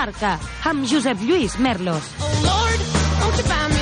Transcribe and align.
Marca, 0.00 0.38
amb 0.64 0.86
Josep 0.88 1.20
Lluís 1.28 1.58
Merlos. 1.60 2.06
Oh 2.24 2.32
Lord, 2.46 3.79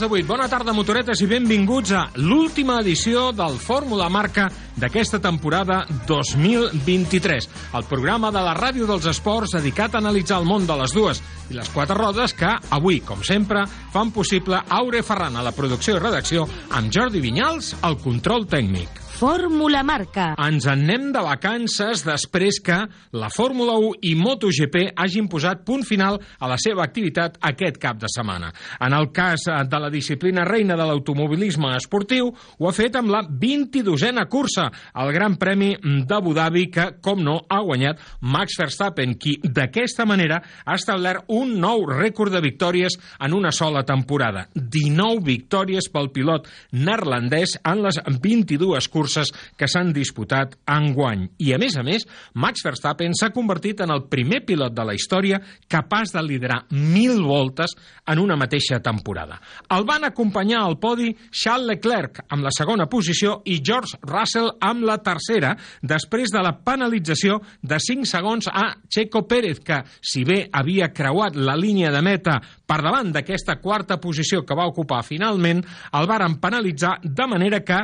quarts 0.00 0.08
de 0.08 0.08
vuit. 0.08 0.26
Bona 0.26 0.48
tarda, 0.48 0.72
motoretes, 0.72 1.20
i 1.20 1.26
benvinguts 1.28 1.92
a 1.92 2.06
l'última 2.16 2.78
edició 2.80 3.30
del 3.36 3.58
Fórmula 3.60 4.08
Marca 4.08 4.46
d'aquesta 4.80 5.20
temporada 5.20 5.82
2023. 6.08 7.48
El 7.76 7.84
programa 7.84 8.30
de 8.32 8.40
la 8.40 8.54
ràdio 8.56 8.86
dels 8.88 9.08
esports 9.10 9.52
dedicat 9.58 9.94
a 9.94 10.00
analitzar 10.00 10.38
el 10.40 10.48
món 10.48 10.64
de 10.66 10.78
les 10.80 10.94
dues 10.96 11.20
i 11.50 11.58
les 11.58 11.68
quatre 11.74 11.98
rodes 11.98 12.32
que 12.32 12.48
avui, 12.70 13.02
com 13.04 13.20
sempre, 13.26 13.66
fan 13.92 14.12
possible 14.14 14.62
Aure 14.68 15.02
Ferran 15.02 15.36
a 15.36 15.44
la 15.44 15.52
producció 15.52 15.98
i 15.98 16.00
redacció 16.00 16.48
amb 16.70 16.92
Jordi 16.94 17.20
Vinyals 17.20 17.74
al 17.82 18.00
control 18.00 18.48
tècnic. 18.48 19.09
Fórmula 19.20 19.82
Marca. 19.84 20.30
Ens 20.40 20.64
en 20.64 20.86
anem 20.86 21.10
de 21.12 21.20
vacances 21.20 22.00
després 22.06 22.56
que 22.64 22.76
la 23.12 23.28
Fórmula 23.28 23.74
1 23.76 23.98
i 24.08 24.14
MotoGP 24.16 24.94
hagin 24.96 25.26
posat 25.28 25.60
punt 25.66 25.82
final 25.84 26.16
a 26.40 26.48
la 26.48 26.56
seva 26.56 26.86
activitat 26.86 27.34
aquest 27.44 27.76
cap 27.82 27.98
de 28.00 28.08
setmana. 28.08 28.48
En 28.80 28.96
el 28.96 29.10
cas 29.12 29.44
eh, 29.44 29.58
de 29.68 29.80
la 29.82 29.90
disciplina 29.92 30.46
reina 30.48 30.78
de 30.78 30.86
l'automobilisme 30.88 31.74
esportiu, 31.76 32.30
ho 32.32 32.68
ha 32.70 32.72
fet 32.72 32.96
amb 32.96 33.12
la 33.12 33.20
22a 33.28 34.24
cursa, 34.32 34.70
el 35.04 35.12
Gran 35.12 35.36
Premi 35.36 35.74
d'Abu 36.08 36.32
Dhabi, 36.32 36.64
que, 36.72 36.86
com 37.04 37.20
no, 37.20 37.42
ha 37.44 37.60
guanyat 37.60 38.00
Max 38.24 38.56
Verstappen, 38.62 39.18
qui 39.20 39.36
d'aquesta 39.44 40.08
manera 40.08 40.40
ha 40.64 40.78
establert 40.80 41.28
un 41.28 41.58
nou 41.60 41.84
rècord 41.92 42.32
de 42.32 42.40
victòries 42.40 42.96
en 43.20 43.36
una 43.36 43.52
sola 43.52 43.84
temporada. 43.84 44.46
19 44.56 45.20
victòries 45.28 45.92
pel 45.92 46.08
pilot 46.08 46.48
neerlandès 46.72 47.58
en 47.68 47.84
les 47.84 48.00
22 48.16 48.88
curses 48.88 49.09
que 49.56 49.68
s'han 49.70 49.92
disputat 49.96 50.56
enguany. 50.70 51.26
I, 51.42 51.52
a 51.54 51.58
més 51.60 51.76
a 51.78 51.84
més, 51.86 52.06
Max 52.34 52.64
Verstappen 52.66 53.14
s'ha 53.16 53.32
convertit 53.34 53.82
en 53.84 53.92
el 53.94 54.04
primer 54.10 54.42
pilot 54.46 54.74
de 54.76 54.86
la 54.86 54.94
història 54.96 55.40
capaç 55.70 56.14
de 56.14 56.22
liderar 56.26 56.62
mil 56.70 57.22
voltes 57.26 57.74
en 58.06 58.20
una 58.22 58.36
mateixa 58.38 58.80
temporada. 58.84 59.40
El 59.70 59.86
van 59.88 60.06
acompanyar 60.08 60.62
al 60.64 60.78
podi 60.80 61.10
Charles 61.30 61.68
Leclerc 61.70 62.22
amb 62.28 62.44
la 62.46 62.52
segona 62.54 62.88
posició 62.90 63.40
i 63.46 63.60
George 63.64 63.98
Russell 64.06 64.50
amb 64.60 64.84
la 64.86 64.98
tercera, 65.04 65.54
després 65.82 66.32
de 66.32 66.42
la 66.44 66.54
penalització 66.64 67.40
de 67.62 67.78
5 67.80 68.08
segons 68.08 68.48
a 68.50 68.66
Checo 68.88 69.26
Pérez, 69.28 69.60
que, 69.64 69.82
si 70.00 70.24
bé 70.24 70.42
havia 70.52 70.90
creuat 70.94 71.36
la 71.36 71.56
línia 71.58 71.92
de 71.94 72.02
meta 72.04 72.38
per 72.66 72.80
davant 72.84 73.12
d'aquesta 73.14 73.58
quarta 73.62 73.98
posició 74.02 74.44
que 74.46 74.56
va 74.56 74.68
ocupar 74.70 75.02
finalment, 75.06 75.62
el 75.96 76.08
varen 76.10 76.38
penalitzar 76.42 76.98
de 77.02 77.26
manera 77.30 77.64
que 77.66 77.80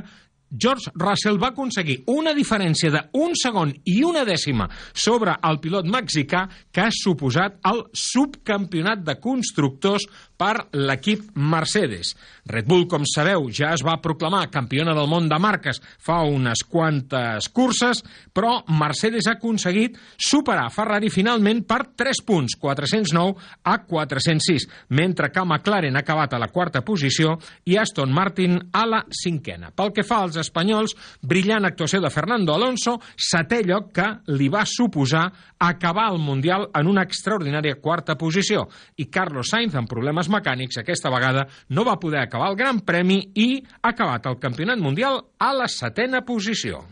George 0.51 0.93
Russell 0.95 1.41
va 1.43 1.51
aconseguir 1.51 1.99
una 2.13 2.33
diferència 2.37 2.93
d'un 2.95 3.35
segon 3.39 3.73
i 3.91 3.97
una 4.07 4.23
dècima 4.29 4.69
sobre 4.95 5.35
el 5.49 5.59
pilot 5.63 5.89
mexicà 5.91 6.45
que 6.71 6.85
ha 6.87 6.93
suposat 6.95 7.59
el 7.67 7.83
subcampionat 7.91 9.03
de 9.07 9.17
constructors 9.23 10.07
per 10.37 10.69
l'equip 10.77 11.33
Mercedes. 11.35 12.15
Red 12.47 12.69
Bull, 12.69 12.87
com 12.89 13.05
sabeu, 13.09 13.49
ja 13.51 13.73
es 13.75 13.83
va 13.85 13.97
proclamar 14.03 14.47
campiona 14.53 14.95
del 14.95 15.09
món 15.11 15.29
de 15.29 15.39
marques 15.43 15.81
fa 16.05 16.21
unes 16.29 16.63
quantes 16.69 17.49
curses, 17.55 18.03
però 18.33 18.61
Mercedes 18.69 19.27
ha 19.27 19.37
aconseguit 19.39 19.97
superar 20.17 20.69
Ferrari 20.75 21.11
finalment 21.11 21.65
per 21.67 21.81
3 21.97 22.23
punts, 22.27 22.57
409 22.61 23.35
a 23.65 23.79
406, 23.89 24.69
mentre 24.95 25.33
que 25.33 25.45
McLaren 25.45 25.97
ha 25.97 26.05
acabat 26.05 26.37
a 26.37 26.41
la 26.43 26.51
quarta 26.53 26.85
posició 26.87 27.37
i 27.67 27.79
Aston 27.81 28.13
Martin 28.13 28.59
a 28.73 28.85
la 28.87 29.03
cinquena. 29.11 29.73
Pel 29.75 29.93
que 29.97 30.07
fa 30.07 30.23
als 30.23 30.39
espanyols, 30.41 30.95
brillant 31.23 31.67
actuació 31.67 32.01
de 32.05 32.13
Fernando 32.13 32.55
Alonso, 32.55 32.99
setè 33.17 33.63
lloc 33.67 33.91
que 33.97 34.09
li 34.37 34.51
va 34.53 34.67
suposar 34.69 35.27
acabar 35.59 36.13
el 36.13 36.19
Mundial 36.19 36.69
en 36.75 36.91
una 36.91 37.05
extraordinària 37.07 37.81
quarta 37.81 38.17
posició. 38.17 38.67
I 38.97 39.09
Carlos 39.13 39.53
Sainz, 39.53 39.75
amb 39.75 39.91
problemes 39.91 40.31
mecànics, 40.33 40.81
aquesta 40.81 41.13
vegada 41.13 41.47
no 41.71 41.85
va 41.85 41.99
poder 42.01 42.21
acabar 42.23 42.51
el 42.51 42.59
Gran 42.61 42.81
Premi 42.81 43.21
i 43.35 43.63
ha 43.83 43.95
acabat 43.95 44.27
el 44.27 44.39
Campionat 44.43 44.79
Mundial 44.79 45.23
a 45.39 45.53
la 45.55 45.69
setena 45.69 46.25
posició. 46.25 46.85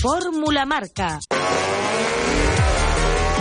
Fórmula 0.00 0.64
Marca. 0.64 1.18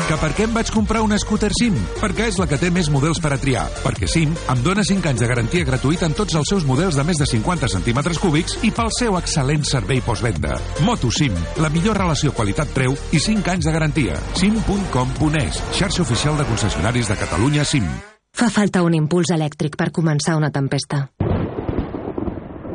Que 0.10 0.18
per 0.18 0.32
què 0.34 0.46
em 0.48 0.54
vaig 0.56 0.72
comprar 0.74 1.04
un 1.06 1.12
scooter 1.22 1.52
SIM? 1.54 1.76
Perquè 2.00 2.32
és 2.32 2.40
la 2.42 2.48
que 2.50 2.58
té 2.58 2.72
més 2.74 2.88
models 2.90 3.20
per 3.22 3.30
a 3.36 3.38
triar. 3.38 3.68
Perquè 3.84 4.08
SIM 4.10 4.32
em 4.50 4.62
dona 4.66 4.82
5 4.82 5.06
anys 5.06 5.22
de 5.22 5.28
garantia 5.30 5.68
gratuïta 5.68 6.08
en 6.10 6.16
tots 6.18 6.34
els 6.40 6.50
seus 6.50 6.64
models 6.66 6.96
de 6.98 7.04
més 7.06 7.20
de 7.22 7.28
50 7.30 7.70
centímetres 7.70 8.18
cúbics 8.18 8.56
i 8.66 8.72
pel 8.74 8.90
seu 8.96 9.20
excel·lent 9.20 9.68
servei 9.70 10.02
postvenda. 10.02 10.56
Moto 10.88 11.12
SIM, 11.14 11.36
la 11.62 11.70
millor 11.70 12.00
relació 12.02 12.34
qualitat-preu 12.34 12.96
i 13.14 13.22
5 13.22 13.54
anys 13.54 13.68
de 13.70 13.76
garantia. 13.76 14.18
sim.com.es, 14.34 15.62
xarxa 15.78 16.02
oficial 16.02 16.42
de 16.42 16.48
concessionaris 16.50 17.14
de 17.14 17.20
Catalunya 17.20 17.64
SIM. 17.64 17.86
Fa 18.34 18.50
falta 18.50 18.82
un 18.82 18.98
impuls 18.98 19.30
elèctric 19.30 19.78
per 19.78 19.92
començar 19.94 20.40
una 20.40 20.50
tempesta. 20.50 21.04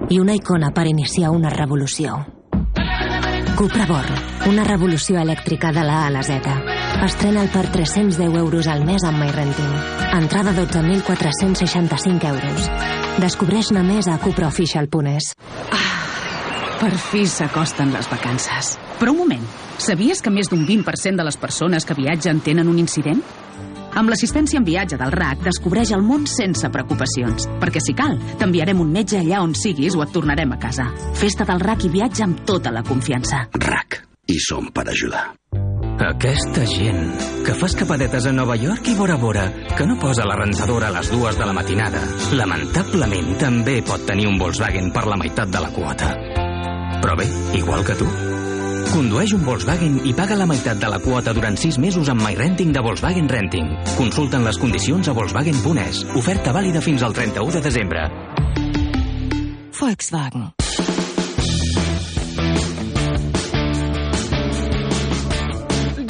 I 0.06 0.22
una 0.22 0.38
icona 0.38 0.70
per 0.70 0.86
iniciar 0.86 1.34
una 1.34 1.50
revolució. 1.50 2.14
Cupra 3.58 3.90
Born, 3.90 4.22
una 4.54 4.62
revolució 4.70 5.18
elèctrica 5.18 5.74
de 5.74 5.82
la 5.82 6.04
A 6.04 6.06
a 6.06 6.14
la 6.14 6.22
Z. 6.22 6.73
Estrena'l 7.04 7.50
per 7.52 7.66
310 7.68 8.32
euros 8.38 8.66
al 8.66 8.84
mes 8.88 9.02
amb 9.04 9.18
MyRenting. 9.20 9.72
Entrada 10.16 10.54
12.465 10.56 12.30
euros. 12.30 12.68
Descobreix-ne 13.20 13.82
més 13.84 14.08
a 14.08 14.14
cupraofficial.es. 14.22 15.34
Per 16.80 16.92
fi 17.10 17.26
s'acosten 17.28 17.92
les 17.92 18.08
vacances. 18.08 18.78
Però 18.96 19.12
un 19.12 19.20
moment, 19.20 19.44
sabies 19.76 20.24
que 20.24 20.32
més 20.32 20.48
d'un 20.48 20.64
20% 20.64 21.20
de 21.20 21.26
les 21.28 21.36
persones 21.36 21.84
que 21.84 21.98
viatgen 21.98 22.40
tenen 22.40 22.72
un 22.72 22.80
incident? 22.80 23.20
Amb 23.94 24.08
l'assistència 24.08 24.58
en 24.58 24.64
viatge 24.64 24.96
del 24.98 25.12
RAC 25.12 25.44
descobreix 25.44 25.92
el 25.92 26.02
món 26.02 26.24
sense 26.30 26.72
preocupacions. 26.72 27.50
Perquè 27.60 27.84
si 27.84 27.92
cal, 27.92 28.16
t'enviarem 28.40 28.80
un 28.80 28.96
metge 28.96 29.20
allà 29.20 29.44
on 29.44 29.52
siguis 29.52 29.94
o 29.94 30.02
et 30.06 30.16
tornarem 30.16 30.56
a 30.56 30.58
casa. 30.58 30.88
Festa 31.20 31.44
del 31.52 31.60
RAC 31.60 31.84
i 31.84 31.94
viatja 32.00 32.24
amb 32.24 32.42
tota 32.48 32.72
la 32.72 32.82
confiança. 32.82 33.44
RAC. 33.60 34.13
I 34.26 34.38
som 34.40 34.70
per 34.72 34.88
ajudar. 34.88 35.32
Aquesta 36.04 36.64
gent 36.66 37.12
que 37.46 37.54
fa 37.54 37.68
escapadetes 37.70 38.26
a 38.26 38.32
Nova 38.34 38.56
York 38.58 38.88
i 38.90 38.94
Bora 38.98 39.16
Bora, 39.20 39.44
que 39.76 39.86
no 39.86 39.98
posa 40.00 40.26
la 40.26 40.36
rentadora 40.40 40.88
a 40.88 40.94
les 40.96 41.10
dues 41.12 41.38
de 41.38 41.46
la 41.46 41.54
matinada, 41.54 42.00
lamentablement 42.34 43.34
també 43.38 43.78
pot 43.86 44.02
tenir 44.08 44.26
un 44.28 44.38
Volkswagen 44.40 44.90
per 44.92 45.04
la 45.06 45.18
meitat 45.20 45.52
de 45.54 45.62
la 45.62 45.70
quota. 45.74 46.10
Però 47.04 47.16
bé, 47.20 47.28
igual 47.60 47.84
que 47.86 47.96
tu. 48.00 48.08
Condueix 48.90 49.32
un 49.36 49.44
Volkswagen 49.46 50.00
i 50.08 50.16
paga 50.16 50.36
la 50.38 50.48
meitat 50.50 50.82
de 50.82 50.90
la 50.90 51.00
quota 51.04 51.34
durant 51.36 51.56
6 51.60 51.78
mesos 51.82 52.10
amb 52.12 52.24
MyRenting 52.24 52.74
de 52.74 52.82
Volkswagen 52.84 53.30
Renting. 53.30 53.70
Consulten 53.98 54.44
les 54.46 54.58
condicions 54.58 55.08
a 55.08 55.16
Volkswagen.es. 55.16 56.04
Oferta 56.18 56.56
vàlida 56.56 56.82
fins 56.84 57.06
al 57.06 57.14
31 57.14 57.58
de 57.58 57.64
desembre. 57.70 58.06
Volkswagen. 59.78 60.63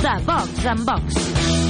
De 0.05 0.11
Vox 0.27 0.65
en 0.69 0.85
Vox. 0.85 1.15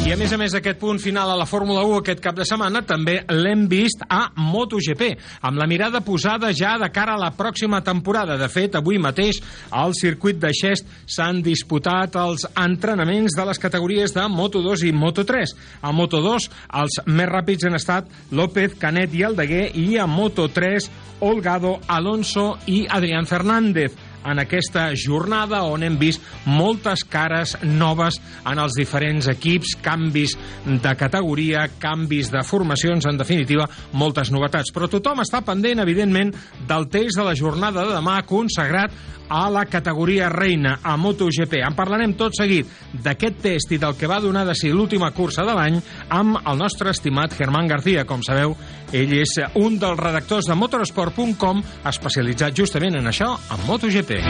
I 0.05 0.11
a 0.11 0.17
més 0.19 0.33
a 0.35 0.37
més 0.41 0.55
aquest 0.59 0.81
punt 0.81 0.99
final 0.99 1.31
a 1.31 1.37
la 1.39 1.45
Fórmula 1.47 1.85
1 1.87 2.01
aquest 2.01 2.19
cap 2.21 2.35
de 2.35 2.43
setmana 2.43 2.81
també 2.83 3.21
l'hem 3.31 3.69
vist 3.71 4.01
a 4.11 4.25
MotoGP, 4.35 5.05
amb 5.47 5.61
la 5.61 5.69
mirada 5.71 6.01
posada 6.03 6.51
ja 6.51 6.73
de 6.83 6.89
cara 6.91 7.15
a 7.15 7.21
la 7.21 7.31
pròxima 7.39 7.79
temporada. 7.87 8.35
De 8.41 8.49
fet, 8.51 8.75
avui 8.75 8.99
mateix 8.99 9.39
al 9.71 9.95
circuit 9.95 10.41
de 10.43 10.51
Xest 10.51 10.91
s'han 11.07 11.45
disputat 11.47 12.19
els 12.19 12.43
entrenaments 12.59 13.37
de 13.39 13.45
les 13.47 13.63
categories 13.63 14.17
de 14.17 14.27
Moto2 14.27 14.83
i 14.89 14.91
Moto3. 14.99 15.55
A 15.87 15.93
Moto2 15.95 16.49
els 16.83 16.99
més 17.07 17.31
ràpids 17.31 17.69
han 17.69 17.79
estat 17.79 18.11
López, 18.35 18.75
Canet 18.83 19.15
i 19.15 19.23
Aldeguer 19.31 19.69
i 19.79 19.95
a 19.95 20.09
Moto3 20.11 20.91
Olgado, 21.25 21.79
Alonso 21.87 22.57
i 22.67 22.83
Adrián 22.91 23.31
Fernández 23.31 23.95
en 24.25 24.41
aquesta 24.43 24.89
jornada 24.99 25.63
on 25.69 25.85
hem 25.87 25.99
vist 26.01 26.23
moltes 26.49 27.05
cares 27.09 27.57
noves 27.63 28.19
en 28.49 28.61
els 28.61 28.77
diferents 28.79 29.29
equips, 29.31 29.77
canvis 29.85 30.37
de 30.65 30.95
categoria, 30.99 31.67
canvis 31.81 32.33
de 32.33 32.45
formacions, 32.47 33.07
en 33.07 33.21
definitiva, 33.21 33.69
moltes 33.93 34.33
novetats. 34.35 34.73
Però 34.75 34.89
tothom 34.91 35.23
està 35.25 35.45
pendent, 35.45 35.83
evidentment, 35.85 36.35
del 36.69 36.89
test 36.93 37.21
de 37.21 37.27
la 37.27 37.37
jornada 37.39 37.85
de 37.85 37.99
demà 37.99 38.21
consagrat 38.29 38.95
a 39.29 39.49
la 39.51 39.65
categoria 39.67 40.29
reina, 40.29 40.79
a 40.83 40.97
MotoGP. 40.97 41.61
En 41.65 41.77
parlarem 41.77 42.15
tot 42.19 42.37
seguit 42.37 42.71
d'aquest 43.05 43.41
test 43.43 43.75
i 43.75 43.81
del 43.83 43.97
que 43.99 44.11
va 44.11 44.21
donar 44.23 44.45
de 44.49 44.57
si 44.59 44.73
l'última 44.73 45.13
cursa 45.17 45.45
de 45.47 45.55
l'any 45.57 45.79
amb 46.09 46.41
el 46.41 46.59
nostre 46.59 46.91
estimat 46.91 47.37
Germán 47.37 47.69
García. 47.71 48.07
Com 48.09 48.23
sabeu, 48.27 48.57
ell 48.93 49.15
és 49.21 49.37
un 49.61 49.79
dels 49.79 50.01
redactors 50.01 50.51
de 50.51 50.59
motorsport.com 50.59 51.63
especialitzat 51.91 52.57
justament 52.57 53.01
en 53.01 53.11
això, 53.11 53.35
en 53.55 53.65
MotoGP. 53.69 54.21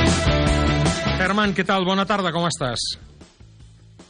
Germán, 1.19 1.55
què 1.55 1.67
tal? 1.67 1.87
Bona 1.87 2.06
tarda, 2.08 2.32
com 2.35 2.46
estàs? 2.49 3.13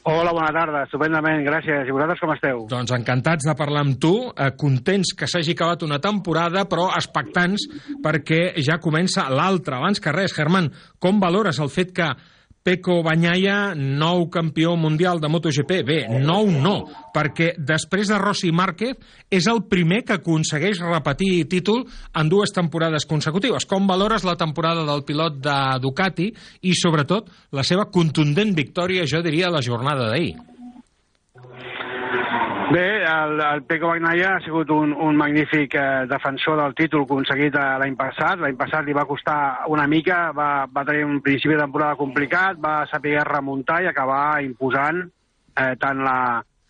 Hola, 0.04 0.34
bona 0.36 0.50
tarda, 0.52 0.82
estupendament, 0.84 1.40
gràcies. 1.46 1.86
I 1.88 1.92
vosaltres 1.96 2.20
com 2.20 2.32
esteu? 2.34 2.58
Doncs 2.68 2.92
encantats 2.92 3.46
de 3.48 3.54
parlar 3.56 3.86
amb 3.86 3.96
tu, 3.96 4.12
eh, 4.36 4.50
contents 4.60 5.14
que 5.16 5.24
s'hagi 5.24 5.54
acabat 5.56 5.82
una 5.86 5.96
temporada, 5.98 6.66
però 6.68 6.90
expectants 6.92 7.64
perquè 8.04 8.52
ja 8.60 8.76
comença 8.76 9.30
l'altra. 9.30 9.78
Abans 9.78 10.00
que 10.04 10.12
res, 10.12 10.34
Germán, 10.36 10.68
com 11.00 11.18
valores 11.20 11.58
el 11.58 11.72
fet 11.72 11.94
que 11.96 12.10
Peco 12.64 13.02
Banyaia, 13.04 13.74
nou 13.76 14.30
campió 14.32 14.72
mundial 14.80 15.18
de 15.20 15.28
MotoGP. 15.28 15.82
Bé, 15.84 15.96
nou 16.24 16.48
no, 16.48 16.86
perquè 17.12 17.50
després 17.60 18.08
de 18.08 18.16
Rossi 18.16 18.48
Márquez 18.56 18.96
és 19.28 19.44
el 19.52 19.60
primer 19.68 20.00
que 20.08 20.16
aconsegueix 20.16 20.80
repetir 20.80 21.44
títol 21.52 21.82
en 22.16 22.32
dues 22.32 22.56
temporades 22.56 23.04
consecutives. 23.04 23.68
Com 23.68 23.84
valores 23.84 24.24
la 24.24 24.38
temporada 24.40 24.86
del 24.88 25.04
pilot 25.04 25.36
de 25.44 25.58
Ducati 25.84 26.30
i, 26.64 26.72
sobretot, 26.72 27.28
la 27.52 27.68
seva 27.68 27.90
contundent 27.92 28.56
victòria, 28.56 29.04
jo 29.04 29.20
diria, 29.20 29.52
a 29.52 29.56
la 29.58 29.64
jornada 29.64 30.08
d'ahir? 30.08 30.32
Bé, 32.72 33.04
el, 33.04 33.40
el 33.40 33.62
Peco 33.68 33.90
Bagnaia 33.90 34.36
ha 34.36 34.40
sigut 34.40 34.70
un, 34.72 34.94
un 34.96 35.16
magnífic 35.16 35.74
eh, 35.76 36.06
defensor 36.08 36.56
del 36.56 36.72
títol 36.74 37.04
aconseguit 37.04 37.54
eh, 37.60 37.66
l'any 37.82 37.96
passat. 37.98 38.40
L'any 38.40 38.56
passat 38.56 38.86
li 38.86 38.96
va 38.96 39.04
costar 39.04 39.66
una 39.68 39.84
mica, 39.90 40.30
va, 40.32 40.64
va 40.72 40.84
tenir 40.88 41.04
un 41.04 41.20
principi 41.20 41.52
de 41.54 41.60
temporada 41.60 41.98
complicat, 42.00 42.56
va 42.56 42.86
saber 42.90 43.18
remuntar 43.28 43.82
i 43.84 43.90
acabar 43.90 44.40
imposant 44.42 45.04
eh, 45.04 45.74
tant 45.78 46.02
la 46.06 46.18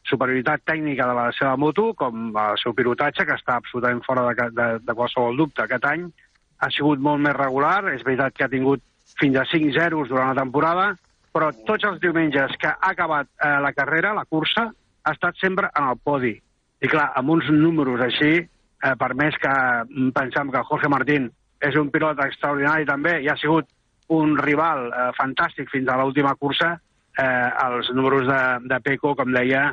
superioritat 0.04 0.66
tècnica 0.66 1.06
de 1.08 1.16
la 1.16 1.30
seva 1.38 1.54
moto 1.56 1.92
com 1.96 2.28
el 2.34 2.60
seu 2.60 2.74
pilotatge, 2.74 3.24
que 3.24 3.38
està 3.38 3.60
absolutament 3.62 4.02
fora 4.04 4.26
de, 4.28 4.50
de, 4.50 4.68
de 4.82 4.98
qualsevol 4.98 5.38
dubte. 5.38 5.62
Aquest 5.64 5.86
any 5.94 6.08
ha 6.58 6.74
sigut 6.74 6.98
molt 6.98 7.22
més 7.22 7.38
regular, 7.38 7.84
és 7.94 8.02
veritat 8.04 8.34
que 8.34 8.48
ha 8.48 8.52
tingut 8.52 8.82
fins 9.20 9.38
a 9.38 9.46
5 9.46 9.76
zeros 9.78 10.10
durant 10.10 10.34
la 10.34 10.42
temporada, 10.42 10.92
però 11.34 11.54
tots 11.66 11.86
els 11.86 12.02
diumenges 12.02 12.58
que 12.58 12.72
ha 12.72 12.90
acabat 12.90 13.30
eh, 13.38 13.58
la 13.62 13.72
carrera, 13.76 14.12
la 14.18 14.26
cursa, 14.26 14.72
ha 15.04 15.12
estat 15.12 15.38
sempre 15.40 15.70
en 15.74 15.88
el 15.92 16.00
podi. 16.02 16.34
I 16.84 16.90
clar, 16.90 17.10
amb 17.18 17.30
uns 17.36 17.48
números 17.52 18.02
així, 18.04 18.32
eh, 18.40 18.94
per 19.00 19.14
més 19.14 19.36
que 19.40 19.54
pensem 20.16 20.50
que 20.52 20.64
Jorge 20.70 20.90
Martín 20.92 21.30
és 21.64 21.76
un 21.80 21.90
pilot 21.90 22.20
extraordinari 22.26 22.84
també 22.88 23.20
i 23.22 23.28
ha 23.28 23.36
sigut 23.40 23.68
un 24.12 24.36
rival 24.36 24.90
eh, 24.90 25.10
fantàstic 25.16 25.70
fins 25.72 25.88
a 25.88 25.96
l'última 26.00 26.34
cursa, 26.36 26.74
eh, 27.18 27.50
els 27.66 27.90
números 27.94 28.26
de, 28.28 28.42
de 28.68 28.80
Peco, 28.84 29.14
com 29.16 29.32
deia, 29.32 29.70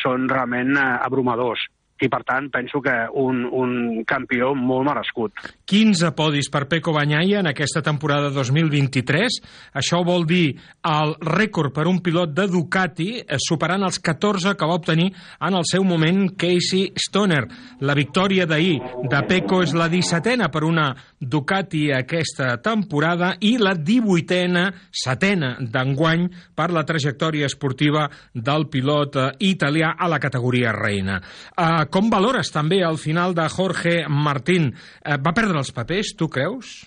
són 0.00 0.28
realment 0.30 0.76
eh, 0.76 0.90
abrumadors 1.04 1.66
i 2.02 2.08
per 2.10 2.22
tant 2.26 2.48
penso 2.50 2.80
que 2.82 2.92
un, 3.20 3.44
un 3.46 4.02
campió 4.08 4.50
molt 4.58 4.86
merescut. 4.88 5.44
15 5.70 6.10
podis 6.18 6.50
per 6.52 6.64
Peco 6.70 6.92
Banyaia 6.94 7.38
en 7.40 7.48
aquesta 7.50 7.82
temporada 7.86 8.32
2023. 8.34 9.38
Això 9.78 10.02
vol 10.06 10.26
dir 10.26 10.56
el 10.90 11.14
rècord 11.22 11.72
per 11.74 11.86
un 11.88 12.00
pilot 12.04 12.34
de 12.34 12.48
Ducati, 12.50 13.08
eh, 13.22 13.38
superant 13.38 13.86
els 13.86 14.00
14 14.02 14.56
que 14.58 14.68
va 14.68 14.78
obtenir 14.80 15.12
en 15.14 15.54
el 15.54 15.66
seu 15.70 15.86
moment 15.86 16.26
Casey 16.36 16.90
Stoner. 16.98 17.44
La 17.80 17.94
victòria 17.94 18.48
d'ahir 18.50 18.80
de 19.10 19.22
Peco 19.28 19.62
és 19.62 19.74
la 19.76 19.88
17a 19.92 20.50
per 20.50 20.64
una 20.66 20.90
Ducati 21.20 21.86
aquesta 21.94 22.56
temporada 22.60 23.34
i 23.40 23.54
la 23.58 23.74
18a, 23.78 24.66
setena 24.90 25.54
d'enguany 25.60 26.26
per 26.54 26.70
la 26.74 26.84
trajectòria 26.84 27.46
esportiva 27.46 28.08
del 28.34 28.68
pilot 28.68 29.16
eh, 29.16 29.30
italià 29.54 29.94
a 29.96 30.10
la 30.10 30.18
categoria 30.18 30.74
reina. 30.74 31.20
Uh, 31.54 31.83
com 31.92 32.10
valores 32.12 32.52
també 32.54 32.80
el 32.86 32.98
final 32.98 33.34
de 33.36 33.48
Jorge 33.52 34.02
Martín? 34.08 34.72
Uh, 35.02 35.18
va 35.22 35.34
perdre 35.36 35.60
els 35.60 35.72
papers, 35.74 36.14
tu 36.18 36.28
creus? 36.28 36.84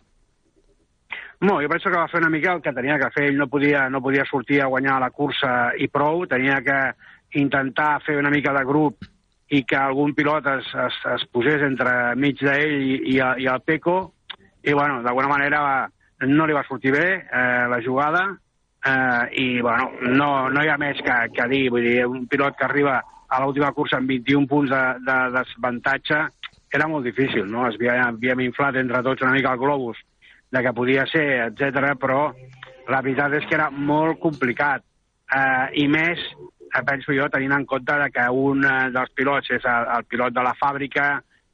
No, 1.40 1.60
jo 1.62 1.70
penso 1.70 1.92
que 1.92 2.00
va 2.00 2.08
fer 2.10 2.22
una 2.24 2.32
mica 2.34 2.56
el 2.56 2.64
que 2.66 2.74
tenia 2.74 2.98
que 2.98 3.12
fer. 3.14 3.28
Ell 3.30 3.38
no 3.38 3.50
podia, 3.52 3.86
no 3.94 4.02
podia 4.02 4.26
sortir 4.26 4.62
a 4.64 4.72
guanyar 4.72 4.98
la 5.04 5.12
cursa 5.14 5.74
i 5.78 5.90
prou, 5.94 6.26
tenia 6.26 6.58
que 6.66 6.80
intentar 7.38 8.00
fer 8.06 8.18
una 8.18 8.32
mica 8.34 8.54
de 8.56 8.64
grup 8.66 9.06
i 9.54 9.62
que 9.64 9.78
algun 9.80 10.16
pilot 10.16 10.48
es, 10.58 10.72
es, 10.88 10.98
es 11.14 11.28
posés 11.32 11.62
entre 11.64 12.16
mig 12.20 12.42
d'ell 12.42 12.74
i, 12.82 12.98
i, 13.14 13.20
i 13.20 13.48
el 13.48 13.62
Peco, 13.64 14.00
i 14.64 14.74
bueno, 14.74 15.00
d'alguna 15.06 15.30
manera 15.32 15.62
va, 15.64 15.78
no 16.26 16.48
li 16.48 16.56
va 16.56 16.66
sortir 16.68 16.92
bé 16.96 17.06
eh, 17.22 17.68
la 17.72 17.80
jugada, 17.86 18.26
eh, 18.84 19.24
i 19.40 19.62
bueno, 19.62 19.92
no, 20.02 20.50
no 20.50 20.64
hi 20.64 20.72
ha 20.74 20.80
més 20.82 21.00
que, 21.06 21.20
que 21.38 21.48
dir, 21.54 21.68
vull 21.72 21.86
dir, 21.86 22.02
un 22.10 22.26
pilot 22.28 22.58
que 22.58 22.68
arriba 22.68 22.98
a 23.28 23.40
l'última 23.44 23.74
cursa 23.76 23.98
amb 24.00 24.10
21 24.10 24.48
punts 24.48 24.72
de, 24.72 24.84
de 25.04 25.18
desavantatge 25.36 26.20
era 26.74 26.88
molt 26.88 27.06
difícil, 27.08 27.46
no? 27.48 27.66
Es 27.68 27.76
havia, 27.76 27.98
havíem 28.08 28.44
inflat 28.48 28.76
entre 28.80 29.02
tots 29.04 29.24
una 29.24 29.34
mica 29.36 29.54
el 29.56 29.62
globus 29.62 30.00
de 30.52 30.64
que 30.64 30.74
podia 30.76 31.06
ser, 31.12 31.28
etc, 31.48 31.94
però 32.00 32.28
la 32.88 33.02
veritat 33.04 33.36
és 33.40 33.48
que 33.48 33.58
era 33.58 33.70
molt 33.72 34.20
complicat. 34.24 34.84
Eh, 35.28 35.84
I 35.84 35.88
més, 35.92 36.22
eh, 36.72 36.84
penso 36.88 37.16
jo, 37.16 37.28
tenint 37.32 37.56
en 37.56 37.66
compte 37.68 37.98
que 38.16 38.28
un 38.32 38.64
eh, 38.64 38.76
dels 38.96 39.12
pilots 39.16 39.52
és 39.58 39.66
el, 39.68 39.90
el 39.98 40.08
pilot 40.08 40.36
de 40.36 40.46
la 40.48 40.56
fàbrica, 40.60 41.08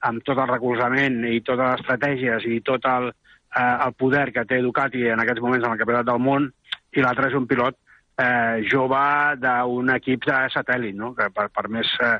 amb 0.03 0.23
tot 0.27 0.37
el 0.37 0.49
recolzament 0.51 1.23
i 1.29 1.41
totes 1.41 1.63
les 1.63 1.81
estratègies 1.81 2.45
i 2.51 2.59
tot 2.65 2.85
el, 2.85 3.09
eh, 3.55 3.75
el 3.87 3.95
poder 3.97 4.27
que 4.35 4.45
té 4.45 4.61
Ducati 4.61 5.07
en 5.09 5.23
aquests 5.23 5.41
moments 5.41 5.65
en 5.65 5.73
el 5.73 5.81
campionat 5.81 6.09
del 6.09 6.21
món, 6.21 6.51
i 6.93 7.01
l'altre 7.01 7.31
és 7.31 7.37
un 7.37 7.49
pilot 7.49 7.79
eh, 8.17 8.63
jove 8.69 9.03
d'un 9.41 9.89
equip 9.95 10.25
de 10.29 10.39
satèl·lit, 10.53 10.95
no? 10.97 11.13
que 11.17 11.29
per, 11.33 11.49
per 11.53 11.67
més 11.71 11.89
eh, 12.01 12.17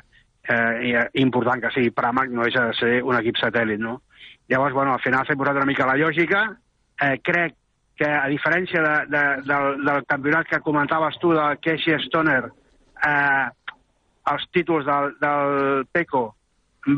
eh, 0.50 1.06
important 1.22 1.62
que 1.62 1.72
sigui 1.76 1.94
Pramac, 1.96 2.32
no 2.32 2.46
deixa 2.48 2.68
de 2.70 2.78
ser 2.80 2.94
un 3.04 3.18
equip 3.20 3.40
satèl·lit. 3.42 3.82
No? 3.82 4.02
Llavors, 4.50 4.74
bueno, 4.74 4.94
al 4.94 5.04
final 5.04 5.26
s'ha 5.28 5.38
posat 5.40 5.60
una 5.62 5.70
mica 5.70 5.90
la 5.90 6.00
lògica. 6.00 6.46
Eh, 7.02 7.18
crec 7.24 7.58
que, 7.98 8.10
a 8.10 8.28
diferència 8.32 8.82
de, 8.84 8.96
de, 9.14 9.24
del, 9.48 9.84
del 9.86 10.06
campionat 10.10 10.50
que 10.50 10.64
comentaves 10.66 11.20
tu, 11.22 11.34
del 11.38 11.60
Casey 11.62 12.00
Stoner, 12.08 12.42
eh, 13.06 13.46
els 14.34 14.48
títols 14.56 14.88
del, 14.88 15.14
del 15.22 15.86
PECO 15.92 16.26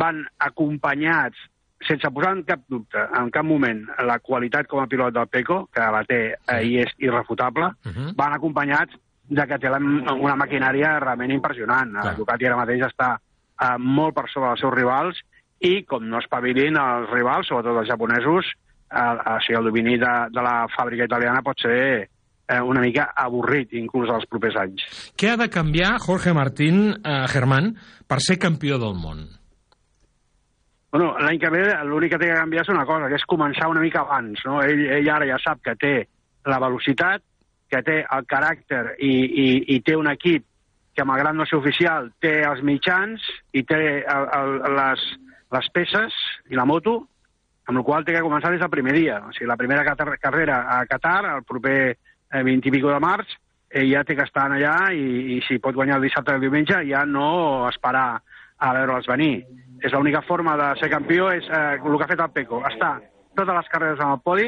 van 0.01 0.23
acompanyats 0.41 1.37
sense 1.87 2.09
posar 2.11 2.33
en 2.35 2.43
cap 2.47 2.61
dubte, 2.69 3.01
en 3.19 3.29
cap 3.33 3.45
moment, 3.45 3.83
la 4.07 4.19
qualitat 4.19 4.67
com 4.67 4.81
a 4.81 4.87
pilot 4.91 5.13
del 5.15 5.29
Peco, 5.31 5.65
que 5.73 5.85
la 5.95 6.03
té 6.07 6.19
eh, 6.33 6.61
i 6.65 6.79
és 6.83 6.91
irrefutable, 6.97 7.71
uh 7.85 7.91
-huh. 7.91 8.15
van 8.15 8.33
acompanyats 8.33 8.95
de 9.27 9.47
que 9.47 9.57
té 9.59 9.69
la, 9.69 9.77
una 9.77 10.35
maquinària 10.35 10.99
realment 10.99 11.31
impressionant. 11.31 11.91
Clar. 11.91 12.11
El 12.11 12.17
Ducati 12.17 12.45
ara 12.45 12.57
mateix 12.57 12.81
està 12.85 13.15
eh, 13.17 13.77
molt 13.79 14.15
per 14.15 14.27
sobre 14.29 14.49
dels 14.49 14.59
seus 14.59 14.73
rivals 14.73 15.21
i, 15.59 15.83
com 15.83 16.03
no 16.09 16.19
espavilin 16.19 16.77
els 16.77 17.09
rivals, 17.09 17.47
sobretot 17.47 17.81
els 17.81 17.89
japonesos, 17.89 18.51
eh, 18.91 19.35
o 19.35 19.39
sigui, 19.45 19.57
el 19.59 19.69
domini 19.71 19.97
de, 19.97 20.13
de 20.31 20.41
la 20.41 20.67
fàbrica 20.75 21.05
italiana 21.05 21.41
pot 21.45 21.59
ser 21.59 21.79
eh, 22.47 22.61
una 22.61 22.81
mica 22.81 23.09
avorrit, 23.15 23.73
inclús 23.73 24.11
als 24.13 24.27
propers 24.29 24.57
anys. 24.61 24.85
Què 25.17 25.33
ha 25.33 25.39
de 25.41 25.49
canviar 25.49 25.97
Jorge 26.05 26.33
Martín, 26.33 26.91
eh, 26.93 27.25
Germán, 27.31 27.75
per 28.07 28.21
ser 28.21 28.37
campió 28.39 28.77
del 28.81 28.95
món? 28.95 29.25
Bueno, 30.91 31.13
l'any 31.19 31.39
que 31.41 31.51
ve 31.51 31.63
l'únic 31.83 32.13
que 32.13 32.19
té 32.21 32.29
que 32.29 32.39
canviar 32.39 32.63
és 32.63 32.71
una 32.71 32.85
cosa, 32.87 33.09
que 33.11 33.19
és 33.19 33.27
començar 33.27 33.69
una 33.71 33.83
mica 33.83 34.03
abans. 34.05 34.43
No? 34.47 34.61
Ell, 34.63 34.85
ell 34.99 35.09
ara 35.11 35.27
ja 35.27 35.39
sap 35.43 35.63
que 35.65 35.75
té 35.75 35.95
la 36.45 36.59
velocitat, 36.63 37.23
que 37.71 37.81
té 37.83 37.97
el 38.03 38.27
caràcter 38.29 38.83
i, 39.03 39.13
i, 39.25 39.47
i 39.75 39.79
té 39.83 39.95
un 39.97 40.07
equip 40.11 40.45
que, 40.95 41.03
malgrat 41.03 41.35
no 41.35 41.47
ser 41.49 41.59
oficial, 41.59 42.11
té 42.23 42.37
els 42.47 42.61
mitjans 42.63 43.23
i 43.53 43.65
té 43.67 43.81
el, 44.01 44.27
el, 44.37 44.55
les, 44.77 45.03
les 45.57 45.69
peces 45.75 46.15
i 46.51 46.55
la 46.55 46.67
moto, 46.69 47.01
amb 47.65 47.81
la 47.81 47.83
qual 47.83 48.05
té 48.05 48.13
que 48.13 48.23
començar 48.23 48.53
des 48.53 48.61
del 48.61 48.71
primer 48.71 48.93
dia. 48.95 49.19
O 49.25 49.33
sigui, 49.33 49.49
la 49.49 49.57
primera 49.59 49.83
carrera 50.21 50.61
a 50.77 50.85
Qatar, 50.87 51.23
el 51.33 51.43
proper 51.43 51.79
eh, 51.89 52.43
20 52.45 52.69
i 52.69 52.75
pico 52.77 52.93
de 52.93 53.01
març, 53.01 53.35
ell 53.75 53.91
ja 53.91 54.05
té 54.07 54.15
que 54.15 54.23
estar 54.23 54.47
allà 54.47 54.93
i, 54.95 55.35
i 55.35 55.41
si 55.47 55.59
pot 55.59 55.75
guanyar 55.75 55.97
el 55.99 56.07
dissabte 56.07 56.31
o 56.31 56.37
el 56.37 56.45
diumenge 56.45 56.79
ja 56.87 57.03
no 57.09 57.67
esperar 57.67 58.21
a 58.57 58.73
veure'ls 58.77 59.09
venir. 59.09 59.43
És 59.83 59.93
l'única 59.93 60.21
forma 60.23 60.55
de 60.57 60.69
ser 60.79 60.89
campió, 60.91 61.29
és 61.33 61.47
eh, 61.49 61.79
el 61.79 61.97
que 61.97 62.05
ha 62.05 62.11
fet 62.11 62.21
el 62.23 62.35
Peco, 62.35 62.61
estar 62.69 62.93
totes 63.35 63.55
les 63.55 63.71
carreres 63.71 63.99
en 63.99 64.13
el 64.13 64.21
podi 64.23 64.45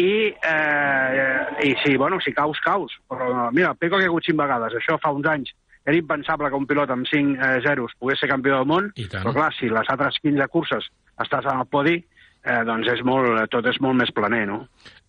i, 0.00 0.14
eh, 0.34 1.68
i 1.68 1.74
sí, 1.84 1.96
bueno, 1.96 2.18
si 2.20 2.32
caus, 2.34 2.58
caus. 2.64 2.96
Però 3.08 3.50
mira, 3.54 3.70
el 3.70 3.78
Peco 3.78 4.00
ha 4.00 4.02
caigut 4.02 4.26
cinc 4.26 4.40
vegades, 4.40 4.74
això 4.80 4.98
fa 5.02 5.14
uns 5.14 5.28
anys 5.30 5.54
era 5.84 5.96
impensable 5.96 6.48
que 6.48 6.56
un 6.56 6.66
pilot 6.66 6.90
amb 6.90 7.06
5 7.06 7.36
eh, 7.36 7.60
zeros 7.66 7.92
pogués 8.00 8.20
ser 8.20 8.30
campió 8.30 8.56
del 8.56 8.68
món, 8.68 8.90
però 8.96 9.34
clar, 9.36 9.50
si 9.52 9.68
les 9.68 9.90
altres 9.92 10.16
15 10.24 10.46
curses 10.48 10.86
estàs 11.20 11.44
en 11.44 11.60
el 11.60 11.68
podi, 11.68 11.98
eh, 12.00 12.60
doncs 12.64 12.88
és 12.94 13.02
molt, 13.04 13.36
tot 13.52 13.68
és 13.68 13.80
molt 13.84 14.00
més 14.00 14.12
planer, 14.16 14.46
no? 14.48 14.62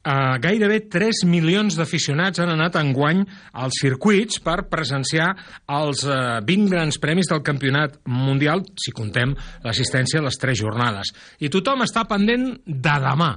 Uh, 0.06 0.36
gairebé 0.38 0.84
3 0.94 1.24
milions 1.26 1.74
d'aficionats 1.74 2.38
han 2.38 2.52
anat 2.54 2.76
enguany 2.78 3.24
als 3.58 3.80
circuits 3.82 4.38
per 4.46 4.68
presenciar 4.70 5.32
els 5.74 6.04
uh, 6.06 6.44
20 6.46 6.70
grans 6.70 7.00
premis 7.02 7.32
del 7.32 7.42
campionat 7.42 7.98
mundial, 8.06 8.62
si 8.78 8.94
contem 8.94 9.34
l'assistència 9.66 10.22
a 10.22 10.28
les 10.28 10.38
3 10.38 10.62
jornades. 10.62 11.10
I 11.42 11.50
tothom 11.50 11.82
està 11.88 12.06
pendent 12.06 12.52
de 12.66 12.98
demà, 13.02 13.32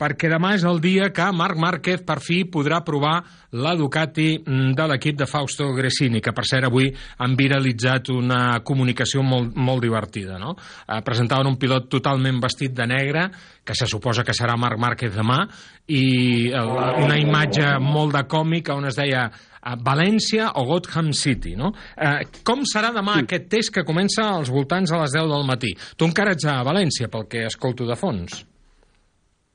perquè 0.00 0.28
demà 0.32 0.54
és 0.56 0.64
el 0.66 0.80
dia 0.82 1.10
que 1.14 1.26
Marc 1.36 1.58
Márquez 1.60 2.02
per 2.06 2.18
fi 2.22 2.42
podrà 2.50 2.80
provar 2.84 3.16
la 3.54 3.74
Ducati 3.78 4.28
de 4.44 4.86
l'equip 4.90 5.18
de 5.20 5.28
Fausto 5.30 5.70
Gresini, 5.76 6.20
que 6.20 6.34
per 6.34 6.44
cert 6.48 6.66
avui 6.68 6.90
han 7.22 7.36
viralitzat 7.38 8.10
una 8.14 8.60
comunicació 8.66 9.22
molt, 9.22 9.54
molt 9.54 9.84
divertida. 9.84 10.38
No? 10.42 10.56
Eh, 10.56 11.00
presentaven 11.06 11.52
un 11.52 11.58
pilot 11.60 11.88
totalment 11.92 12.40
vestit 12.42 12.74
de 12.74 12.86
negre, 12.90 13.28
que 13.64 13.74
se 13.78 13.86
suposa 13.86 14.24
que 14.26 14.34
serà 14.36 14.58
Marc 14.60 14.80
Márquez 14.80 15.14
demà, 15.14 15.44
i 15.86 16.50
el, 16.50 16.70
una 17.04 17.18
imatge 17.20 17.76
molt 17.82 18.16
de 18.16 18.24
còmic 18.28 18.70
on 18.74 18.88
es 18.90 18.98
deia 18.98 19.28
a 19.64 19.76
València 19.80 20.50
o 20.60 20.66
Gotham 20.68 21.12
City, 21.16 21.54
no? 21.56 21.70
Eh, 21.96 22.26
com 22.44 22.66
serà 22.68 22.90
demà 22.92 23.20
aquest 23.22 23.48
test 23.52 23.72
que 23.72 23.86
comença 23.86 24.26
als 24.34 24.52
voltants 24.52 24.92
a 24.92 25.00
les 25.00 25.14
10 25.16 25.30
del 25.30 25.46
matí? 25.48 25.72
Tu 25.96 26.10
encara 26.10 26.34
ets 26.36 26.44
a 26.50 26.58
València, 26.66 27.08
pel 27.08 27.24
que 27.30 27.46
escolto 27.48 27.88
de 27.88 27.96
fons. 27.96 28.42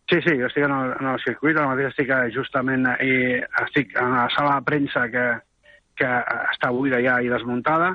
Sí, 0.10 0.18
sí, 0.26 0.34
jo 0.40 0.48
estic 0.48 0.66
en 0.66 0.74
el, 0.74 0.92
en 1.00 1.08
el 1.12 1.20
circuit, 1.22 1.54
ara 1.54 1.70
mateix 1.70 1.92
estic 1.92 2.10
eh, 2.10 2.32
justament 2.34 2.88
i 3.06 3.16
estic 3.62 3.92
en 4.02 4.16
la 4.16 4.24
sala 4.34 4.56
de 4.58 4.66
premsa 4.66 5.04
que, 5.14 5.26
que 6.00 6.14
està 6.56 6.72
buida 6.74 6.98
ja 7.06 7.20
i 7.22 7.30
desmuntada, 7.30 7.92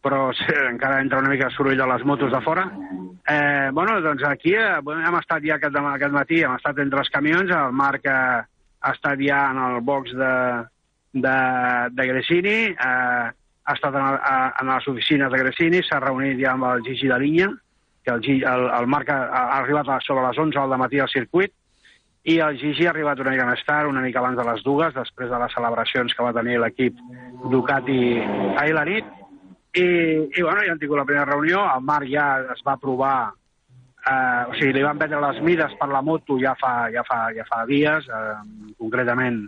però 0.00 0.30
sí, 0.32 0.46
encara 0.70 1.02
entra 1.04 1.20
una 1.20 1.28
mica 1.28 1.50
de 1.50 1.56
soroll 1.56 1.76
de 1.76 1.88
les 1.90 2.06
motos 2.08 2.32
de 2.32 2.40
fora. 2.40 2.64
Eh, 3.28 3.68
bueno, 3.76 3.98
doncs 4.00 4.24
aquí 4.24 4.54
eh, 4.56 4.78
hem 4.80 5.18
estat 5.20 5.44
ja 5.44 5.58
aquest, 5.58 5.76
aquest 5.76 6.16
matí, 6.16 6.40
hem 6.40 6.56
estat 6.56 6.80
entre 6.80 7.04
els 7.04 7.12
camions, 7.12 7.52
el 7.52 7.76
Marc 7.76 8.08
eh, 8.08 8.40
ha 8.80 8.94
estat 8.96 9.20
ja 9.20 9.42
en 9.52 9.60
el 9.66 9.80
box 9.84 10.16
de, 10.16 10.34
de, 11.12 11.38
de 11.92 12.06
Gresini, 12.14 12.58
eh, 12.72 13.26
ha 13.68 13.74
estat 13.76 14.00
en, 14.00 14.06
el, 14.14 14.20
en 14.62 14.72
les 14.72 14.88
oficines 14.88 15.28
de 15.28 15.42
Gresini, 15.44 15.84
s'ha 15.84 16.00
reunit 16.00 16.40
ja 16.40 16.56
amb 16.56 16.70
el 16.72 16.86
Gigi 16.88 17.12
de 17.12 17.20
Linya, 17.20 17.50
que 18.04 18.12
el, 18.12 18.24
el, 18.42 18.66
el 18.80 18.86
Marc 18.86 19.10
ha, 19.10 19.22
ha 19.28 19.58
arribat 19.60 19.88
a, 19.88 19.98
sobre 20.04 20.26
les 20.26 20.38
11 20.38 20.58
al 20.58 20.78
matí 20.80 21.00
al 21.00 21.10
circuit, 21.12 21.52
i 22.22 22.36
el 22.44 22.58
Gigi 22.60 22.84
ha 22.84 22.90
arribat 22.92 23.20
una 23.22 23.32
mica 23.32 23.46
més 23.48 23.62
tard, 23.64 23.88
una 23.88 24.02
mica 24.04 24.20
abans 24.20 24.36
de 24.36 24.44
les 24.44 24.62
dues, 24.64 24.92
després 24.94 25.30
de 25.30 25.38
les 25.40 25.54
celebracions 25.56 26.14
que 26.14 26.24
va 26.24 26.34
tenir 26.36 26.58
l'equip 26.60 26.98
Ducati 27.52 28.00
ahir 28.60 28.74
la 28.76 28.84
nit. 28.84 29.06
I, 29.70 29.86
i 30.26 30.42
bueno, 30.42 30.64
ja 30.66 30.74
han 30.74 30.80
tingut 30.80 30.98
la 30.98 31.06
primera 31.08 31.28
reunió, 31.28 31.62
el 31.76 31.86
Marc 31.86 32.10
ja 32.10 32.26
es 32.52 32.60
va 32.66 32.76
provar, 32.80 33.30
eh, 34.02 34.42
o 34.50 34.56
sigui, 34.58 34.74
li 34.74 34.82
van 34.84 34.98
prendre 34.98 35.20
les 35.22 35.40
mides 35.46 35.76
per 35.80 35.88
la 35.92 36.02
moto 36.02 36.36
ja 36.42 36.56
fa, 36.60 36.90
ja 36.92 37.04
fa, 37.06 37.22
ja 37.36 37.46
fa 37.48 37.62
dies, 37.70 38.08
eh, 38.10 38.74
concretament, 38.82 39.44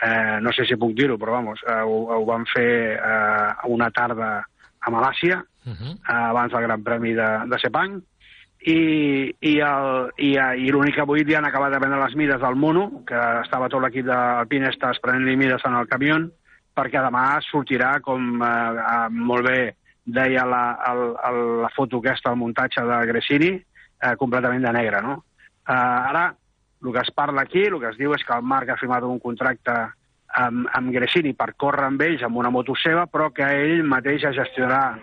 eh, 0.00 0.38
no 0.40 0.54
sé 0.56 0.64
si 0.64 0.78
puc 0.80 0.94
dir-ho, 0.96 1.18
però 1.18 1.36
vamos, 1.40 1.60
eh, 1.66 1.80
ho, 1.82 1.98
ho 2.14 2.22
van 2.30 2.46
fer 2.48 2.70
eh, 2.94 3.50
una 3.74 3.90
tarda 3.90 4.30
a 4.80 4.90
Malàcia, 4.90 5.44
Uh 5.60 5.72
-huh. 5.72 5.92
eh, 5.92 6.28
abans 6.30 6.52
del 6.52 6.62
Gran 6.62 6.82
Premi 6.82 7.12
de, 7.12 7.28
de 7.46 7.58
Sepang, 7.58 8.00
i, 8.60 9.34
i, 9.40 9.58
el, 9.60 10.10
i, 10.16 10.36
i 10.36 10.70
l'únic 10.72 10.94
que 10.94 11.02
avui 11.02 11.24
li 11.24 11.34
han 11.34 11.44
acabat 11.44 11.72
de 11.72 11.78
prendre 11.80 12.00
les 12.00 12.16
mides 12.16 12.40
del 12.40 12.56
mono, 12.56 13.04
que 13.06 13.20
estava 13.42 13.68
tot 13.68 13.82
l'equip 13.82 14.06
d'alpinistes 14.06 15.00
prenent-li 15.00 15.36
mides 15.36 15.64
en 15.64 15.74
el 15.74 15.86
camió, 15.86 16.16
perquè 16.76 17.00
demà 17.00 17.40
sortirà, 17.40 18.00
com 18.00 18.42
eh, 18.42 18.72
eh, 18.80 19.08
molt 19.10 19.46
bé 19.46 19.74
deia 20.04 20.44
la, 20.46 20.78
el, 20.90 21.14
el, 21.28 21.62
la 21.62 21.70
foto 21.76 21.98
aquesta, 21.98 22.30
el 22.30 22.36
muntatge 22.36 22.82
de 22.82 23.06
Gresini, 23.06 23.52
eh, 24.02 24.16
completament 24.16 24.62
de 24.62 24.72
negre, 24.72 25.02
no? 25.02 25.24
Eh, 25.68 25.72
ara, 25.72 26.34
el 26.82 26.92
que 26.92 27.00
es 27.00 27.10
parla 27.10 27.42
aquí, 27.42 27.64
el 27.66 27.78
que 27.80 27.88
es 27.90 27.98
diu 27.98 28.14
és 28.14 28.24
que 28.24 28.34
el 28.34 28.42
Marc 28.42 28.70
ha 28.70 28.80
firmat 28.80 29.04
un 29.04 29.20
contracte 29.20 29.72
amb, 30.36 30.68
amb 30.72 30.92
Gresini 30.94 31.32
per 31.34 31.54
córrer 31.56 31.86
amb 31.88 32.02
ells 32.02 32.22
amb 32.26 32.36
una 32.36 32.50
moto 32.50 32.74
seva, 32.78 33.06
però 33.06 33.30
que 33.34 33.42
ell 33.42 33.82
mateix 33.84 34.22
gestionarà 34.36 34.96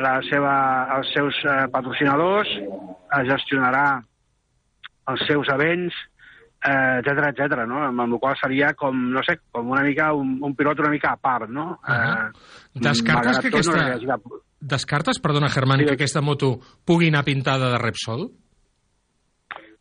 la 0.00 0.20
seva, 0.28 0.52
els 0.98 1.10
seus 1.12 1.34
eh, 1.44 1.66
patrocinadors, 1.72 2.48
gestionarà 3.26 3.84
els 5.10 5.24
seus 5.26 5.48
events, 5.50 5.94
eh, 6.62 7.00
etc 7.00 7.30
etc. 7.32 7.64
no? 7.66 7.80
Amb 7.88 8.04
el 8.04 8.18
qual 8.20 8.36
seria 8.40 8.74
com, 8.78 8.94
no 9.14 9.22
sé, 9.26 9.38
com 9.50 9.70
una 9.72 9.82
mica 9.82 10.12
un, 10.14 10.36
un 10.44 10.54
pilot 10.54 10.80
una 10.84 10.92
mica 10.92 11.14
a 11.16 11.16
part, 11.16 11.48
no? 11.50 11.80
Ahà. 11.82 12.28
Eh, 12.28 12.80
Descartes 12.86 13.40
que 13.40 13.50
no 13.50 13.58
aquesta- 13.58 14.16
de- 14.16 14.40
Descartes, 14.60 15.18
perdona, 15.24 15.48
Germán, 15.48 15.80
que 15.86 15.94
aquesta 15.96 16.20
moto 16.20 16.58
pugui 16.84 17.08
anar 17.08 17.24
pintada 17.24 17.70
de 17.72 17.78
Repsol? 17.80 18.28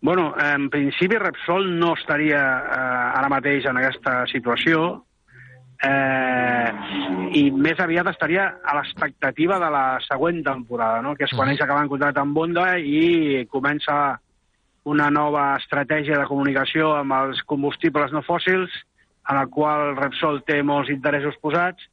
Bueno, 0.02 0.34
en 0.40 0.70
principi 0.70 1.18
Repsol 1.18 1.78
no 1.78 1.94
estaria 1.98 2.40
eh, 2.40 3.20
ara 3.20 3.30
mateix 3.32 3.66
en 3.68 3.78
aquesta 3.82 4.22
situació 4.32 5.04
eh, 5.84 6.70
i 7.36 7.44
més 7.52 7.82
aviat 7.84 8.08
estaria 8.14 8.46
a 8.64 8.78
l'expectativa 8.78 9.60
de 9.60 9.70
la 9.76 9.84
següent 10.08 10.40
temporada, 10.46 11.02
no? 11.04 11.18
que 11.20 11.28
és 11.28 11.36
quan 11.36 11.52
ells 11.52 11.62
acaben 11.66 11.92
contracte 11.92 12.24
amb 12.24 12.38
Honda 12.38 12.78
i 12.80 13.46
comença 13.52 14.18
una 14.90 15.10
nova 15.12 15.52
estratègia 15.60 16.18
de 16.18 16.28
comunicació 16.32 16.94
amb 16.96 17.18
els 17.20 17.44
combustibles 17.44 18.16
no 18.16 18.24
fòssils, 18.24 18.72
en 19.30 19.38
la 19.38 19.46
qual 19.52 19.98
Repsol 20.00 20.42
té 20.48 20.62
molts 20.64 20.90
interessos 20.90 21.36
posats, 21.44 21.84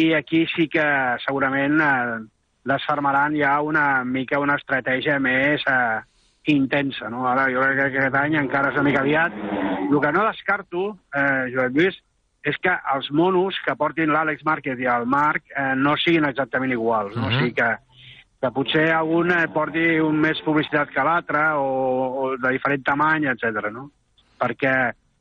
i 0.00 0.14
aquí 0.14 0.46
sí 0.54 0.66
que 0.72 0.84
segurament 1.26 1.76
eh, 1.84 2.20
desfermaran 2.64 3.36
ja 3.36 3.58
una 3.60 4.04
mica 4.04 4.40
una 4.40 4.56
estratègia 4.56 5.18
més 5.20 5.64
eh, 5.68 6.00
intensa. 6.44 7.10
No? 7.10 7.26
Ara 7.28 7.48
jo 7.52 7.60
crec 7.60 7.76
que 7.78 7.88
aquest 7.88 8.16
any 8.16 8.36
encara 8.40 8.70
és 8.70 8.78
una 8.78 8.88
mica 8.88 9.02
aviat. 9.04 9.34
El 9.90 10.00
que 10.00 10.12
no 10.12 10.24
descarto, 10.26 10.86
eh, 11.14 11.50
Joan 11.54 11.74
Lluís, 11.74 11.98
és 12.42 12.56
que 12.56 12.72
els 12.94 13.10
monos 13.12 13.58
que 13.66 13.76
portin 13.76 14.12
l'Àlex 14.14 14.44
Márquez 14.48 14.80
i 14.80 14.88
el 14.88 15.06
Marc 15.06 15.44
eh, 15.52 15.74
no 15.76 15.96
siguin 16.00 16.24
exactament 16.24 16.72
iguals. 16.72 17.16
No? 17.16 17.28
Mhm. 17.28 17.28
O 17.28 17.38
sigui 17.38 17.52
que, 17.52 17.70
que 18.40 18.52
potser 18.56 18.88
algun 18.96 19.32
eh, 19.36 19.46
porti 19.52 19.84
un 20.00 20.16
més 20.20 20.40
publicitat 20.46 20.90
que 20.94 21.04
l'altre 21.04 21.44
o, 21.60 21.68
o 22.22 22.32
de 22.38 22.54
diferent 22.56 22.86
tamany, 22.86 23.28
etc. 23.34 23.68
no? 23.74 23.90
Perquè 24.40 24.74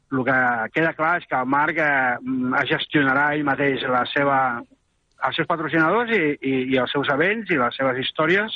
el 0.09 0.23
que 0.25 0.39
queda 0.73 0.95
clar 0.97 1.17
és 1.19 1.27
que 1.29 1.37
el 1.37 1.49
Marc 1.51 1.77
eh, 1.77 2.17
mm, 2.21 2.65
gestionarà 2.71 3.33
ell 3.35 3.43
mateix 3.45 3.83
la 3.91 4.05
seva, 4.13 4.39
els 5.27 5.35
seus 5.35 5.49
patrocinadors 5.49 6.15
i, 6.15 6.23
i, 6.39 6.55
i 6.73 6.79
els 6.79 6.95
seus 6.95 7.11
events 7.13 7.51
i 7.51 7.59
les 7.59 7.75
seves 7.75 7.99
històries 7.99 8.55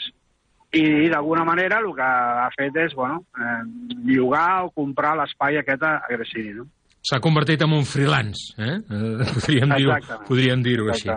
i 0.74 1.10
d'alguna 1.10 1.44
manera 1.46 1.80
el 1.80 1.92
que 1.96 2.06
ha 2.06 2.50
fet 2.56 2.78
és 2.82 2.96
bueno, 2.98 3.24
eh, 3.38 3.62
llogar 4.10 4.64
o 4.66 4.72
comprar 4.74 5.16
l'espai 5.20 5.60
aquest 5.62 5.84
a. 5.86 6.00
No? 6.58 6.66
S'ha 7.04 7.20
convertit 7.20 7.62
en 7.62 7.74
un 7.76 7.86
freelance, 7.86 8.54
eh? 8.58 8.78
Eh, 8.80 9.28
Podríem 9.36 9.76
dir-ho 9.76 9.92
Exactament. 9.98 10.28
podríem 10.30 10.64
dir 10.64 10.80
així. 10.90 11.12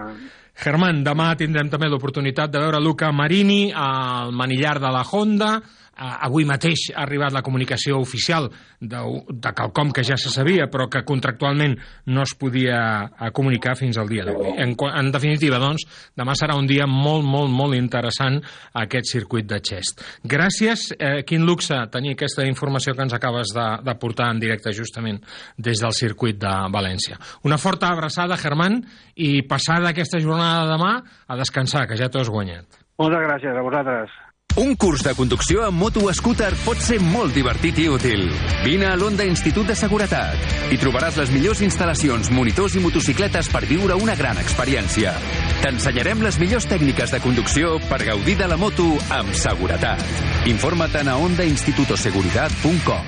Germán, 0.57 1.03
demà 1.05 1.35
tindrem 1.37 1.69
també 1.69 1.89
l'oportunitat 1.93 2.51
de 2.53 2.61
veure 2.63 2.81
Luca 2.81 3.11
Marini 3.13 3.73
al 3.77 4.33
manillar 4.33 4.79
de 4.81 4.93
la 4.93 5.05
Honda. 5.05 5.51
Avui 5.97 6.45
mateix 6.45 6.91
ha 6.93 7.05
arribat 7.07 7.33
la 7.33 7.43
comunicació 7.43 7.97
oficial 8.03 8.51
de, 8.81 9.01
de 9.31 9.53
quelcom 9.57 9.93
que 9.97 10.05
ja 10.05 10.19
se 10.21 10.29
sabia, 10.33 10.67
però 10.73 10.89
que 10.93 11.05
contractualment 11.09 11.77
no 12.13 12.25
es 12.27 12.35
podia 12.37 12.81
eh, 13.07 13.31
comunicar 13.33 13.77
fins 13.81 13.97
al 13.97 14.11
dia 14.11 14.27
d'avui. 14.27 14.53
En, 14.61 14.75
en 14.77 15.11
definitiva, 15.15 15.61
doncs, 15.63 15.87
demà 16.19 16.37
serà 16.37 16.59
un 16.59 16.69
dia 16.69 16.85
molt, 16.91 17.25
molt, 17.25 17.53
molt 17.53 17.79
interessant 17.79 18.39
aquest 18.77 19.09
circuit 19.15 19.49
de 19.49 19.61
Xest. 19.65 20.05
Gràcies, 20.29 20.91
eh, 20.99 21.23
quin 21.29 21.47
luxe 21.49 21.79
tenir 21.93 22.17
aquesta 22.17 22.45
informació 22.45 22.95
que 22.95 23.07
ens 23.07 23.17
acabes 23.17 23.55
de, 23.57 23.67
de 23.87 23.97
portar 24.01 24.31
en 24.35 24.43
directe 24.43 24.75
justament 24.77 25.23
des 25.57 25.81
del 25.81 25.97
circuit 25.97 26.39
de 26.43 26.55
València. 26.73 27.17
Una 27.49 27.59
forta 27.59 27.91
abraçada, 27.95 28.37
Germán, 28.37 28.83
i 29.17 29.41
passada 29.49 29.95
aquesta 29.95 30.21
jornada 30.21 30.67
de 30.67 30.77
demà 30.77 30.93
a 31.27 31.41
descansar, 31.41 31.87
que 31.89 31.97
ja 31.97 32.11
t'ho 32.13 32.21
has 32.21 32.33
guanyat. 32.33 32.85
Moltes 33.01 33.27
gràcies 33.29 33.57
a 33.57 33.65
vosaltres. 33.65 34.13
Un 34.57 34.73
curs 34.81 35.03
de 35.05 35.13
conducció 35.13 35.67
amb 35.67 35.77
moto 35.77 36.01
scooter 36.17 36.55
pot 36.65 36.81
ser 36.81 36.97
molt 37.05 37.35
divertit 37.37 37.77
i 37.83 37.91
útil. 37.93 38.23
Vine 38.65 38.87
a 38.89 38.97
l'Onda 38.97 39.27
Institut 39.29 39.69
de 39.69 39.75
Seguretat. 39.77 40.41
Hi 40.73 40.79
trobaràs 40.81 41.19
les 41.21 41.29
millors 41.35 41.61
instal·lacions, 41.61 42.31
monitors 42.33 42.73
i 42.73 42.81
motocicletes 42.81 43.53
per 43.53 43.67
viure 43.69 43.93
una 44.01 44.17
gran 44.17 44.41
experiència. 44.41 45.13
T'ensenyarem 45.61 46.25
les 46.25 46.41
millors 46.41 46.65
tècniques 46.73 47.13
de 47.13 47.21
conducció 47.21 47.77
per 47.91 48.01
gaudir 48.09 48.39
de 48.41 48.49
la 48.49 48.57
moto 48.57 48.97
amb 49.13 49.37
seguretat. 49.37 50.01
Informa't 50.49 51.05
a 51.05 51.21
ondainstitutoseguridad.com 51.21 53.05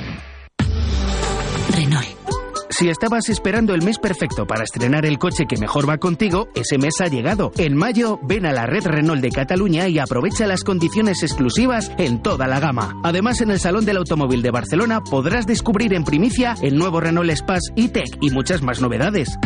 Renault. 1.73 2.38
Si 2.79 2.89
estabas 2.89 3.29
esperando 3.29 3.75
el 3.75 3.83
mes 3.83 3.99
perfecto 3.99 4.47
para 4.47 4.63
estrenar 4.63 5.05
el 5.05 5.19
coche 5.19 5.47
que 5.49 5.57
mejor 5.57 5.89
va 5.89 5.99
contigo, 5.99 6.49
ese 6.55 6.79
mes 6.79 7.01
ha 7.01 7.09
llegado. 7.09 7.51
En 7.59 7.75
mayo, 7.75 8.21
ven 8.23 8.47
a 8.47 8.53
la 8.53 8.67
red 8.67 8.87
Renault 8.87 9.21
de 9.21 9.31
Cataluña 9.31 9.89
y 9.89 9.99
aprovecha 9.99 10.47
las 10.47 10.63
condiciones 10.63 11.25
exclusivas 11.25 11.91
en 11.99 12.23
toda 12.23 12.47
la 12.47 12.61
gama. 12.61 12.95
Además, 13.03 13.41
en 13.41 13.51
el 13.51 13.59
Salón 13.59 13.85
del 13.85 13.97
Automóvil 13.97 14.43
de 14.43 14.53
Barcelona 14.53 15.01
podrás 15.01 15.45
descubrir 15.45 15.93
en 15.93 16.05
primicia 16.05 16.55
el 16.63 16.79
nuevo 16.79 17.01
Renault 17.01 17.31
Espace 17.31 17.73
e-Tech 17.75 18.17
y 18.21 18.31
muchas 18.31 18.63
más 18.63 18.81
novedades. 18.81 19.37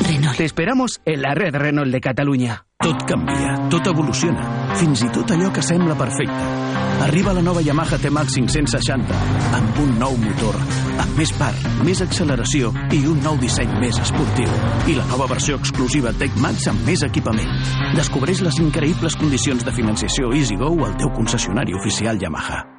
Renault. 0.00 0.36
Te 0.36 0.44
esperamos 0.44 1.00
en 1.04 1.22
la 1.22 1.34
red 1.34 1.54
Renault 1.54 1.92
de 1.92 2.00
Catalunya. 2.00 2.64
Tot 2.78 3.02
canvia, 3.08 3.54
tot 3.72 3.86
evoluciona, 3.88 4.74
fins 4.76 5.00
i 5.06 5.08
tot 5.14 5.32
allò 5.32 5.48
que 5.52 5.64
sembla 5.64 5.96
perfecte. 5.96 6.66
Arriba 7.06 7.32
la 7.32 7.42
nova 7.42 7.62
Yamaha 7.64 7.98
T-Max 7.98 8.36
560, 8.36 9.16
amb 9.56 9.80
un 9.80 9.96
nou 9.98 10.16
motor, 10.20 10.60
amb 11.00 11.18
més 11.18 11.32
part, 11.40 11.66
més 11.88 12.04
acceleració 12.04 12.72
i 12.92 13.02
un 13.08 13.20
nou 13.24 13.40
disseny 13.40 13.72
més 13.80 13.98
esportiu. 14.02 14.52
I 14.92 14.96
la 15.00 15.08
nova 15.08 15.28
versió 15.32 15.56
exclusiva 15.56 16.12
Tech 16.20 16.36
Max 16.44 16.68
amb 16.72 16.84
més 16.88 17.04
equipament. 17.08 17.52
Descobreix 17.96 18.44
les 18.44 18.60
increïbles 18.60 19.16
condicions 19.16 19.64
de 19.64 19.76
financiació 19.76 20.32
EasyGo 20.36 20.72
al 20.84 20.96
teu 21.00 21.12
concessionari 21.16 21.76
oficial 21.80 22.20
Yamaha. 22.20 22.75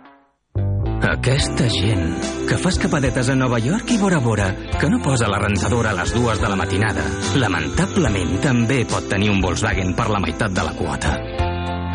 Aquesta 1.08 1.70
gent 1.72 2.18
que 2.50 2.58
fa 2.60 2.72
escapadetes 2.74 3.30
a 3.32 3.36
Nova 3.40 3.62
York 3.64 3.94
i 3.96 3.98
Bora 4.02 4.20
Bora, 4.20 4.50
que 4.80 4.90
no 4.92 5.00
posa 5.04 5.30
la 5.32 5.40
rentadora 5.40 5.94
a 5.94 5.98
les 6.02 6.12
dues 6.12 6.42
de 6.42 6.50
la 6.52 6.58
matinada, 6.60 7.06
lamentablement 7.40 8.36
també 8.44 8.82
pot 8.92 9.08
tenir 9.08 9.32
un 9.32 9.40
Volkswagen 9.44 9.94
per 9.96 10.10
la 10.12 10.20
meitat 10.24 10.52
de 10.52 10.66
la 10.68 10.76
quota. 10.76 11.16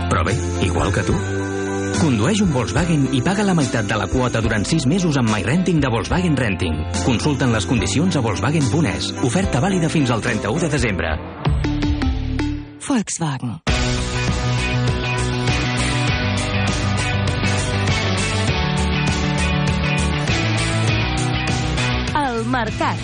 Però 0.08 0.24
bé, 0.24 0.36
igual 0.64 0.92
que 0.96 1.04
tu, 1.08 1.16
Condueix 2.02 2.40
un 2.42 2.50
Volkswagen 2.50 3.04
i 3.14 3.20
paga 3.22 3.44
la 3.46 3.54
meitat 3.54 3.86
de 3.86 3.98
la 4.00 4.08
quota 4.10 4.40
durant 4.42 4.64
6 4.66 4.88
mesos 4.90 5.18
amb 5.20 5.30
MyRenting 5.30 5.78
de 5.82 5.90
Volkswagen 5.92 6.38
Renting. 6.38 6.80
Consulten 7.04 7.52
les 7.54 7.68
condicions 7.68 8.16
a 8.16 8.24
Volkswagen.es. 8.24 9.12
Oferta 9.28 9.60
vàlida 9.62 9.92
fins 9.92 10.10
al 10.10 10.24
31 10.24 10.64
de 10.64 10.72
desembre. 10.72 11.12
Volkswagen. 12.88 13.71
El 22.42 22.48
mercat. 22.50 22.98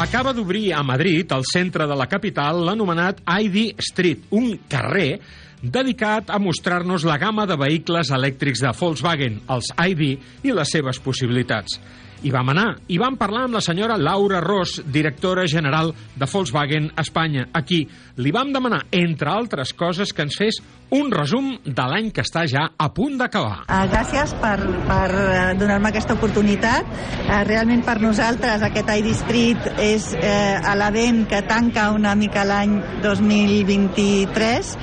Acaba 0.00 0.32
d'obrir 0.32 0.70
a 0.72 0.80
Madrid, 0.86 1.28
al 1.36 1.42
centre 1.44 1.84
de 1.84 1.96
la 1.98 2.06
capital, 2.08 2.62
l'anomenat 2.64 3.18
ID 3.28 3.74
Street, 3.84 4.30
un 4.32 4.54
carrer 4.70 5.18
dedicat 5.62 6.30
a 6.30 6.38
mostrar-nos 6.42 7.06
la 7.06 7.18
gamma 7.22 7.46
de 7.46 7.56
vehicles 7.56 8.10
elèctrics 8.10 8.60
de 8.64 8.74
Volkswagen, 8.78 9.40
els 9.48 9.70
ID 9.78 10.18
i 10.42 10.54
les 10.54 10.74
seves 10.74 10.98
possibilitats. 11.00 11.78
Hi 12.22 12.30
vam 12.30 12.52
anar 12.52 12.68
i 12.94 13.00
vam 13.02 13.16
parlar 13.18 13.48
amb 13.48 13.56
la 13.56 13.62
senyora 13.64 13.96
Laura 13.98 14.38
Ros, 14.40 14.76
directora 14.94 15.42
general 15.50 15.90
de 16.14 16.26
Volkswagen 16.30 16.92
Espanya. 17.02 17.48
Aquí 17.52 17.80
li 18.22 18.30
vam 18.30 18.52
demanar, 18.54 18.84
entre 18.94 19.32
altres 19.32 19.72
coses, 19.74 20.12
que 20.14 20.22
ens 20.22 20.38
fes 20.38 20.60
un 20.92 21.10
resum 21.10 21.48
de 21.64 21.86
l'any 21.88 22.12
que 22.14 22.22
està 22.22 22.44
ja 22.46 22.68
a 22.78 22.88
punt 22.94 23.16
d'acabar. 23.18 23.64
Uh, 23.64 23.86
gràcies 23.90 24.34
per, 24.38 24.58
per 24.86 25.08
uh, 25.08 25.52
donar-me 25.58 25.90
aquesta 25.90 26.14
oportunitat. 26.14 26.86
Uh, 27.24 27.40
realment 27.48 27.82
per 27.82 27.96
nosaltres 28.04 28.62
aquest 28.68 28.92
ID 28.92 29.10
Street 29.18 29.70
és 29.82 30.12
uh, 30.14 30.70
l'event 30.78 31.24
que 31.26 31.42
tanca 31.48 31.88
una 31.96 32.14
mica 32.14 32.44
l'any 32.46 32.76
2023 33.02 34.74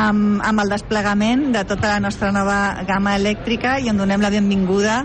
amb, 0.00 0.27
amb 0.44 0.62
el 0.62 0.72
desplegament 0.72 1.48
de 1.54 1.62
tota 1.68 1.92
la 1.94 2.00
nostra 2.02 2.30
nova 2.34 2.84
gamma 2.88 3.14
elèctrica 3.18 3.78
i 3.80 3.90
en 3.90 3.98
donem 4.00 4.22
la 4.22 4.30
benvinguda 4.32 4.98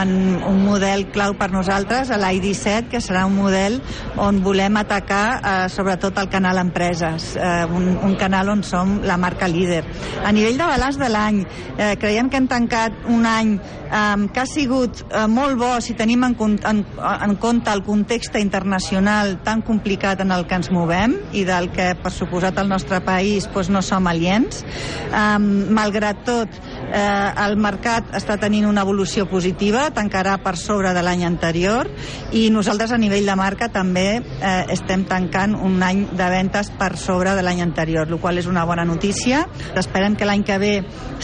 en 0.00 0.12
un 0.46 0.62
model 0.64 1.06
clau 1.14 1.34
per 1.38 1.50
nosaltres, 1.52 2.10
l'ID7, 2.10 2.88
que 2.92 3.02
serà 3.04 3.24
un 3.28 3.36
model 3.38 3.80
on 4.16 4.42
volem 4.44 4.78
atacar 4.80 5.24
uh, 5.38 5.56
sobretot 5.72 6.18
el 6.22 6.30
canal 6.32 6.60
empreses, 6.62 7.34
uh, 7.36 7.66
un, 7.74 7.90
un 8.06 8.16
canal 8.20 8.52
on 8.54 8.62
som 8.66 8.98
la 9.06 9.18
marca 9.20 9.48
líder. 9.50 9.82
A 10.24 10.32
nivell 10.32 10.58
de 10.60 10.70
balanç 10.70 10.98
de 11.00 11.10
l'any, 11.12 11.42
eh, 11.76 11.94
creiem 12.00 12.28
que 12.30 12.38
hem 12.40 12.48
tancat 12.50 13.06
un 13.08 13.26
any 13.28 13.56
eh, 13.90 14.28
que 14.32 14.40
ha 14.40 14.46
sigut 14.46 15.02
eh, 15.08 15.26
molt 15.28 15.58
bo 15.58 15.70
si 15.84 15.96
tenim 15.98 16.24
en, 16.24 16.36
en, 16.38 16.84
en 17.08 17.36
compte 17.36 17.72
el 17.72 17.82
context 17.86 18.36
internacional 18.36 19.38
tan 19.44 19.62
complicat 19.62 20.20
en 20.24 20.32
el 20.32 20.46
que 20.46 20.58
ens 20.58 20.70
movem 20.74 21.16
i 21.32 21.44
del 21.48 21.70
que, 21.74 21.92
per 21.98 22.12
suposat, 22.14 22.58
el 22.58 22.68
nostre 22.68 23.00
país 23.04 23.48
doncs, 23.48 23.70
no 23.72 23.82
som 23.82 24.06
aliens. 24.08 24.62
Eh, 25.08 25.38
malgrat 25.38 26.24
tot, 26.26 26.60
eh, 26.88 27.44
el 27.46 27.56
mercat 27.60 28.12
està 28.16 28.38
tenint 28.40 28.66
una 28.68 28.84
evolució 28.86 29.26
positiva, 29.28 29.88
tancarà 29.94 30.38
per 30.42 30.56
sobre 30.56 30.92
de 30.94 31.02
l'any 31.04 31.24
anterior 31.26 31.88
i 32.32 32.48
nosaltres 32.50 32.92
a 32.92 32.98
nivell 33.00 33.26
de 33.28 33.36
marca 33.38 33.68
també 33.72 34.06
eh, 34.18 34.64
estem 34.74 35.04
tancant 35.08 35.54
un 35.54 35.82
any 35.84 36.04
de 36.16 36.30
ventes 36.32 36.70
per 36.78 36.94
sobre 36.96 37.34
de 37.36 37.44
l'any 37.44 37.62
anterior, 37.64 38.08
el 38.08 38.20
qual 38.20 38.38
és 38.38 38.48
una 38.50 38.64
bona 38.68 38.84
notícia. 38.88 39.44
Esperem 39.76 40.16
que 40.16 40.28
l'any 40.28 40.44
que 40.46 40.58
ve 40.58 40.72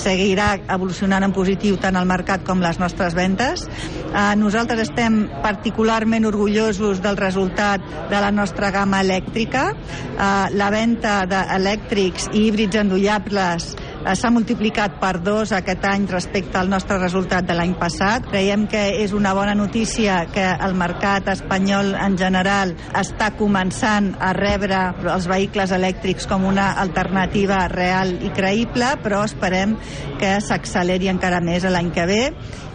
seguirà 0.00 0.54
evolucionant 0.74 1.24
en 1.24 1.34
positiu 1.34 1.78
tant 1.80 1.96
el 1.96 2.08
mercat 2.08 2.44
com 2.46 2.53
les 2.62 2.78
nostres 2.78 3.14
ventes. 3.14 3.66
Eh, 3.66 4.36
nosaltres 4.36 4.84
estem 4.86 5.24
particularment 5.42 6.26
orgullosos 6.28 7.02
del 7.02 7.16
resultat 7.16 7.82
de 8.10 8.20
la 8.20 8.30
nostra 8.30 8.70
gamma 8.70 9.00
elèctrica. 9.02 9.70
Eh, 9.72 10.28
la 10.54 10.70
venda 10.74 11.22
d'elèctrics 11.30 12.30
i 12.32 12.46
híbrids 12.48 12.78
endollables 12.84 13.72
s'ha 14.12 14.30
multiplicat 14.30 14.98
per 15.00 15.14
dos 15.24 15.52
aquest 15.56 15.84
any 15.88 16.04
respecte 16.10 16.58
al 16.60 16.68
nostre 16.68 16.98
resultat 17.00 17.46
de 17.48 17.56
l'any 17.56 17.72
passat. 17.80 18.26
Creiem 18.28 18.66
que 18.68 18.82
és 19.00 19.14
una 19.16 19.32
bona 19.36 19.54
notícia 19.56 20.26
que 20.32 20.44
el 20.44 20.76
mercat 20.76 21.30
espanyol 21.32 21.94
en 21.96 22.18
general 22.20 22.74
està 23.00 23.30
començant 23.38 24.12
a 24.20 24.34
rebre 24.36 24.82
els 25.14 25.28
vehicles 25.30 25.72
elèctrics 25.72 26.28
com 26.28 26.44
una 26.44 26.74
alternativa 26.84 27.64
real 27.72 28.12
i 28.20 28.32
creïble, 28.36 28.92
però 29.02 29.24
esperem 29.24 29.78
que 30.20 30.36
s'acceleri 30.44 31.08
encara 31.08 31.40
més 31.40 31.64
l'any 31.64 31.90
que 31.94 32.06
ve 32.10 32.22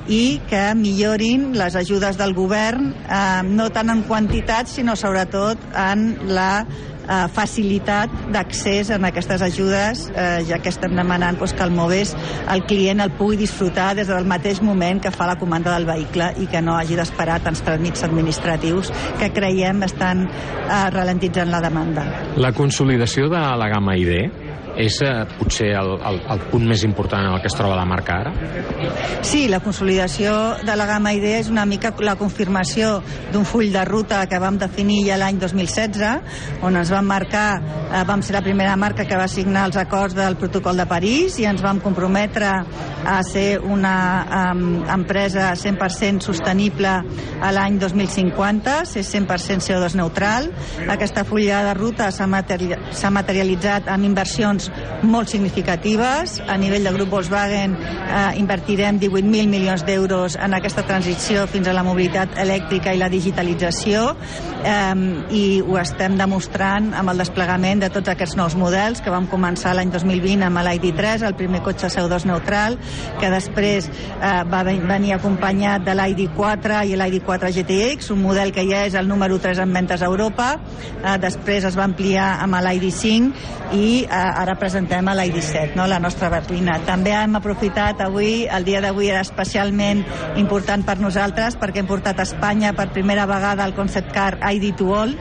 i 0.10 0.40
que 0.50 0.74
millorin 0.74 1.52
les 1.54 1.76
ajudes 1.78 2.18
del 2.18 2.34
govern, 2.34 2.90
eh, 3.06 3.44
no 3.46 3.70
tant 3.70 3.94
en 3.94 4.02
quantitat, 4.10 4.68
sinó 4.68 4.96
sobretot 4.98 5.62
en 5.78 6.34
la 6.34 6.66
eh, 7.10 7.28
facilitat 7.34 8.14
d'accés 8.34 8.92
en 8.96 9.06
aquestes 9.10 9.42
ajudes, 9.42 10.06
eh, 10.14 10.46
ja 10.48 10.60
que 10.62 10.70
estem 10.70 10.96
demanant 10.96 11.40
doncs, 11.40 11.54
que 11.54 11.66
el 11.66 11.74
Moves 11.76 12.16
el 12.52 12.64
client 12.70 13.02
el 13.02 13.12
pugui 13.18 13.40
disfrutar 13.40 13.94
des 13.98 14.08
del 14.08 14.28
mateix 14.30 14.62
moment 14.62 15.02
que 15.02 15.12
fa 15.12 15.28
la 15.28 15.38
comanda 15.40 15.74
del 15.76 15.88
vehicle 15.90 16.32
i 16.40 16.48
que 16.52 16.62
no 16.62 16.78
hagi 16.78 16.98
d'esperar 17.00 17.40
tants 17.44 17.64
tràmits 17.66 18.04
administratius 18.06 18.94
que 19.20 19.32
creiem 19.34 19.84
estan 19.88 20.28
eh, 20.28 20.86
ralentitzant 20.94 21.52
la 21.52 21.64
demanda. 21.64 22.06
La 22.38 22.54
consolidació 22.54 23.30
de 23.30 23.42
la 23.60 23.70
gamma 23.72 23.98
ID 23.98 24.49
és 24.78 25.00
eh, 25.06 25.12
potser 25.40 25.72
el, 25.80 25.94
el, 26.06 26.20
el 26.34 26.42
punt 26.52 26.66
més 26.70 26.84
important 26.88 27.26
en 27.26 27.36
el 27.36 27.42
que 27.44 27.50
es 27.50 27.58
troba 27.58 27.78
la 27.78 27.86
marca 27.90 28.20
ara? 28.20 28.34
Sí, 29.26 29.48
la 29.52 29.60
consolidació 29.64 30.34
de 30.66 30.76
la 30.78 30.88
gamma 30.90 31.14
ID 31.16 31.26
és 31.40 31.50
una 31.52 31.66
mica 31.70 31.94
la 32.06 32.16
confirmació 32.20 33.00
d'un 33.34 33.46
full 33.48 33.72
de 33.74 33.84
ruta 33.88 34.22
que 34.30 34.40
vam 34.40 34.60
definir 34.62 35.02
ja 35.08 35.18
l'any 35.20 35.40
2016, 35.42 36.62
on 36.66 36.80
ens 36.80 36.92
vam 36.94 37.08
marcar, 37.10 37.48
eh, 37.90 38.04
vam 38.08 38.24
ser 38.24 38.38
la 38.38 38.44
primera 38.46 38.76
marca 38.80 39.06
que 39.08 39.18
va 39.20 39.28
signar 39.28 39.68
els 39.70 39.80
acords 39.80 40.16
del 40.18 40.38
protocol 40.40 40.78
de 40.80 40.88
París 40.90 41.40
i 41.40 41.48
ens 41.50 41.64
vam 41.66 41.82
comprometre 41.84 42.52
a 43.10 43.20
ser 43.24 43.60
una 43.64 44.52
um, 44.52 44.84
empresa 44.92 45.54
100% 45.56 46.24
sostenible 46.26 46.92
a 47.42 47.52
l'any 47.56 47.80
2050, 47.80 48.84
ser 48.86 49.04
100% 49.08 49.66
CO2 49.66 49.96
neutral. 50.00 50.50
Aquesta 50.90 51.24
fulla 51.28 51.64
de 51.68 51.76
ruta 51.78 52.10
s'ha 52.12 52.28
materi 52.28 52.74
materialitzat 53.20 53.90
amb 53.92 54.08
inversions 54.08 54.69
molt 55.04 55.30
significatives. 55.32 56.40
A 56.48 56.58
nivell 56.58 56.84
del 56.88 56.98
grup 56.98 57.14
Volkswagen 57.16 57.76
eh, 57.76 58.40
invertirem 58.40 59.00
18.000 59.00 59.48
milions 59.52 59.86
d'euros 59.88 60.38
en 60.40 60.54
aquesta 60.58 60.86
transició 60.88 61.46
fins 61.48 61.68
a 61.68 61.76
la 61.76 61.84
mobilitat 61.84 62.38
elèctrica 62.40 62.94
i 62.94 63.02
la 63.02 63.10
digitalització 63.12 64.16
eh, 64.64 64.96
i 65.36 65.44
ho 65.62 65.78
estem 65.82 66.18
demostrant 66.20 66.92
amb 66.98 67.14
el 67.14 67.24
desplegament 67.24 67.84
de 67.84 67.92
tots 67.94 68.12
aquests 68.12 68.38
nous 68.40 68.56
models 68.60 69.04
que 69.04 69.14
vam 69.14 69.28
començar 69.32 69.76
l'any 69.76 69.92
2020 69.94 70.46
amb 70.48 70.64
l'ID3, 70.66 71.26
el 71.28 71.38
primer 71.40 71.62
cotxe 71.66 71.92
CO2 71.94 72.26
neutral, 72.30 72.78
que 73.20 73.32
després 73.32 73.90
eh, 73.90 74.34
va 74.50 74.64
venir 74.66 75.16
acompanyat 75.16 75.86
de 75.86 75.96
l'ID4 75.98 76.84
i 76.90 76.98
l'ID4 77.00 77.54
GTX, 77.60 78.12
un 78.16 78.24
model 78.24 78.54
que 78.56 78.66
ja 78.68 78.86
és 78.88 78.98
el 79.00 79.08
número 79.08 79.40
3 79.40 79.64
en 79.66 79.74
ventes 79.74 80.02
a 80.02 80.10
Europa. 80.12 80.52
Eh, 81.04 81.18
després 81.22 81.66
es 81.70 81.78
va 81.78 81.88
ampliar 81.88 82.32
amb 82.44 82.60
l'ID5 82.60 83.76
i 83.78 84.04
eh, 84.04 84.10
ara 84.10 84.49
presentem 84.56 85.08
a 85.08 85.14
l'ID7, 85.18 85.76
no? 85.78 85.86
la 85.88 86.00
nostra 86.00 86.30
berlina. 86.32 86.80
També 86.88 87.14
hem 87.14 87.36
aprofitat 87.38 88.02
avui, 88.06 88.48
el 88.50 88.66
dia 88.66 88.82
d'avui 88.82 89.10
era 89.12 89.22
especialment 89.26 90.04
important 90.40 90.86
per 90.88 90.98
nosaltres 91.02 91.58
perquè 91.60 91.84
hem 91.84 91.90
portat 91.90 92.20
a 92.20 92.28
Espanya 92.28 92.74
per 92.78 92.90
primera 92.96 93.28
vegada 93.30 93.66
el 93.68 93.76
concept 93.78 94.14
car 94.16 94.40
ID 94.40 94.72
to 94.80 94.94
All, 94.96 95.16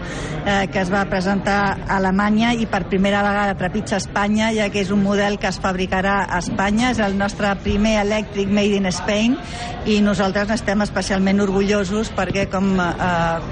eh, 0.47 0.69
que 0.73 0.81
es 0.81 0.93
va 0.93 1.05
presentar 1.11 1.59
a 1.75 1.97
Alemanya 1.99 2.55
i 2.55 2.69
per 2.71 2.85
primera 2.89 3.23
vegada 3.27 3.57
trepitja 3.59 3.99
Espanya, 3.99 4.53
ja 4.55 4.71
que 4.73 4.81
és 4.85 4.93
un 4.95 5.03
model 5.03 5.39
que 5.39 5.51
es 5.51 5.59
fabricarà 5.61 6.21
a 6.29 6.39
Espanya, 6.39 6.93
és 6.93 7.03
el 7.03 7.19
nostre 7.19 7.51
primer 7.65 7.99
elèctric 8.05 8.49
made 8.49 8.79
in 8.79 8.89
Spain 8.93 9.37
i 9.89 9.99
nosaltres 10.05 10.51
n'estem 10.51 10.83
especialment 10.85 11.41
orgullosos 11.41 12.11
perquè, 12.17 12.47
com 12.53 12.75
eh, 12.83 12.89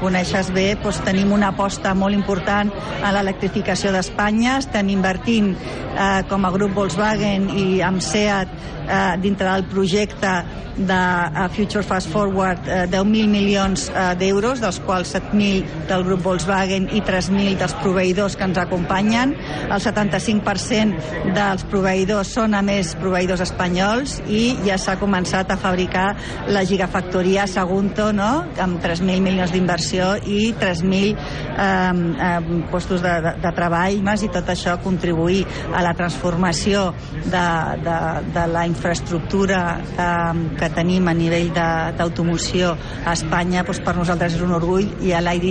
coneixes 0.03 0.51
bé, 0.53 0.67
doncs, 0.83 1.01
tenim 1.07 1.33
una 1.33 1.51
aposta 1.55 1.95
molt 1.97 2.17
important 2.17 2.73
a 3.03 3.13
l'electrificació 3.15 3.93
d'Espanya, 3.95 4.59
estem 4.61 4.91
invertint 4.93 5.55
eh, 5.97 6.23
com 6.31 6.45
a 6.47 6.53
grup 6.55 6.75
Volkswagen 6.77 7.51
i 7.57 7.67
amb 7.85 8.05
SEAT 8.05 8.76
eh, 8.87 9.17
dintre 9.23 9.51
del 9.51 9.67
projecte 9.71 10.37
de 10.77 10.93
uh, 10.93 11.49
Future 11.49 11.83
Fast 11.83 12.09
Forward 12.09 12.69
eh, 12.69 12.85
10.000 12.91 13.29
milions 13.29 13.89
eh, 13.89 14.13
d'euros, 14.21 14.61
dels 14.61 14.79
quals 14.85 15.15
7.000 15.15 15.87
del 15.89 16.05
grup 16.05 16.23
Volkswagen 16.27 16.91
i 16.93 17.01
3.000 17.01 17.57
dels 17.61 17.75
proveïdors 17.81 18.37
que 18.37 18.45
ens 18.45 18.61
acompanyen. 18.61 19.33
El 19.67 19.81
75% 19.81 21.33
dels 21.37 21.65
proveïdors 21.71 22.33
són, 22.37 22.55
a 22.55 22.63
més, 22.67 22.93
proveïdors 23.01 23.43
espanyols 23.47 24.19
i 24.29 24.43
ja 24.67 24.77
s'ha 24.81 24.99
començat 25.01 25.51
a 25.51 25.59
fabricar 25.61 26.09
la 26.53 26.65
gigafactoria 26.69 27.47
Sagunto, 27.49 28.11
no?, 28.13 28.45
amb 28.61 28.81
3.000 28.85 29.25
milions 29.25 29.55
d'inversió 29.55 30.13
i 30.29 30.53
3.000 30.61 31.17
eh, 31.17 31.65
eh, 31.65 32.61
postos 32.73 33.01
de, 33.05 33.17
de, 33.25 33.35
de 33.47 33.55
treball, 33.57 34.03
més, 34.05 34.27
i 34.27 34.33
tot 34.33 34.53
això 34.53 34.77
contribuir 34.85 35.45
a 35.73 35.83
la 35.87 35.97
transformació 35.97 36.91
de, 37.25 37.47
de, 37.81 37.99
de 38.37 38.47
la 38.53 38.67
infraestructura 38.69 38.76
eh, 38.85 40.33
que 40.59 40.69
tenim 40.75 41.09
a 41.09 41.15
nivell 41.15 41.51
d'automoció 41.97 42.75
a 43.05 43.13
Espanya 43.13 43.63
doncs 43.67 43.81
per 43.85 43.97
nosaltres 43.97 44.37
és 44.37 44.43
un 44.43 44.53
orgull 44.57 44.87
i 45.05 45.13
l'ID 45.13 45.49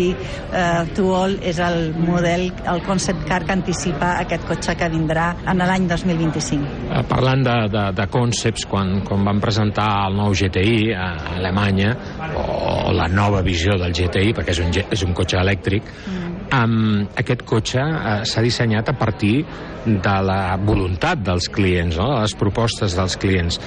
eh, 0.53 0.85
to 0.95 1.09
All 1.15 1.37
és 1.41 1.59
el 1.59 1.93
model 1.97 2.51
el 2.65 2.83
concept 2.85 3.25
car 3.27 3.43
que 3.45 3.53
anticipa 3.53 4.15
aquest 4.21 4.45
cotxe 4.47 4.75
que 4.75 4.89
vindrà 4.89 5.31
en 5.45 5.63
l'any 5.63 5.87
2025. 5.89 6.89
Eh, 6.91 7.03
Parlant 7.09 7.43
de, 7.45 7.55
de, 7.73 7.85
de 7.97 8.07
concepts, 8.11 8.65
quan, 8.69 8.99
quan 9.07 9.25
van 9.27 9.41
presentar 9.43 9.87
el 10.07 10.17
nou 10.19 10.33
GTI 10.35 10.93
a 10.95 11.09
Alemanya, 11.35 11.93
o 12.35 12.91
la 12.95 13.07
nova 13.11 13.41
visió 13.45 13.77
del 13.81 13.93
GTI, 13.95 14.33
perquè 14.35 14.55
és 14.55 14.61
un, 14.63 14.73
és 14.97 15.05
un 15.05 15.13
cotxe 15.17 15.39
elèctric, 15.41 15.91
um, 16.55 17.05
aquest 17.17 17.45
cotxe 17.47 17.81
uh, 17.81 18.19
s'ha 18.27 18.43
dissenyat 18.45 18.91
a 18.91 18.97
partir 18.97 19.37
de 19.85 20.15
la 20.25 20.57
voluntat 20.57 21.21
dels 21.25 21.47
clients, 21.53 21.97
no? 21.97 22.09
de 22.15 22.21
les 22.23 22.35
propostes 22.37 22.95
dels 22.97 23.17
clients. 23.21 23.59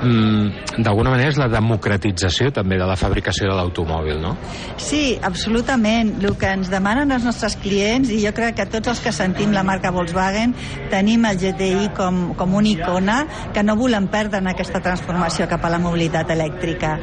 Mm, 0.00 0.80
D'alguna 0.80 1.10
manera 1.12 1.28
és 1.28 1.38
la 1.38 1.48
democratització 1.52 2.50
també 2.56 2.78
de 2.80 2.86
la 2.88 2.96
fabricació 2.96 3.50
de 3.50 3.56
l'automòbil, 3.58 4.20
no? 4.22 4.32
Sí, 4.80 5.18
absolutament. 5.22 6.14
El 6.24 6.36
que 6.40 6.52
ens 6.56 6.70
demanen 6.72 7.12
els 7.12 7.26
nostres 7.26 7.56
clients, 7.60 8.08
i 8.10 8.20
jo 8.24 8.32
crec 8.36 8.56
que 8.56 8.66
tots 8.70 8.92
els 8.94 9.02
que 9.04 9.12
sentim 9.12 9.52
la 9.52 9.64
marca 9.66 9.92
Volkswagen 9.92 10.54
tenim 10.92 11.26
el 11.28 11.38
GTI 11.40 11.90
com, 11.96 12.20
com 12.38 12.56
una 12.56 12.70
icona 12.70 13.18
que 13.54 13.64
no 13.66 13.76
volem 13.76 14.08
perdre 14.12 14.40
en 14.40 14.50
aquesta 14.50 14.80
transformació 14.84 15.48
cap 15.50 15.64
a 15.66 15.72
la 15.72 15.80
mobilitat 15.82 16.32
elèctrica. 16.32 16.96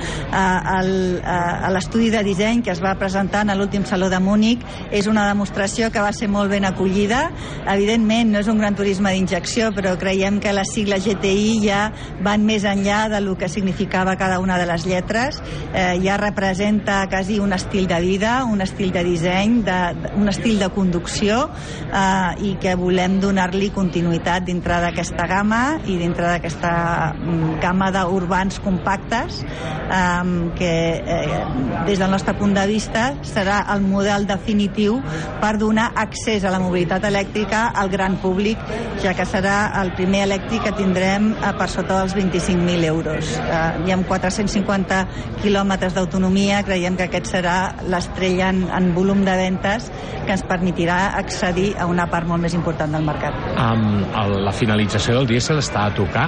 El, 0.77 0.91
uh, 1.21 1.69
L'estudi 1.77 2.09
de 2.13 2.23
disseny 2.25 2.63
que 2.65 2.73
es 2.73 2.81
va 2.83 2.95
presentar 2.97 3.43
en 3.45 3.53
l'últim 3.57 3.85
Saló 3.85 4.09
de 4.09 4.19
Múnich 4.23 4.63
és 4.91 5.07
una 5.07 5.27
demostració 5.29 5.91
que 5.93 6.01
va 6.01 6.13
ser 6.15 6.31
molt 6.31 6.49
ben 6.51 6.65
acollida. 6.65 7.27
Evidentment, 7.67 8.33
no 8.33 8.41
és 8.41 8.49
un 8.49 8.56
gran 8.59 8.75
turisme 8.75 9.11
d'injecció, 9.13 9.71
però 9.75 9.95
creiem 9.99 10.39
que 10.39 10.53
les 10.53 10.71
sigles 10.73 11.05
GTI 11.05 11.59
ja 11.65 11.91
van 12.23 12.45
més 12.45 12.63
enllà 12.63 13.07
de 13.11 13.21
lo 13.21 13.35
que 13.37 13.49
significava 13.49 14.15
cada 14.17 14.39
una 14.39 14.57
de 14.57 14.65
les 14.69 14.85
lletres. 14.85 15.41
Eh, 15.73 15.99
ja 16.03 16.17
representa 16.17 17.03
quasi 17.11 17.39
un 17.39 17.53
estil 17.53 17.87
de 17.87 17.99
vida, 18.01 18.43
un 18.45 18.61
estil 18.61 18.91
de 18.91 19.03
disseny, 19.03 19.61
de, 19.67 19.77
de- 20.01 20.13
un 20.17 20.29
estil 20.29 20.57
de 20.59 20.69
conducció 20.69 21.49
eh, 21.91 22.31
i 22.47 22.55
que 22.61 22.75
volem 22.79 23.19
donar-li 23.19 23.69
continuïtat 23.75 24.45
dintre 24.47 24.79
d'aquesta 24.81 25.27
gamma 25.27 25.79
i 25.85 25.97
dintre 25.99 26.27
d'aquesta 26.31 26.71
mm, 27.17 27.59
gamma 27.61 27.91
d'urbans 27.91 28.59
compactes 28.63 29.43
eh, 29.43 30.51
que 30.55 30.71
eh, 31.03 31.41
des 31.85 31.99
del 31.99 32.09
nostre 32.11 32.33
punt 32.39 32.55
de 32.55 32.65
vista 32.69 33.09
serà 33.27 33.65
el 33.75 33.81
model 33.83 34.25
definitiu 34.27 35.01
per 35.41 35.57
donar 35.59 35.89
accés 35.99 36.45
a 36.47 36.51
la 36.53 36.59
mobilitat 36.63 37.03
elèctrica 37.09 37.65
al 37.75 37.89
gran 37.89 38.15
públic, 38.21 38.46
ja 39.03 39.13
que 39.17 39.25
serà 39.27 39.57
el 39.81 39.91
primer 39.97 40.23
elèctric 40.27 40.67
que 40.67 40.73
tindrem 40.77 41.31
eh, 41.33 41.53
per 41.57 41.67
sota 41.71 42.01
dels 42.01 42.15
25.000 42.17 42.87
euros. 42.89 43.33
Eh, 43.41 43.87
I 43.89 43.95
amb 43.95 44.07
450 44.09 45.01
quilòmetres 45.41 45.95
d'autonomia 45.97 46.63
creiem 46.67 46.97
que 46.99 47.07
aquest 47.07 47.31
serà 47.33 47.57
l'estrella 47.87 48.51
en, 48.53 48.65
en 48.73 48.91
volum 48.95 49.23
de 49.27 49.35
ventes 49.39 49.89
que 50.25 50.35
ens 50.35 50.45
permetirà 50.47 50.99
accedir 51.19 51.71
a 51.79 51.87
una 51.89 52.07
part 52.11 52.27
molt 52.27 52.43
més 52.43 52.55
important 52.57 52.93
del 52.93 53.05
mercat. 53.07 53.35
Um, 53.55 54.03
el, 54.23 54.37
la 54.45 54.53
finalització 54.55 55.17
del 55.19 55.29
dièsel 55.29 55.61
està 55.63 55.87
a 55.87 55.95
tocar. 55.95 56.27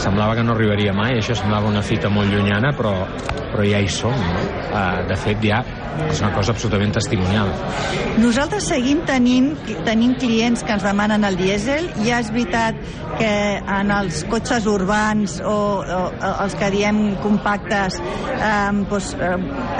Semblava 0.00 0.36
que 0.38 0.46
no 0.46 0.54
arribaria 0.54 0.94
mai, 0.96 1.18
això 1.18 1.34
semblava 1.36 1.68
una 1.68 1.82
fita 1.84 2.08
molt 2.12 2.30
llunyana, 2.32 2.72
però, 2.76 2.94
però 3.50 3.66
ja 3.66 3.82
hi 3.82 3.90
som. 3.90 4.14
No? 4.14 4.46
Uh, 4.70 5.02
de 5.10 5.18
fet, 5.18 5.42
ja 5.44 5.64
és 6.08 6.20
una 6.22 6.30
cosa 6.34 6.54
absolutament 6.54 6.92
testimonial. 6.94 7.50
Nosaltres 8.20 8.68
seguim 8.70 9.02
tenint, 9.08 9.52
tenint 9.86 10.16
clients 10.20 10.62
que 10.66 10.74
ens 10.76 10.84
demanen 10.84 11.24
el 11.26 11.38
dièsel. 11.38 11.88
Ja 12.04 12.20
és 12.22 12.30
veritat 12.32 12.78
que 13.18 13.32
en 13.60 13.92
els 13.94 14.22
cotxes 14.30 14.66
urbans 14.70 15.38
o, 15.44 15.56
o, 15.80 16.00
els 16.30 16.56
que 16.58 16.70
diem 16.72 17.00
compactes 17.24 17.98
eh, 18.00 18.70
doncs, 18.90 19.12
eh, 19.18 19.32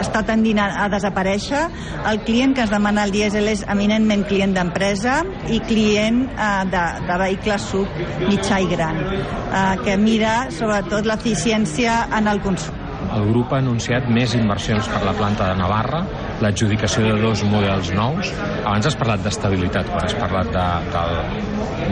està 0.03 0.25
tendint 0.27 0.61
a, 0.62 0.68
a 0.85 0.88
desaparèixer. 0.92 1.62
El 2.11 2.23
client 2.27 2.57
que 2.57 2.66
ens 2.66 2.75
demana 2.75 3.07
el 3.09 3.14
dièsel 3.14 3.51
és 3.53 3.64
eminentment 3.70 4.27
client 4.29 4.57
d'empresa 4.57 5.20
i 5.51 5.62
client 5.70 6.25
eh, 6.35 6.51
de, 6.75 6.85
de 7.07 7.20
vehicles 7.25 7.70
sub 7.70 8.03
mitjà 8.27 8.61
i 8.61 8.68
gran, 8.70 9.01
eh, 9.07 9.64
que 9.85 9.96
mira 10.01 10.37
sobretot 10.55 11.09
l'eficiència 11.09 12.05
en 12.18 12.31
el 12.31 12.42
consum. 12.44 12.79
El 13.11 13.27
grup 13.33 13.53
ha 13.53 13.59
anunciat 13.59 14.07
més 14.12 14.35
inversions 14.38 14.87
per 14.92 15.01
la 15.03 15.14
planta 15.18 15.49
de 15.51 15.59
Navarra, 15.59 16.05
l'adjudicació 16.44 17.09
de 17.09 17.16
dos 17.23 17.42
models 17.51 17.90
nous. 17.96 18.31
Abans 18.62 18.87
has 18.87 18.99
parlat 19.01 19.25
d'estabilitat, 19.27 19.90
quan 19.90 20.07
has 20.07 20.14
parlat 20.20 20.53
de, 20.55 20.66
de, 20.94 21.05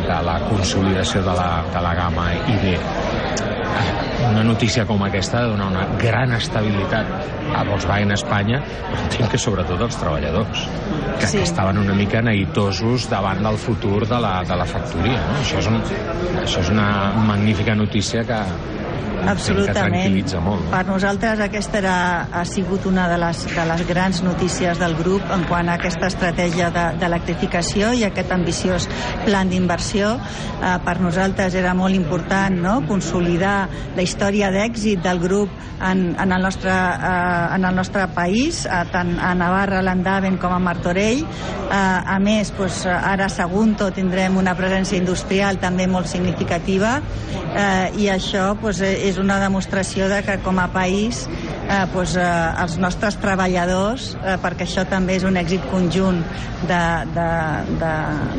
de 0.07 0.21
la 0.29 0.39
consolidació 0.47 1.25
de 1.27 1.35
la, 1.41 1.49
de 1.75 1.83
la 1.85 1.95
gamma 1.99 2.29
ID. 2.55 2.71
Una 4.29 4.45
notícia 4.45 4.85
com 4.87 5.03
aquesta 5.07 5.39
ha 5.39 5.43
de 5.47 5.53
donar 5.55 5.69
una 5.73 5.85
gran 5.99 6.33
estabilitat 6.37 7.11
a 7.57 7.65
Volkswagen 7.67 8.15
Espanya, 8.15 8.63
però 8.63 9.03
entenc 9.05 9.35
que 9.35 9.41
sobretot 9.41 9.83
als 9.87 9.99
treballadors, 9.99 10.65
que, 11.19 11.27
sí. 11.27 11.39
que 11.39 11.45
estaven 11.49 11.79
una 11.83 11.95
mica 11.99 12.23
neguitosos 12.23 13.09
davant 13.11 13.43
del 13.43 13.59
futur 13.59 14.07
de 14.07 14.19
la, 14.23 14.35
de 14.47 14.59
la 14.59 14.67
factoria. 14.69 15.23
No? 15.31 15.39
Això, 15.43 15.63
és 15.63 15.71
un, 15.71 15.79
això 16.45 16.65
és 16.67 16.73
una 16.75 16.89
magnífica 17.31 17.75
notícia 17.79 18.27
que 18.29 18.43
Absolutament. 19.29 19.93
tranquil·litza 19.93 20.41
molt. 20.41 20.63
Per 20.71 20.87
nosaltres 20.87 21.41
aquesta 21.41 21.79
era, 21.79 21.97
ha 22.33 22.45
sigut 22.49 22.87
una 22.87 23.09
de 23.11 23.19
les, 23.19 23.45
de 23.55 23.65
les 23.69 23.87
grans 23.89 24.23
notícies 24.23 24.79
del 24.79 24.95
grup 24.97 25.23
en 25.35 25.45
quant 25.49 25.69
a 25.69 25.75
aquesta 25.75 26.07
estratègia 26.07 26.71
de- 26.71 26.87
d'electrificació 27.01 27.93
i 27.93 28.05
aquest 28.05 28.33
ambiciós 28.33 28.89
plan 29.25 29.49
d'inversió. 29.49 30.15
Eh, 30.63 30.79
per 30.85 31.01
nosaltres 31.01 31.55
era 31.55 31.75
molt 31.75 31.95
important 31.95 32.57
no? 32.63 32.87
consolidar 32.87 33.69
la 33.97 34.03
història 34.03 34.51
d'èxit 34.51 35.03
del 35.03 35.19
grup 35.21 35.51
en, 35.81 36.17
en, 36.19 36.33
el 36.33 36.43
nostre, 36.43 36.71
eh, 36.71 37.55
en 37.55 37.65
el 37.65 37.75
nostre 37.75 38.07
país, 38.09 38.65
eh, 38.67 38.85
tant 38.91 39.19
a 39.21 39.35
Navarra, 39.35 39.83
l'Andaven 39.83 40.39
com 40.39 40.53
a 40.53 40.59
Martorell. 40.59 41.21
Eh, 41.23 41.75
a 41.75 42.19
més, 42.19 42.53
doncs, 42.57 42.87
ara 42.87 43.27
a 43.27 43.29
Sagunto 43.29 43.91
tindrem 43.93 44.37
una 44.37 44.55
presència 44.57 44.97
industrial 44.99 45.59
també 45.61 45.87
molt 45.87 46.07
significativa 46.07 47.01
eh, 47.55 47.91
i 47.99 48.09
això 48.09 48.55
doncs, 48.59 48.81
és 49.09 49.19
una 49.21 49.39
demostració 49.43 50.09
de 50.11 50.23
que 50.27 50.39
com 50.45 50.59
a 50.59 50.69
país 50.73 51.25
eh, 51.69 51.85
doncs, 51.95 52.17
eh, 52.17 52.27
els 52.63 52.79
nostres 52.81 53.19
treballadors, 53.23 54.15
eh, 54.23 54.37
perquè 54.43 54.67
això 54.67 54.87
també 54.89 55.17
és 55.19 55.25
un 55.29 55.37
èxit 55.41 55.65
conjunt 55.71 56.23
de, 56.69 56.83
de, 57.15 57.29
de, 57.81 57.93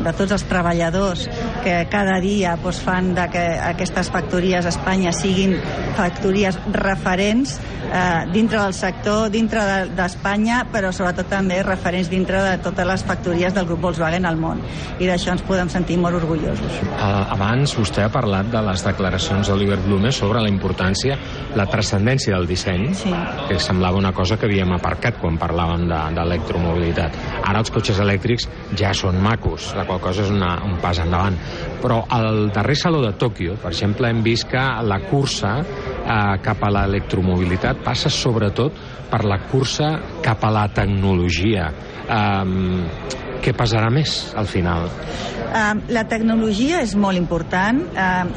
de 0.04 0.12
tots 0.18 0.34
els 0.36 0.44
treballadors 0.50 1.26
que 1.64 1.86
cada 1.92 2.18
dia 2.20 2.56
doncs, 2.60 2.80
fan 2.84 3.14
de 3.16 3.28
que 3.32 3.44
aquestes 3.70 4.10
factories 4.12 4.66
a 4.66 4.72
Espanya 4.74 5.12
siguin 5.16 5.56
factories 5.96 6.58
referents 6.72 7.58
eh, 7.92 8.26
dintre 8.32 8.60
del 8.60 8.74
sector, 8.74 9.30
dintre 9.30 9.64
de- 9.64 9.94
d'Espanya, 9.96 10.64
però 10.72 10.92
sobretot 10.94 11.28
també 11.30 11.62
referents 11.66 12.08
dintre 12.10 12.42
de 12.44 12.56
totes 12.62 12.86
les 12.86 13.04
factories 13.04 13.54
del 13.54 13.66
grup 13.66 13.80
Volkswagen 13.88 14.26
al 14.26 14.36
món. 14.40 14.60
I 15.00 15.08
d'això 15.08 15.32
ens 15.34 15.42
podem 15.46 15.68
sentir 15.72 15.96
molt 16.00 16.16
orgullosos. 16.20 16.80
Uh, 16.90 17.24
abans 17.34 17.74
vostè 17.78 18.04
ha 18.04 18.12
parlat 18.12 18.50
de 18.52 18.62
les 18.66 18.84
declaracions 18.84 19.48
d'Oliver 19.48 19.78
Blume 19.84 20.12
sobre 20.12 20.39
la 20.42 20.48
importància, 20.50 21.16
la 21.56 21.66
transcendència 21.70 22.36
del 22.36 22.46
disseny, 22.48 22.88
sí. 22.94 23.12
que 23.48 23.58
semblava 23.58 23.98
una 23.98 24.12
cosa 24.12 24.38
que 24.38 24.46
havíem 24.46 24.72
aparcat 24.76 25.18
quan 25.20 25.38
parlàvem 25.38 25.86
de- 25.88 26.02
d'electromobilitat. 26.16 27.16
Ara 27.44 27.58
els 27.62 27.70
cotxes 27.70 28.00
elèctrics 28.00 28.48
ja 28.78 28.92
són 28.94 29.20
macos, 29.22 29.72
la 29.76 29.84
qual 29.88 30.00
cosa 30.00 30.22
és 30.22 30.30
una, 30.30 30.56
un 30.64 30.78
pas 30.82 30.98
endavant. 30.98 31.36
Però 31.82 32.04
al 32.08 32.50
darrer 32.52 32.76
Saló 32.76 33.00
de 33.04 33.12
Tòquio, 33.18 33.56
per 33.60 33.72
exemple, 33.72 34.08
hem 34.08 34.22
vist 34.22 34.48
que 34.50 34.62
la 34.82 35.00
cursa 35.10 35.58
eh, 35.60 36.38
cap 36.42 36.62
a 36.64 36.70
l'electromobilitat 36.70 37.82
passa 37.84 38.10
sobretot 38.10 38.72
per 39.10 39.24
la 39.26 39.40
cursa 39.50 39.98
cap 40.22 40.44
a 40.44 40.50
la 40.54 40.68
tecnologia. 40.72 41.70
Um, 42.10 42.84
què 43.40 43.54
passarà 43.56 43.90
més 43.92 44.32
al 44.38 44.48
final? 44.50 44.88
La 45.90 46.04
tecnologia 46.06 46.78
és 46.84 46.92
molt 46.94 47.18
important 47.18 47.80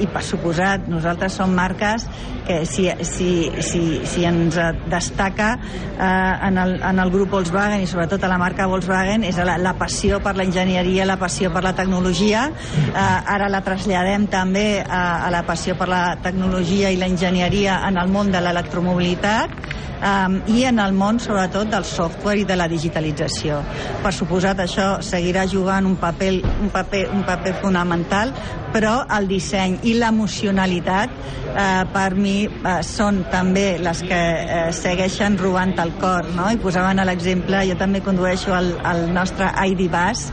i 0.02 0.08
per 0.10 0.24
suposat 0.26 0.88
nosaltres 0.90 1.36
som 1.38 1.52
marques 1.54 2.08
que 2.46 2.66
si, 2.66 2.90
si, 3.02 3.52
si, 3.62 4.02
si 4.06 4.26
ens 4.28 4.58
eh, 4.58 4.72
destaca 4.92 5.54
uh, 5.56 6.48
en, 6.48 6.58
el, 6.58 6.76
en 6.84 7.00
el 7.00 7.12
grup 7.12 7.32
Volkswagen 7.38 7.84
i 7.84 7.88
sobretot 7.88 8.24
a 8.24 8.32
la 8.32 8.40
marca 8.42 8.68
Volkswagen 8.68 9.24
és 9.28 9.40
la, 9.40 9.56
la 9.62 9.74
passió 9.80 10.20
per 10.24 10.36
la 10.36 10.46
enginyeria, 10.48 11.08
la 11.08 11.18
passió 11.22 11.54
per 11.54 11.64
la 11.64 11.74
tecnologia 11.78 12.50
uh, 12.52 12.98
ara 13.00 13.48
la 13.52 13.64
traslladem 13.64 14.28
també 14.32 14.84
a, 14.84 15.04
a 15.28 15.32
la 15.34 15.46
passió 15.48 15.78
per 15.80 15.88
la 15.92 16.04
tecnologia 16.24 16.92
i 16.92 17.00
la 17.00 17.08
enginyeria 17.08 17.80
en 17.88 18.02
el 18.02 18.12
món 18.12 18.32
de 18.34 18.44
l'electromobilitat 18.44 19.56
um, 20.04 20.38
i 20.52 20.66
en 20.68 20.80
el 20.84 20.94
món 20.96 21.20
sobretot 21.24 21.72
del 21.72 21.86
software 21.88 22.42
i 22.42 22.46
de 22.48 22.58
la 22.60 22.68
digitalització. 22.72 23.62
Per 24.04 24.12
suposat 24.16 24.64
això 24.64 24.93
seguirà 25.02 25.46
jugant 25.50 25.88
un 25.90 25.96
paper, 25.98 26.34
un 26.62 26.70
paper, 26.74 27.08
un 27.14 27.24
paper 27.26 27.56
fonamental, 27.62 28.34
però 28.74 29.04
el 29.18 29.28
disseny 29.30 29.80
i 29.90 29.96
l'emocionalitat 29.98 31.43
eh, 31.56 31.86
per 31.94 32.14
mi 32.16 32.44
eh, 32.46 32.76
són 32.86 33.24
també 33.32 33.78
les 33.82 34.04
que 34.06 34.20
eh, 34.20 34.62
segueixen 34.76 35.38
robant 35.40 35.74
el 35.84 35.94
cor, 36.02 36.28
no? 36.36 36.50
I 36.52 36.60
posaven 36.62 37.02
a 37.02 37.08
l'exemple, 37.08 37.64
jo 37.70 37.78
també 37.80 38.04
condueixo 38.06 38.54
el, 38.58 38.74
el 38.90 39.06
nostre 39.14 39.50
ID 39.70 39.88
Bus 39.94 40.28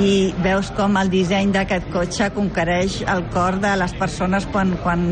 i 0.00 0.30
veus 0.40 0.70
com 0.76 0.96
el 1.00 1.10
disseny 1.12 1.52
d'aquest 1.54 1.90
cotxe 1.92 2.30
conquereix 2.34 3.00
el 3.10 3.26
cor 3.34 3.58
de 3.60 3.74
les 3.80 3.92
persones 3.98 4.46
quan, 4.52 4.72
quan 4.84 5.02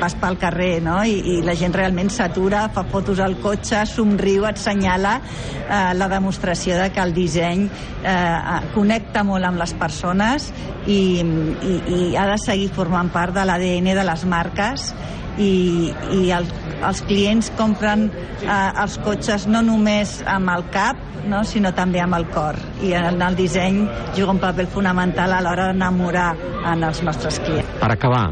vas 0.00 0.16
pel 0.20 0.38
carrer, 0.40 0.78
no? 0.84 1.00
I, 1.04 1.18
i 1.34 1.36
la 1.44 1.56
gent 1.58 1.74
realment 1.76 2.10
s'atura, 2.12 2.68
fa 2.74 2.86
fotos 2.90 3.20
al 3.20 3.36
cotxe, 3.42 3.84
somriu, 3.90 4.46
et 4.48 4.60
senyala 4.60 5.18
eh, 5.20 5.92
la 5.98 6.08
demostració 6.12 6.78
de 6.80 6.90
que 6.94 7.02
el 7.02 7.14
disseny 7.16 7.66
eh, 7.66 8.60
connecta 8.74 9.24
molt 9.26 9.44
amb 9.48 9.60
les 9.60 9.74
persones 9.78 10.50
i, 10.86 11.20
i, 11.20 11.74
i 11.96 12.00
ha 12.16 12.26
de 12.30 12.38
seguir 12.40 12.70
formant 12.74 13.10
part 13.12 13.34
de 13.36 13.44
l'ADN 13.44 13.92
de 13.96 14.04
les 14.06 14.24
marques 14.28 14.83
i, 15.38 15.92
i 16.14 16.30
el, 16.34 16.46
els 16.84 17.02
clients 17.08 17.50
compren 17.58 18.06
eh, 18.10 18.82
els 18.82 18.98
cotxes 19.04 19.48
no 19.50 19.62
només 19.66 20.20
amb 20.30 20.52
el 20.54 20.66
cap, 20.74 21.00
no, 21.28 21.42
sinó 21.48 21.72
també 21.76 22.02
amb 22.04 22.18
el 22.18 22.26
cor. 22.34 22.58
I 22.84 22.94
en 22.98 23.22
el 23.24 23.38
disseny 23.38 23.80
juga 24.16 24.34
un 24.34 24.42
paper 24.42 24.68
fonamental 24.74 25.32
a 25.32 25.40
l'hora 25.44 25.70
d'enamorar 25.70 26.30
en 26.74 26.84
els 26.84 27.02
nostres 27.06 27.40
clients. 27.44 27.78
Per 27.80 27.90
acabar, 27.92 28.26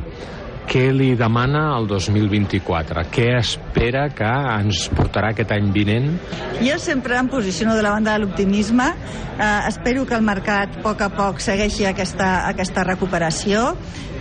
què 0.70 0.84
li 0.94 1.12
demana 1.18 1.64
el 1.76 1.88
2024? 1.90 3.04
Què 3.12 3.28
espera 3.38 4.06
que 4.14 4.30
ens 4.58 4.86
portarà 4.94 5.32
aquest 5.32 5.52
any 5.56 5.72
vinent? 5.74 6.12
Jo 6.62 6.78
sempre 6.82 7.18
em 7.18 7.28
posiciono 7.32 7.74
de 7.76 7.82
la 7.84 7.94
banda 7.96 8.14
de 8.14 8.22
l'optimisme. 8.22 8.88
Eh, 9.38 9.50
espero 9.68 10.06
que 10.06 10.14
el 10.14 10.22
mercat 10.22 10.78
a 10.78 10.84
poc 10.84 11.02
a 11.02 11.10
poc 11.12 11.42
segueixi 11.42 11.86
aquesta, 11.88 12.32
aquesta 12.52 12.86
recuperació. 12.88 13.72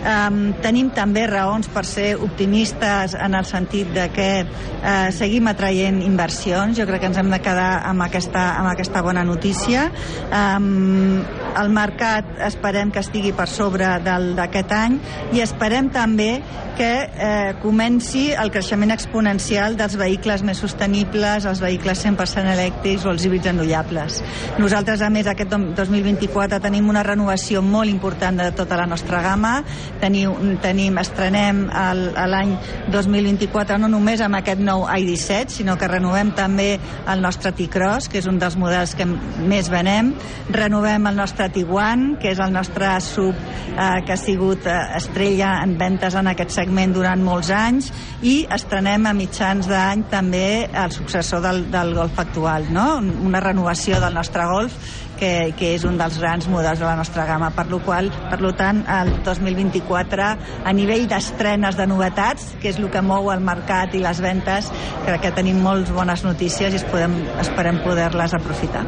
Um, 0.02 0.48
tenim 0.58 0.88
també 0.90 1.28
raons 1.30 1.68
per 1.70 1.84
ser 1.86 2.16
optimistes 2.18 3.12
en 3.14 3.36
el 3.38 3.44
sentit 3.46 3.92
de 3.94 4.08
que 4.10 4.26
uh, 4.42 5.12
seguim 5.14 5.46
atraient 5.46 6.00
inversions. 6.02 6.74
Jo 6.74 6.88
crec 6.88 7.04
que 7.04 7.10
ens 7.12 7.20
hem 7.22 7.30
de 7.30 7.38
quedar 7.38 7.84
amb 7.86 8.02
aquesta, 8.08 8.42
amb 8.58 8.72
aquesta 8.72 9.04
bona 9.06 9.22
notícia. 9.22 9.84
Um, 10.26 11.22
el 11.54 11.70
mercat 11.70 12.34
esperem 12.48 12.90
que 12.90 12.98
estigui 13.04 13.30
per 13.36 13.46
sobre 13.46 13.94
d'aquest 14.02 14.74
any 14.74 14.98
i 15.36 15.44
esperem 15.44 15.92
també 15.94 16.31
que 16.76 16.90
eh, 17.04 17.54
comenci 17.62 18.30
el 18.32 18.50
creixement 18.54 18.94
exponencial 18.94 19.76
dels 19.76 19.96
vehicles 20.00 20.44
més 20.46 20.60
sostenibles, 20.62 21.46
els 21.48 21.60
vehicles 21.62 22.04
100% 22.04 22.52
elèctrics 22.54 23.06
o 23.06 23.12
els 23.12 23.26
híbrids 23.26 23.50
enollables. 23.52 24.20
Nosaltres, 24.62 25.02
a 25.02 25.10
més, 25.12 25.28
aquest 25.28 25.52
2024 25.52 26.60
tenim 26.64 26.88
una 26.90 27.04
renovació 27.06 27.62
molt 27.62 27.90
important 27.90 28.40
de 28.40 28.50
tota 28.56 28.78
la 28.80 28.86
nostra 28.88 29.22
gamma. 29.24 29.54
Teniu, 30.00 30.34
tenim, 30.64 30.98
estrenem 31.02 31.64
l'any 31.68 32.56
2024 32.92 33.78
no 33.82 33.90
només 33.92 34.22
amb 34.24 34.40
aquest 34.40 34.62
nou 34.62 34.86
i17, 34.86 35.52
sinó 35.58 35.76
que 35.78 35.90
renovem 35.90 36.32
també 36.36 36.76
el 37.10 37.22
nostre 37.24 37.52
T-Cross, 37.56 38.08
que 38.12 38.20
és 38.22 38.28
un 38.30 38.38
dels 38.42 38.56
models 38.60 38.96
que 38.98 39.06
més 39.06 39.70
venem. 39.72 40.12
Renovem 40.52 41.10
el 41.10 41.18
nostre 41.18 41.48
Tiguan, 41.52 42.16
que 42.20 42.32
és 42.32 42.40
el 42.42 42.52
nostre 42.54 42.94
sub 43.04 43.36
eh, 43.36 44.02
que 44.06 44.14
ha 44.14 44.20
sigut 44.20 44.66
eh, 44.66 44.78
estrella 44.96 45.56
en 45.62 45.76
ventes 45.78 46.14
en 46.14 46.21
aquest 46.30 46.54
segment 46.54 46.94
durant 46.94 47.22
molts 47.24 47.50
anys 47.54 47.90
i 48.22 48.42
estrenem 48.54 49.06
a 49.06 49.14
mitjans 49.16 49.68
d'any 49.70 50.06
també 50.12 50.68
el 50.68 50.94
successor 50.94 51.42
del, 51.44 51.64
del 51.72 51.94
Golf 51.96 52.18
actual, 52.22 52.68
no? 52.70 53.00
una 53.00 53.40
renovació 53.40 54.00
del 54.02 54.14
nostre 54.14 54.46
Golf 54.50 54.76
que, 55.22 55.52
que 55.58 55.72
és 55.76 55.84
un 55.86 55.98
dels 56.00 56.18
grans 56.18 56.48
models 56.50 56.80
de 56.82 56.86
la 56.88 56.96
nostra 56.98 57.26
gamma. 57.28 57.52
Per 57.54 57.68
lo 57.70 57.78
qual, 57.84 58.10
per 58.30 58.40
lo 58.42 58.52
tant, 58.58 58.82
el 58.90 59.12
2024, 59.22 60.30
a 60.66 60.74
nivell 60.74 61.06
d'estrenes 61.10 61.78
de 61.78 61.86
novetats, 61.86 62.50
que 62.62 62.72
és 62.72 62.80
el 62.82 62.90
que 62.90 63.04
mou 63.06 63.30
el 63.34 63.44
mercat 63.44 63.94
i 63.94 64.02
les 64.02 64.22
ventes, 64.24 64.72
crec 65.06 65.28
que 65.28 65.34
tenim 65.38 65.62
molt 65.62 65.94
bones 65.94 66.26
notícies 66.26 66.74
i 66.74 66.82
es 66.82 66.88
podem, 66.90 67.14
esperem 67.44 67.82
poder-les 67.86 68.34
aprofitar. 68.40 68.84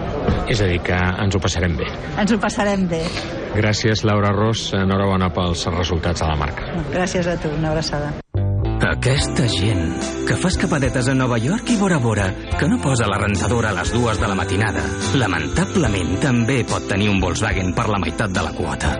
És 0.50 0.60
a 0.60 0.68
dir, 0.70 0.82
que 0.84 0.98
ens 0.98 1.38
ho 1.38 1.42
passarem 1.42 1.78
bé. 1.78 1.88
Ens 2.18 2.34
ho 2.34 2.42
passarem 2.42 2.88
bé. 2.90 3.04
Gràcies, 3.54 4.02
Laura 4.04 4.32
Ros. 4.34 4.72
Enhorabona 4.74 5.30
pels 5.34 5.66
resultats 5.70 6.20
de 6.20 6.28
la 6.28 6.36
marca. 6.36 6.68
Gràcies 6.92 7.28
a 7.30 7.36
tu. 7.40 7.52
Una 7.54 7.70
abraçada. 7.70 8.12
Aquesta 8.84 9.46
gent 9.48 9.94
que 10.28 10.36
fa 10.36 10.50
escapadetes 10.50 11.06
a 11.08 11.14
Nova 11.16 11.38
York 11.40 11.70
i 11.72 11.76
Bora 11.80 12.00
Bora, 12.02 12.26
que 12.58 12.68
no 12.68 12.80
posa 12.82 13.06
la 13.08 13.20
rentadora 13.22 13.70
a 13.70 13.78
les 13.78 13.94
dues 13.94 14.20
de 14.20 14.28
la 14.28 14.36
matinada, 14.36 14.82
lamentablement 15.16 16.18
també 16.20 16.60
pot 16.68 16.84
tenir 16.90 17.08
un 17.12 17.22
Volkswagen 17.22 17.72
per 17.78 17.88
la 17.88 18.02
meitat 18.02 18.34
de 18.34 18.44
la 18.44 18.52
quota. 18.52 18.92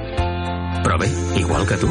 Però 0.85 0.99
bé, 1.01 1.11
igual 1.41 1.67
que 1.69 1.81
tu. 1.83 1.91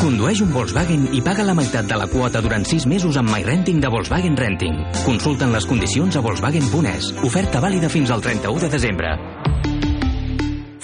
Condueix 0.00 0.40
un 0.44 0.52
Volkswagen 0.54 1.08
i 1.16 1.20
paga 1.24 1.44
la 1.44 1.56
meitat 1.56 1.88
de 1.90 1.98
la 1.98 2.06
quota 2.08 2.40
durant 2.44 2.64
6 2.64 2.86
mesos 2.88 3.18
amb 3.20 3.32
MyRenting 3.32 3.82
de 3.82 3.90
Volkswagen 3.90 4.38
Renting. 4.38 4.78
Consulten 5.04 5.52
les 5.52 5.66
condicions 5.66 6.16
a 6.16 6.22
Volkswagen.es. 6.24 7.12
Oferta 7.26 7.60
vàlida 7.60 7.90
fins 7.92 8.14
al 8.14 8.22
31 8.24 8.68
de 8.68 8.72
desembre. 8.78 9.16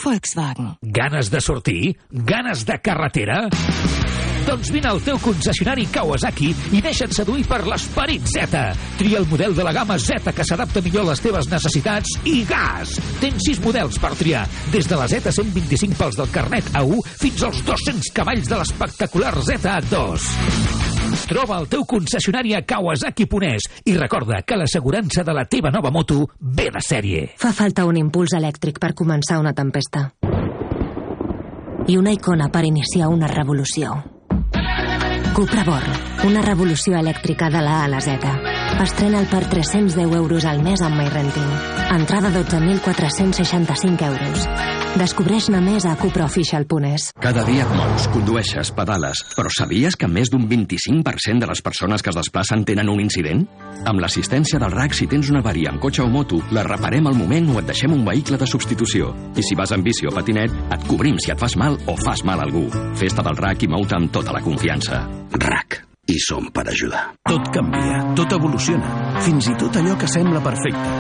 Volkswagen. 0.07 0.77
Ganes 0.83 1.33
de 1.33 1.41
sortir? 1.41 1.97
Ganes 2.11 2.65
de 2.65 2.79
carretera? 2.79 3.49
Doncs 4.47 4.71
vine 4.71 4.87
al 4.87 5.01
teu 5.03 5.19
concessionari 5.19 5.89
Kawasaki 5.91 6.53
i 6.79 6.81
deixa't 6.85 7.11
seduir 7.17 7.43
per 7.51 7.65
l'esperit 7.67 8.29
Z. 8.31 8.61
Tria 8.95 9.19
el 9.19 9.27
model 9.27 9.57
de 9.59 9.65
la 9.67 9.73
gamma 9.75 9.99
Z 9.99 10.31
que 10.37 10.47
s'adapta 10.47 10.83
millor 10.85 11.09
a 11.09 11.11
les 11.11 11.23
teves 11.25 11.51
necessitats 11.51 12.15
i 12.31 12.45
gas! 12.47 12.95
Tens 13.19 13.43
sis 13.49 13.59
models 13.65 13.99
per 13.99 14.15
triar, 14.15 14.45
des 14.71 14.87
de 14.87 15.01
la 15.01 15.11
Z125 15.11 15.99
pels 15.99 16.21
del 16.23 16.31
carnet 16.31 16.71
A1 16.79 17.03
fins 17.19 17.43
als 17.49 17.65
200 17.67 18.15
cavalls 18.15 18.47
de 18.47 18.63
l'espectacular 18.63 19.35
ZA2. 19.35 20.27
Troba 21.27 21.59
el 21.59 21.67
teu 21.67 21.83
concessionari 21.83 22.55
a 22.55 22.63
Kawasaki 22.63 23.27
Ponès 23.27 23.67
i 23.83 23.99
recorda 23.99 24.45
que 24.47 24.59
l'assegurança 24.59 25.27
de 25.27 25.35
la 25.35 25.49
teva 25.51 25.75
nova 25.75 25.91
moto 25.91 26.23
ve 26.39 26.71
de 26.71 26.83
sèrie. 26.87 27.33
Fa 27.35 27.51
falta 27.51 27.87
un 27.91 27.99
impuls 27.99 28.39
elèctric 28.39 28.79
per 28.79 28.95
començar 28.95 29.43
una 29.43 29.57
tempesta. 29.59 30.13
I 31.87 31.97
una 31.99 32.15
icona 32.15 32.47
per 32.51 32.67
iniciar 32.67 33.11
una 33.11 33.27
revolució. 33.31 34.16
Cupra 35.37 35.65
Born, 35.69 35.97
una 36.25 36.41
revolució 36.41 36.97
elèctrica 36.97 37.51
de 37.53 37.61
la 37.61 37.83
A 37.83 37.85
a 37.85 37.89
la 37.93 38.01
Z. 38.01 38.56
Estrena'l 38.77 39.25
per 39.31 39.47
310 39.49 40.13
euros 40.13 40.45
al 40.45 40.61
mes 40.63 40.83
amb 40.85 40.99
MyRenting. 41.01 41.53
Entrada 41.97 42.29
12.465 42.29 44.05
euros. 44.05 44.43
Descobreix-ne 45.01 45.63
més 45.65 45.87
a 45.89 45.95
cupraofficial.es. 45.97 47.07
Cada 47.21 47.45
dia 47.49 47.65
et 47.65 47.73
mous, 47.73 48.09
condueixes, 48.13 48.73
pedales, 48.77 49.23
però 49.33 49.49
sabies 49.53 49.97
que 49.97 50.09
més 50.09 50.29
d'un 50.33 50.45
25% 50.49 51.41
de 51.41 51.49
les 51.49 51.65
persones 51.65 52.05
que 52.05 52.13
es 52.13 52.19
desplacen 52.21 52.67
tenen 52.69 52.93
un 52.93 53.01
incident? 53.01 53.47
Amb 53.89 54.05
l'assistència 54.05 54.61
del 54.61 54.77
RAC, 54.77 54.97
si 54.97 55.09
tens 55.09 55.33
una 55.33 55.41
avaria 55.41 55.73
amb 55.73 55.81
cotxe 55.81 56.05
o 56.05 56.13
moto, 56.13 56.43
la 56.53 56.67
reparem 56.69 57.09
al 57.09 57.17
moment 57.17 57.49
o 57.55 57.59
et 57.63 57.73
deixem 57.73 57.97
un 57.97 58.05
vehicle 58.05 58.37
de 58.37 58.49
substitució. 58.53 59.15
I 59.37 59.45
si 59.45 59.57
vas 59.57 59.73
amb 59.73 59.89
bici 59.89 60.05
o 60.05 60.13
patinet, 60.13 60.53
et 60.53 60.89
cobrim 60.89 61.17
si 61.17 61.33
et 61.33 61.41
fas 61.41 61.57
mal 61.57 61.81
o 61.89 61.97
fas 62.05 62.25
mal 62.29 62.45
a 62.45 62.49
algú. 62.49 62.69
Festa 63.01 63.25
del 63.25 63.41
RAC 63.41 63.65
i 63.65 63.73
mou-te 63.73 63.97
amb 63.97 64.13
tota 64.13 64.37
la 64.37 64.45
confiança. 64.45 65.07
RAC. 65.33 65.86
I 66.07 66.19
som 66.23 66.47
per 66.55 66.69
ajudar. 66.71 67.17
Tot 67.27 67.49
canvia, 67.51 67.99
tot 68.15 68.31
evoluciona, 68.37 69.19
fins 69.25 69.49
i 69.51 69.57
tot 69.59 69.75
allò 69.81 69.97
que 69.99 70.07
sembla 70.07 70.43
perfecte. 70.45 70.93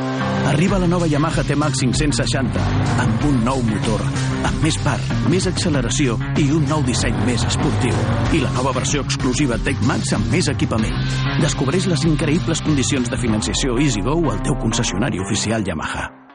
Arriba 0.50 0.80
la 0.82 0.88
nova 0.90 1.06
Yamaha 1.06 1.44
T-Max 1.46 1.84
560, 1.84 2.66
amb 3.04 3.24
un 3.28 3.38
nou 3.46 3.62
motor, 3.66 4.02
amb 4.46 4.66
més 4.66 4.78
par, 4.82 4.98
més 5.30 5.46
acceleració 5.46 6.18
i 6.42 6.48
un 6.54 6.66
nou 6.70 6.82
disseny 6.86 7.16
més 7.26 7.46
esportiu. 7.46 7.94
I 8.34 8.42
la 8.42 8.52
nova 8.58 8.74
versió 8.74 9.06
exclusiva 9.06 9.58
Tech 9.62 9.82
Max 9.86 10.14
amb 10.18 10.30
més 10.34 10.50
equipament. 10.50 10.98
Descobreix 11.42 11.86
les 11.90 12.06
increïbles 12.10 12.66
condicions 12.66 13.10
de 13.10 13.22
financiació 13.22 13.78
EasyGo 13.78 14.20
al 14.34 14.42
teu 14.42 14.58
concessionari 14.62 15.22
oficial 15.22 15.66
Yamaha. 15.66 16.25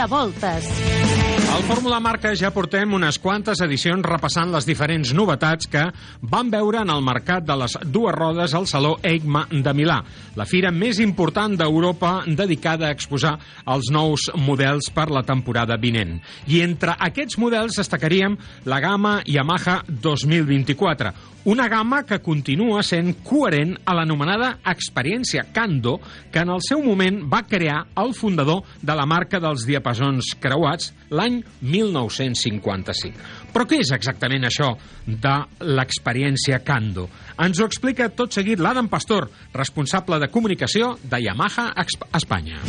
El 0.00 0.08
comptavoltes. 0.08 1.39
Al 1.50 1.64
Fórmula 1.66 1.98
Marca 1.98 2.30
ja 2.38 2.52
portem 2.54 2.92
unes 2.94 3.16
quantes 3.18 3.58
edicions 3.64 4.06
repassant 4.06 4.52
les 4.54 4.66
diferents 4.68 5.10
novetats 5.18 5.66
que 5.66 5.82
van 6.22 6.52
veure 6.52 6.84
en 6.84 6.92
el 6.94 7.02
mercat 7.02 7.42
de 7.42 7.56
les 7.58 7.74
dues 7.90 8.14
rodes 8.14 8.54
al 8.54 8.68
Saló 8.70 8.92
EICMA 9.02 9.42
de 9.50 9.72
Milà, 9.74 9.96
la 10.38 10.46
fira 10.46 10.70
més 10.70 11.00
important 11.02 11.56
d'Europa 11.58 12.12
dedicada 12.38 12.86
a 12.86 12.94
exposar 12.94 13.34
els 13.66 13.90
nous 13.90 14.28
models 14.38 14.92
per 14.94 15.08
la 15.10 15.24
temporada 15.26 15.74
vinent. 15.74 16.20
I 16.46 16.62
entre 16.62 16.94
aquests 16.94 17.40
models 17.42 17.82
destacaríem 17.82 18.38
la 18.70 18.78
gamma 18.78 19.18
Yamaha 19.26 19.80
2024, 19.90 21.12
una 21.50 21.66
gamma 21.72 22.04
que 22.06 22.22
continua 22.22 22.86
sent 22.86 23.24
coherent 23.26 23.74
a 23.88 23.98
l'anomenada 23.98 24.60
experiència 24.70 25.48
Kando, 25.50 25.98
que 26.30 26.46
en 26.46 26.54
el 26.54 26.62
seu 26.62 26.86
moment 26.86 27.24
va 27.26 27.42
crear 27.42 27.86
el 27.98 28.14
fundador 28.14 28.62
de 28.80 28.94
la 28.94 29.08
marca 29.08 29.42
dels 29.42 29.66
diapasons 29.66 30.36
creuats 30.38 30.92
l'any 31.10 31.40
1955. 31.60 33.18
Però 33.54 33.66
què 33.66 33.80
és 33.82 33.90
exactament 33.94 34.44
això 34.46 34.72
de 35.06 35.34
l'experiència 35.66 36.60
Kando? 36.66 37.08
Ens 37.40 37.60
ho 37.60 37.66
explica 37.66 38.08
tot 38.14 38.32
seguit 38.36 38.60
l'Adam 38.62 38.88
Pastor, 38.92 39.28
responsable 39.54 40.20
de 40.22 40.28
comunicació 40.30 40.94
de 41.02 41.22
Yamaha 41.24 41.70
Espanya. 42.14 42.60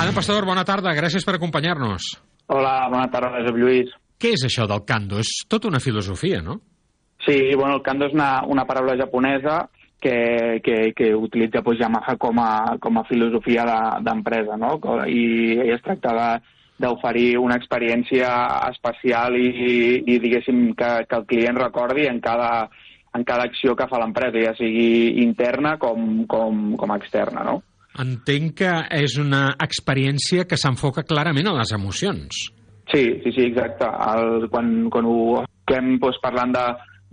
Anna 0.00 0.12
Pastor, 0.16 0.46
bona 0.48 0.64
tarda, 0.64 0.94
gràcies 0.96 1.24
per 1.26 1.34
acompanyar-nos. 1.36 2.06
Hola, 2.50 2.88
bona 2.90 3.08
tarda, 3.12 3.34
Josep 3.40 3.58
Lluís. 3.60 3.90
Què 4.20 4.34
és 4.36 4.44
això 4.48 4.66
del 4.68 4.82
kando? 4.88 5.18
És 5.20 5.30
tota 5.48 5.68
una 5.68 5.80
filosofia, 5.80 6.40
no? 6.44 6.58
Sí, 7.24 7.36
bueno, 7.56 7.76
el 7.78 7.82
kando 7.84 8.06
és 8.08 8.14
una, 8.16 8.40
una 8.48 8.64
paraula 8.68 8.96
japonesa 8.96 9.66
que, 10.00 10.60
que, 10.64 10.92
que 10.96 11.10
utilitza 11.14 11.60
pues, 11.62 11.78
Yamaha 11.80 12.16
com 12.20 12.38
a, 12.40 12.76
com 12.80 12.96
a 12.98 13.04
filosofia 13.08 13.64
de- 13.68 14.00
d'empresa, 14.08 14.56
no? 14.56 14.78
I, 15.06 15.58
I 15.60 15.74
es 15.76 15.82
tracta 15.84 16.14
de 16.16 16.28
d'oferir 16.80 17.34
una 17.38 17.58
experiència 17.60 18.28
especial 18.70 19.36
i, 19.36 19.50
i 20.00 20.18
diguéssim, 20.22 20.70
que, 20.78 20.90
que 21.08 21.18
el 21.18 21.26
client 21.28 21.58
recordi 21.60 22.06
en 22.08 22.20
cada, 22.24 22.68
en 23.16 23.26
cada 23.28 23.48
acció 23.48 23.76
que 23.76 23.88
fa 23.90 24.00
l'empresa, 24.00 24.40
ja 24.46 24.54
sigui 24.58 25.20
interna 25.24 25.76
com, 25.82 26.24
com, 26.30 26.70
com 26.80 26.96
externa, 26.96 27.44
no? 27.46 27.60
Entenc 28.00 28.54
que 28.62 28.72
és 29.00 29.16
una 29.18 29.48
experiència 29.60 30.46
que 30.48 30.58
s'enfoca 30.60 31.04
clarament 31.04 31.50
a 31.50 31.56
les 31.58 31.72
emocions. 31.74 32.44
Sí, 32.90 33.02
sí, 33.22 33.32
sí, 33.34 33.48
exacte. 33.50 33.86
El, 33.86 34.46
quan, 34.50 34.88
quan 34.90 35.06
ho 35.06 35.18
estem 35.42 35.96
doncs, 36.02 36.18
parlant 36.22 36.54
de, 36.54 36.64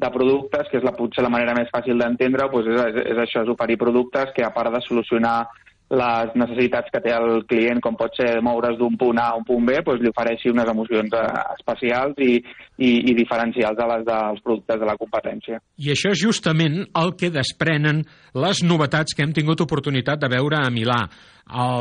de 0.02 0.10
productes, 0.14 0.70
que 0.72 0.80
és 0.80 0.86
la, 0.86 0.94
potser 0.98 1.26
la 1.26 1.34
manera 1.34 1.56
més 1.58 1.70
fàcil 1.74 1.98
d'entendre, 2.02 2.50
doncs 2.54 2.70
és, 2.74 2.82
és, 2.94 3.00
és 3.14 3.22
això, 3.26 3.44
és 3.44 3.54
oferir 3.54 3.80
productes 3.82 4.34
que 4.38 4.46
a 4.46 4.54
part 4.54 4.74
de 4.74 4.82
solucionar 4.86 5.40
les 5.89 6.34
necessitats 6.36 6.91
que 6.91 7.00
té 7.00 7.13
el 7.15 7.45
client, 7.47 7.80
com 7.84 7.95
pot 7.95 8.15
ser 8.19 8.41
moure's 8.43 8.76
d'un 8.80 8.97
punt 9.00 9.19
A 9.23 9.30
a 9.32 9.38
un 9.39 9.45
punt 9.47 9.63
B, 9.67 9.78
doncs 9.86 10.04
li 10.04 10.12
ofereixi 10.12 10.52
unes 10.52 10.67
emocions 10.67 11.15
eh, 11.15 11.23
especials 11.56 12.19
i, 12.19 12.34
i, 12.78 12.89
i 13.12 13.15
diferencials 13.15 13.78
de 13.80 13.88
les 13.93 14.04
dels 14.08 14.43
productes 14.43 14.82
de 14.82 14.89
la 14.89 14.97
competència. 15.00 15.62
I 15.80 15.93
això 15.95 16.12
és 16.12 16.19
justament 16.19 16.82
el 17.00 17.15
que 17.19 17.32
desprenen 17.32 18.04
les 18.36 18.63
novetats 18.67 19.15
que 19.15 19.23
hem 19.23 19.32
tingut 19.36 19.63
oportunitat 19.63 20.19
de 20.19 20.32
veure 20.36 20.60
a 20.60 20.73
Milà. 20.73 21.00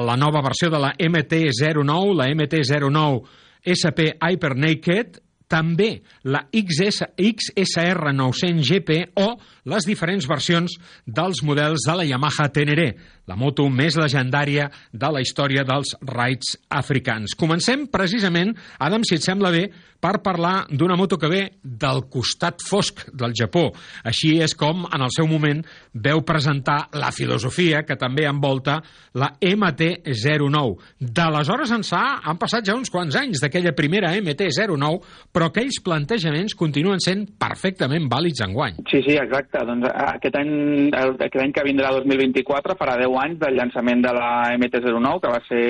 La 0.06 0.14
nova 0.14 0.44
versió 0.46 0.70
de 0.70 0.78
la 0.78 0.92
MT-09, 0.94 2.14
la 2.14 2.30
MT-09 2.30 3.24
SP 3.66 4.12
Hyper 4.22 4.54
Naked, 4.54 5.18
també 5.50 6.02
la 6.26 6.42
XS, 6.50 7.10
XSR 7.16 8.12
900 8.12 8.66
GP 8.66 8.98
o 9.22 9.28
les 9.70 9.86
diferents 9.86 10.26
versions 10.28 10.76
dels 11.06 11.42
models 11.46 11.86
de 11.86 11.96
la 11.98 12.06
Yamaha 12.06 12.48
Teneré, 12.54 12.92
la 13.26 13.38
moto 13.38 13.66
més 13.70 13.96
legendària 13.98 14.68
de 14.92 15.10
la 15.10 15.22
història 15.22 15.64
dels 15.66 15.96
raids 16.06 16.56
africans. 16.70 17.34
Comencem 17.38 17.86
precisament, 17.90 18.54
Adam, 18.78 19.06
si 19.06 19.18
et 19.18 19.26
sembla 19.26 19.50
bé, 19.54 19.66
per 20.00 20.20
parlar 20.22 20.66
d'una 20.70 20.96
moto 20.98 21.16
que 21.18 21.30
ve 21.30 21.42
del 21.62 22.04
costat 22.12 22.62
fosc 22.62 23.06
del 23.16 23.32
Japó. 23.36 23.64
Així 24.06 24.36
és 24.44 24.54
com, 24.54 24.84
en 24.86 25.02
el 25.02 25.12
seu 25.14 25.26
moment, 25.26 25.62
veu 25.92 26.22
presentar 26.26 26.92
la 27.00 27.10
filosofia 27.14 27.82
que 27.88 27.96
també 27.98 28.26
envolta 28.28 28.78
la 29.18 29.32
MT-09. 29.40 30.76
D'aleshores 31.00 31.72
ençà 31.74 32.02
han 32.22 32.38
passat 32.38 32.68
ja 32.68 32.76
uns 32.76 32.92
quants 32.92 33.16
anys 33.18 33.42
d'aquella 33.42 33.74
primera 33.76 34.12
MT-09, 34.20 35.00
però 35.36 35.50
aquells 35.50 35.82
plantejaments 35.84 36.54
continuen 36.56 37.02
sent 37.04 37.26
perfectament 37.36 38.06
vàlids 38.08 38.40
enguany. 38.46 38.78
Sí, 38.88 39.02
sí, 39.04 39.18
exacte. 39.20 39.60
Doncs 39.68 39.84
eh, 39.90 40.06
aquest 40.14 40.38
any, 40.40 40.52
aquest 40.96 41.42
any 41.42 41.52
que 41.52 41.64
vindrà 41.66 41.90
2024 41.98 42.76
farà 42.80 42.94
10 43.02 43.18
anys 43.20 43.42
del 43.42 43.58
llançament 43.58 44.04
de 44.06 44.14
la 44.16 44.30
MT-09, 44.56 45.20
que 45.20 45.34
va 45.34 45.42
ser 45.44 45.66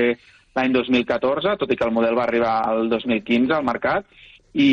l'any 0.56 0.76
2014, 0.76 1.56
tot 1.58 1.74
i 1.74 1.78
que 1.80 1.88
el 1.88 1.96
model 1.96 2.14
va 2.14 2.28
arribar 2.28 2.54
al 2.70 2.86
2015 2.92 3.56
al 3.56 3.66
mercat. 3.66 4.06
I, 4.54 4.70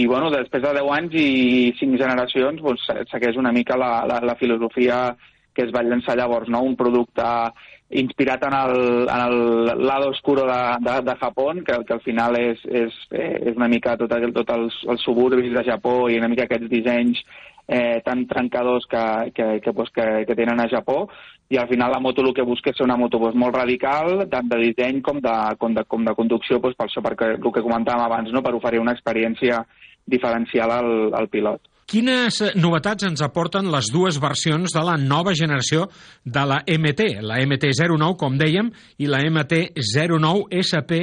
i 0.00 0.06
bueno, 0.08 0.30
després 0.32 0.62
de 0.62 0.76
10 0.78 0.94
anys 0.94 1.18
i 1.18 1.74
5 1.80 1.98
generacions 2.00 2.62
doncs, 2.62 2.86
segueix 3.10 3.36
una 3.36 3.50
mica 3.52 3.76
la, 3.76 4.06
la, 4.08 4.22
la 4.30 4.38
filosofia 4.38 5.08
que 5.52 5.66
es 5.66 5.74
va 5.74 5.82
llançar 5.82 6.14
llavors, 6.16 6.48
no? 6.48 6.62
un 6.62 6.78
producte 6.78 7.26
inspirat 7.90 8.44
en 8.46 8.54
el, 8.54 9.08
en 9.08 9.20
el 9.26 9.86
lado 9.86 10.10
oscuro 10.10 10.44
de, 10.46 10.62
de, 10.80 11.00
de 11.02 11.16
Japó, 11.16 11.52
que, 11.54 11.84
que 11.84 11.92
al 11.92 12.00
final 12.02 12.36
és, 12.38 12.60
és, 12.64 12.94
eh, 13.10 13.40
és 13.50 13.56
una 13.56 13.68
mica 13.68 13.96
tot, 13.98 14.12
el- 14.14 14.32
tot 14.32 14.50
els, 14.54 14.76
els 14.88 15.02
suburbis 15.02 15.52
de 15.52 15.64
Japó 15.66 16.08
i 16.08 16.18
una 16.18 16.28
mica 16.30 16.44
aquests 16.46 16.70
dissenys 16.70 17.18
eh, 17.66 18.00
tan 18.04 18.26
trencadors 18.30 18.86
que, 18.86 19.32
que, 19.34 19.60
que, 19.60 19.72
pues, 19.72 19.90
que, 19.90 20.24
que 20.26 20.36
tenen 20.38 20.60
a 20.60 20.68
Japó 20.70 21.08
i 21.50 21.58
al 21.58 21.66
final 21.68 21.90
la 21.90 21.98
moto 21.98 22.22
el 22.22 22.32
que 22.34 22.42
busca 22.46 22.70
és 22.70 22.76
ser 22.78 22.86
una 22.86 22.96
moto 22.96 23.18
pues, 23.18 23.34
molt 23.34 23.56
radical, 23.56 24.28
tant 24.30 24.46
de 24.48 24.58
disseny 24.62 25.00
com 25.02 25.18
de, 25.18 25.34
com 25.58 25.74
de, 25.74 25.82
com 25.84 26.04
de 26.06 26.14
conducció, 26.14 26.60
pues, 26.62 26.76
per 26.78 26.86
això 26.86 27.02
perquè 27.02 27.32
el 27.34 27.42
que 27.42 27.62
comentàvem 27.66 28.04
abans, 28.06 28.30
no? 28.30 28.42
per 28.42 28.54
oferir 28.54 28.78
una 28.78 28.94
experiència 28.94 29.64
diferencial 30.06 30.70
al, 30.70 30.92
al 31.14 31.28
pilot. 31.28 31.60
Quines 31.90 32.36
eh, 32.44 32.50
novetats 32.54 33.02
ens 33.08 33.22
aporten 33.26 33.66
les 33.72 33.88
dues 33.90 34.20
versions 34.22 34.70
de 34.70 34.82
la 34.86 34.94
nova 34.94 35.32
generació 35.34 35.88
de 36.22 36.44
la 36.46 36.60
MT, 36.62 37.16
la 37.26 37.40
MT-09, 37.42 38.14
com 38.20 38.36
dèiem, 38.38 38.68
i 39.02 39.08
la 39.10 39.24
MT-09SP, 39.26 41.00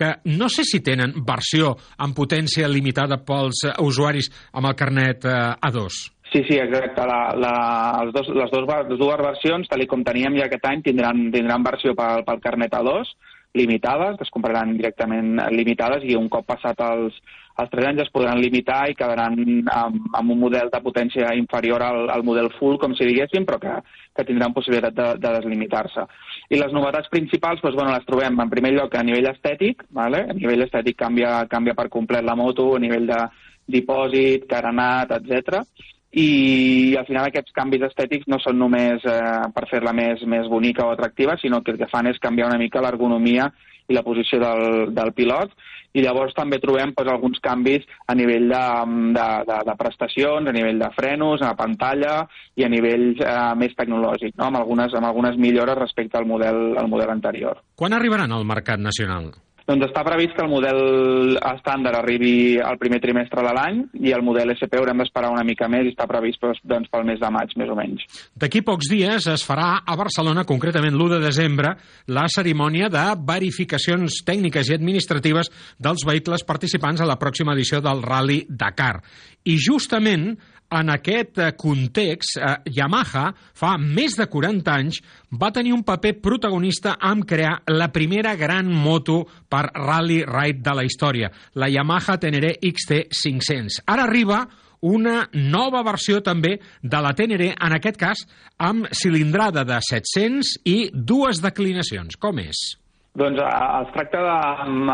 que 0.00 0.14
no 0.32 0.48
sé 0.48 0.64
si 0.64 0.80
tenen 0.80 1.12
versió 1.28 1.74
amb 2.00 2.16
potència 2.16 2.70
limitada 2.72 3.20
pels 3.20 3.66
eh, 3.68 3.74
usuaris 3.84 4.30
amb 4.56 4.70
el 4.70 4.78
carnet 4.80 5.28
eh, 5.28 5.36
A2. 5.68 6.00
Sí, 6.30 6.40
sí, 6.48 6.56
exacte. 6.62 7.04
La, 7.10 7.20
la, 7.36 7.52
els 8.00 8.14
dos, 8.16 8.32
les, 8.32 8.48
dos, 8.54 8.64
les 8.64 8.96
dues 8.96 9.20
versions, 9.20 9.68
tal 9.68 9.84
com 9.90 10.06
teníem 10.06 10.40
ja 10.40 10.48
aquest 10.48 10.64
any, 10.70 10.80
tindran, 10.88 11.26
tindran 11.34 11.68
versió 11.68 11.92
pel, 11.98 12.24
pel 12.24 12.40
carnet 12.40 12.80
A2, 12.80 13.12
limitades, 13.60 14.16
que 14.16 14.24
es 14.24 14.32
compraran 14.32 14.72
directament 14.78 15.36
limitades 15.52 16.06
i 16.06 16.16
un 16.16 16.30
cop 16.32 16.48
passat 16.48 16.80
els, 16.86 17.18
els 17.62 17.70
3 17.72 17.88
anys 17.90 18.02
es 18.04 18.12
podran 18.14 18.40
limitar 18.40 18.82
i 18.90 18.96
quedaran 18.98 19.36
amb, 19.72 20.08
amb 20.16 20.34
un 20.34 20.38
model 20.40 20.70
de 20.72 20.80
potència 20.84 21.34
inferior 21.38 21.82
al, 21.84 22.08
al 22.12 22.24
model 22.26 22.50
full, 22.58 22.78
com 22.80 22.94
si 22.96 23.08
diguéssim, 23.08 23.46
però 23.48 23.60
que, 23.62 23.76
que 24.16 24.26
tindran 24.28 24.54
possibilitat 24.56 24.96
de, 24.96 25.08
de 25.20 25.34
deslimitar-se. 25.38 26.06
I 26.50 26.60
les 26.60 26.74
novetats 26.76 27.12
principals 27.12 27.62
doncs, 27.62 27.76
bueno, 27.76 27.94
les 27.94 28.08
trobem 28.08 28.40
en 28.42 28.50
primer 28.52 28.74
lloc 28.76 28.96
a 28.96 29.04
nivell 29.06 29.30
estètic, 29.32 29.86
vale? 29.96 30.24
a 30.28 30.36
nivell 30.36 30.66
estètic 30.66 30.98
canvia, 30.98 31.44
canvia 31.50 31.76
per 31.78 31.88
complet 31.92 32.26
la 32.26 32.36
moto, 32.38 32.72
a 32.76 32.82
nivell 32.82 33.08
de 33.10 33.22
dipòsit, 33.70 34.48
carenat, 34.50 35.14
etc. 35.20 35.62
I 36.10 36.96
al 36.98 37.06
final 37.06 37.28
aquests 37.28 37.54
canvis 37.54 37.84
estètics 37.86 38.26
no 38.26 38.40
són 38.42 38.58
només 38.58 39.04
eh, 39.06 39.42
per 39.54 39.68
fer-la 39.70 39.94
més, 39.94 40.24
més 40.26 40.48
bonica 40.50 40.86
o 40.86 40.94
atractiva, 40.94 41.36
sinó 41.38 41.62
que 41.62 41.76
el 41.76 41.78
que 41.78 41.90
fan 41.92 42.10
és 42.10 42.18
canviar 42.18 42.48
una 42.50 42.58
mica 42.58 42.82
l'ergonomia 42.82 43.46
i 43.90 43.96
la 43.96 44.06
posició 44.06 44.40
del, 44.42 44.94
del 44.94 45.12
pilot 45.16 45.52
i 45.92 46.04
llavors 46.04 46.34
també 46.36 46.60
trobem 46.62 46.92
doncs, 46.94 47.10
alguns 47.10 47.40
canvis 47.42 47.86
a 48.06 48.14
nivell 48.14 48.46
de, 48.50 48.62
de, 49.16 49.26
de, 49.48 49.58
de 49.66 49.76
prestacions, 49.78 50.46
a 50.46 50.54
nivell 50.54 50.78
de 50.78 50.90
frenos, 50.94 51.42
a 51.42 51.50
la 51.50 51.58
pantalla 51.58 52.14
i 52.54 52.66
a 52.66 52.70
nivell 52.70 53.10
eh, 53.18 53.36
més 53.58 53.74
tecnològic, 53.78 54.36
no? 54.38 54.50
amb, 54.50 54.60
algunes, 54.62 54.94
amb 54.94 55.10
algunes 55.10 55.38
millores 55.40 55.78
respecte 55.80 56.18
al 56.18 56.28
model, 56.30 56.76
al 56.78 56.90
model 56.90 57.10
anterior. 57.16 57.64
Quan 57.74 57.96
arribaran 57.96 58.32
al 58.32 58.46
mercat 58.46 58.82
nacional? 58.82 59.32
Doncs 59.70 59.86
està 59.86 60.02
previst 60.02 60.32
que 60.34 60.42
el 60.42 60.50
model 60.50 61.36
estàndard 61.38 62.00
arribi 62.00 62.58
al 62.58 62.78
primer 62.80 62.98
trimestre 62.98 63.44
de 63.46 63.52
l'any 63.54 63.76
i 64.02 64.10
el 64.16 64.24
model 64.26 64.50
SP 64.56 64.80
haurem 64.80 64.98
d'esperar 64.98 65.30
una 65.30 65.44
mica 65.46 65.68
més 65.70 65.86
i 65.86 65.92
està 65.92 66.08
previst 66.10 66.42
doncs, 66.66 66.90
pel 66.90 67.06
mes 67.06 67.20
de 67.22 67.30
maig, 67.30 67.54
més 67.60 67.70
o 67.70 67.76
menys. 67.78 68.02
D'aquí 68.34 68.64
pocs 68.66 68.90
dies 68.90 69.28
es 69.30 69.46
farà 69.46 69.68
a 69.86 69.94
Barcelona, 70.00 70.42
concretament 70.48 70.96
l'1 70.98 71.14
de 71.14 71.20
desembre, 71.22 71.76
la 72.10 72.26
cerimònia 72.26 72.90
de 72.90 73.04
verificacions 73.30 74.24
tècniques 74.26 74.72
i 74.72 74.74
administratives 74.74 75.52
dels 75.78 76.02
vehicles 76.08 76.42
participants 76.48 77.04
a 77.04 77.06
la 77.06 77.20
pròxima 77.20 77.54
edició 77.54 77.78
del 77.84 78.02
Rally 78.02 78.42
Dakar. 78.50 78.96
I 79.46 79.54
justament 79.54 80.32
en 80.70 80.90
aquest 80.94 81.38
eh, 81.42 81.50
context, 81.58 82.36
eh, 82.38 82.56
Yamaha 82.76 83.32
fa 83.58 83.76
més 83.80 84.14
de 84.18 84.26
40 84.30 84.70
anys 84.74 85.00
va 85.42 85.50
tenir 85.52 85.72
un 85.74 85.82
paper 85.84 86.16
protagonista 86.22 86.96
en 87.10 87.22
crear 87.26 87.56
la 87.68 87.88
primera 87.92 88.36
gran 88.36 88.70
moto 88.70 89.24
per 89.50 89.66
rally 89.74 90.22
ride 90.24 90.62
de 90.62 90.74
la 90.78 90.84
història, 90.86 91.30
la 91.54 91.68
Yamaha 91.68 92.18
Teneré 92.22 92.54
XT500. 92.62 93.82
Ara 93.86 94.04
arriba 94.06 94.44
una 94.80 95.26
nova 95.34 95.82
versió 95.84 96.22
també 96.24 96.54
de 96.82 97.00
la 97.04 97.10
Teneré, 97.12 97.50
en 97.52 97.74
aquest 97.76 97.98
cas 98.00 98.22
amb 98.64 98.86
cilindrada 98.96 99.64
de 99.68 99.76
700 99.84 100.54
i 100.64 100.78
dues 100.94 101.42
declinacions. 101.44 102.16
Com 102.16 102.38
és? 102.40 102.56
Doncs 103.12 103.40
a- 103.42 103.82
es 103.82 103.90
tracta 103.92 104.20
de, 104.22 104.34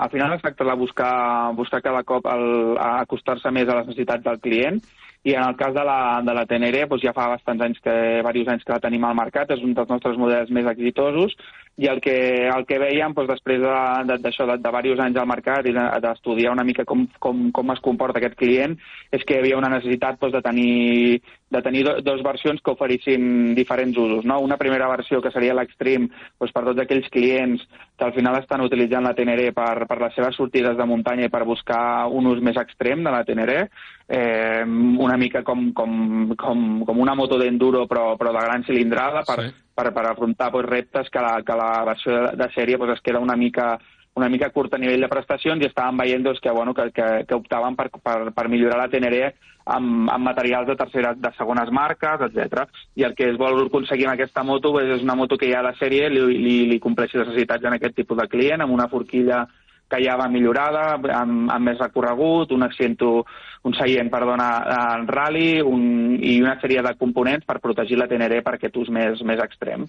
al 0.00 0.10
final 0.10 0.32
es 0.34 0.40
tracta 0.42 0.64
de 0.64 0.74
buscar, 0.80 1.52
buscar 1.54 1.82
cada 1.84 2.02
cop 2.02 2.24
acostar-se 2.26 3.50
més 3.52 3.68
a 3.68 3.76
les 3.78 3.90
necessitats 3.90 4.24
del 4.24 4.40
client 4.40 4.80
i 5.26 5.34
en 5.34 5.42
el 5.42 5.56
cas 5.58 5.74
de 5.74 5.82
la, 5.82 6.22
de 6.22 6.34
la 6.38 6.46
Teneré 6.46 6.84
doncs 6.86 7.02
ja 7.02 7.12
fa 7.16 7.26
bastants 7.32 7.64
anys 7.66 7.80
que, 7.82 7.92
diversos 8.22 8.52
anys 8.52 8.64
que 8.66 8.74
la 8.76 8.82
tenim 8.84 9.04
al 9.08 9.16
mercat, 9.18 9.50
és 9.50 9.62
un 9.66 9.72
dels 9.74 9.88
nostres 9.90 10.18
models 10.20 10.52
més 10.54 10.68
exitosos 10.70 11.34
i 11.82 11.88
el 11.90 11.98
que, 12.00 12.14
el 12.46 12.62
que 12.68 12.78
veiem 12.78 13.12
doncs, 13.16 13.32
després 13.32 13.58
d'això, 13.60 14.04
de, 14.06 14.18
d'això, 14.22 14.46
de, 14.48 14.56
de 14.62 14.70
diversos 14.70 15.02
anys 15.02 15.18
al 15.20 15.26
mercat 15.28 15.66
i 15.66 15.74
de- 15.74 15.88
d'estudiar 16.04 16.52
una 16.54 16.64
mica 16.64 16.86
com, 16.88 17.02
com, 17.18 17.50
com 17.52 17.74
es 17.74 17.82
comporta 17.82 18.22
aquest 18.22 18.38
client, 18.38 18.78
és 19.10 19.24
que 19.26 19.34
hi 19.34 19.42
havia 19.42 19.58
una 19.58 19.72
necessitat 19.74 20.20
doncs, 20.22 20.36
de 20.38 20.44
tenir, 20.46 21.18
de 21.50 21.62
tenir 21.66 21.82
do, 21.88 21.96
dos 22.06 22.22
versions 22.22 22.62
que 22.62 22.72
oferissin 22.72 23.52
diferents 23.58 23.98
usos. 23.98 24.24
No? 24.24 24.38
Una 24.46 24.56
primera 24.62 24.88
versió 24.88 25.20
que 25.20 25.34
seria 25.34 25.58
l'extreme 25.58 26.08
doncs, 26.38 26.54
per 26.54 26.64
tots 26.70 26.86
aquells 26.86 27.10
clients 27.10 27.66
que 27.96 28.04
al 28.04 28.12
final 28.12 28.36
estan 28.38 28.60
utilitzant 28.60 29.06
la 29.06 29.14
Teneré 29.16 29.50
per, 29.56 29.86
per 29.88 29.98
les 30.02 30.14
seves 30.14 30.36
sortides 30.36 30.76
de 30.76 30.86
muntanya 30.88 31.26
i 31.26 31.32
per 31.32 31.46
buscar 31.48 32.06
un 32.12 32.28
ús 32.28 32.42
més 32.44 32.58
extrem 32.60 33.02
de 33.04 33.12
la 33.12 33.24
Teneré, 33.24 33.58
eh, 34.06 34.62
una 34.64 35.16
mica 35.16 35.42
com, 35.42 35.70
com, 35.72 36.34
com, 36.36 36.66
com 36.84 37.00
una 37.00 37.16
moto 37.16 37.40
d'enduro 37.40 37.86
però, 37.88 38.14
però 38.20 38.34
de 38.36 38.44
gran 38.44 38.64
cilindrada 38.68 39.24
per, 39.24 39.38
sí. 39.42 39.54
per, 39.74 39.90
per 39.96 40.06
afrontar 40.10 40.50
pues, 40.52 40.68
reptes 40.68 41.08
que 41.10 41.24
la, 41.24 41.40
que 41.42 41.56
la 41.56 41.70
versió 41.88 42.20
de, 42.20 42.34
de 42.36 42.50
sèrie 42.54 42.78
pues, 42.78 42.98
es 42.98 43.04
queda 43.04 43.24
una 43.24 43.36
mica 43.36 43.78
una 44.16 44.28
mica 44.32 44.48
curt 44.50 44.74
a 44.74 44.78
nivell 44.80 45.02
de 45.04 45.10
prestacions 45.12 45.60
i 45.60 45.68
estàvem 45.68 45.98
veient 46.00 46.22
doncs, 46.24 46.40
que, 46.40 46.52
bueno, 46.56 46.72
que, 46.74 46.88
que, 46.96 47.08
que 47.28 47.36
optaven 47.36 47.76
per, 47.76 47.90
per, 48.00 48.16
per 48.32 48.46
millorar 48.48 48.78
la 48.80 48.88
Teneré 48.88 49.26
amb, 49.66 50.08
amb 50.08 50.24
materials 50.24 50.70
de 50.70 50.76
tercera, 50.80 51.12
de 51.20 51.32
segones 51.36 51.68
marques, 51.74 52.24
etc. 52.24 52.64
I 52.96 53.04
el 53.04 53.14
que 53.18 53.28
es 53.28 53.36
vol 53.36 53.66
aconseguir 53.66 54.08
amb 54.08 54.14
aquesta 54.14 54.46
moto 54.46 54.72
pues, 54.72 54.88
és 54.96 55.04
una 55.04 55.18
moto 55.20 55.36
que 55.36 55.52
ja 55.52 55.60
de 55.66 55.74
sèrie 55.76 56.08
li, 56.08 56.24
li, 56.32 56.56
li 56.72 56.80
compleixi 56.80 57.20
les 57.20 57.28
necessitats 57.28 57.68
en 57.68 57.76
aquest 57.76 57.98
tipus 58.00 58.16
de 58.22 58.28
client, 58.32 58.64
amb 58.64 58.72
una 58.72 58.88
forquilla 58.88 59.44
que 59.86 60.00
ja 60.02 60.16
va 60.18 60.32
millorada, 60.32 60.96
amb, 60.96 61.50
amb 61.52 61.68
més 61.68 61.78
recorregut, 61.78 62.50
un 62.56 62.64
asiento, 62.66 63.10
un 63.68 63.76
seient, 63.76 64.08
perdona, 64.10 64.48
en 64.96 65.06
rally 65.12 65.60
un, 65.60 66.16
i 66.18 66.40
una 66.40 66.56
sèrie 66.62 66.82
de 66.82 66.96
components 66.98 67.44
per 67.46 67.60
protegir 67.62 68.00
la 68.00 68.08
Teneré 68.10 68.40
per 68.42 68.56
aquest 68.56 68.80
ús 68.80 68.88
més, 68.88 69.20
més 69.28 69.44
extrem. 69.44 69.84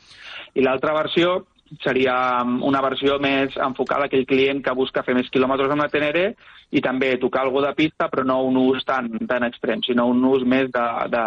I 0.53 0.67
l'altra 0.67 0.93
versió 0.99 1.45
seria 1.84 2.15
um, 2.43 2.59
una 2.68 2.82
versió 2.82 3.18
més 3.24 3.55
enfocada 3.61 4.05
a 4.05 4.11
aquell 4.11 4.26
client 4.30 4.63
que 4.63 4.76
busca 4.78 5.03
fer 5.05 5.15
més 5.18 5.30
quilòmetres 5.34 5.72
amb 5.74 5.84
la 5.84 5.89
Teneré 5.93 6.28
i 6.72 6.84
també 6.84 7.15
tocar 7.22 7.45
alguna 7.45 7.72
de 7.72 7.80
pista, 7.80 8.09
però 8.11 8.26
no 8.28 8.41
un 8.47 8.57
ús 8.61 8.86
tan, 8.88 9.09
tan 9.28 9.47
extrem, 9.47 9.84
sinó 9.86 10.07
un 10.11 10.24
ús 10.28 10.45
més 10.47 10.72
de, 10.74 10.86
de, 11.13 11.26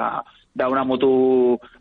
d'una 0.61 0.84
moto 0.84 1.11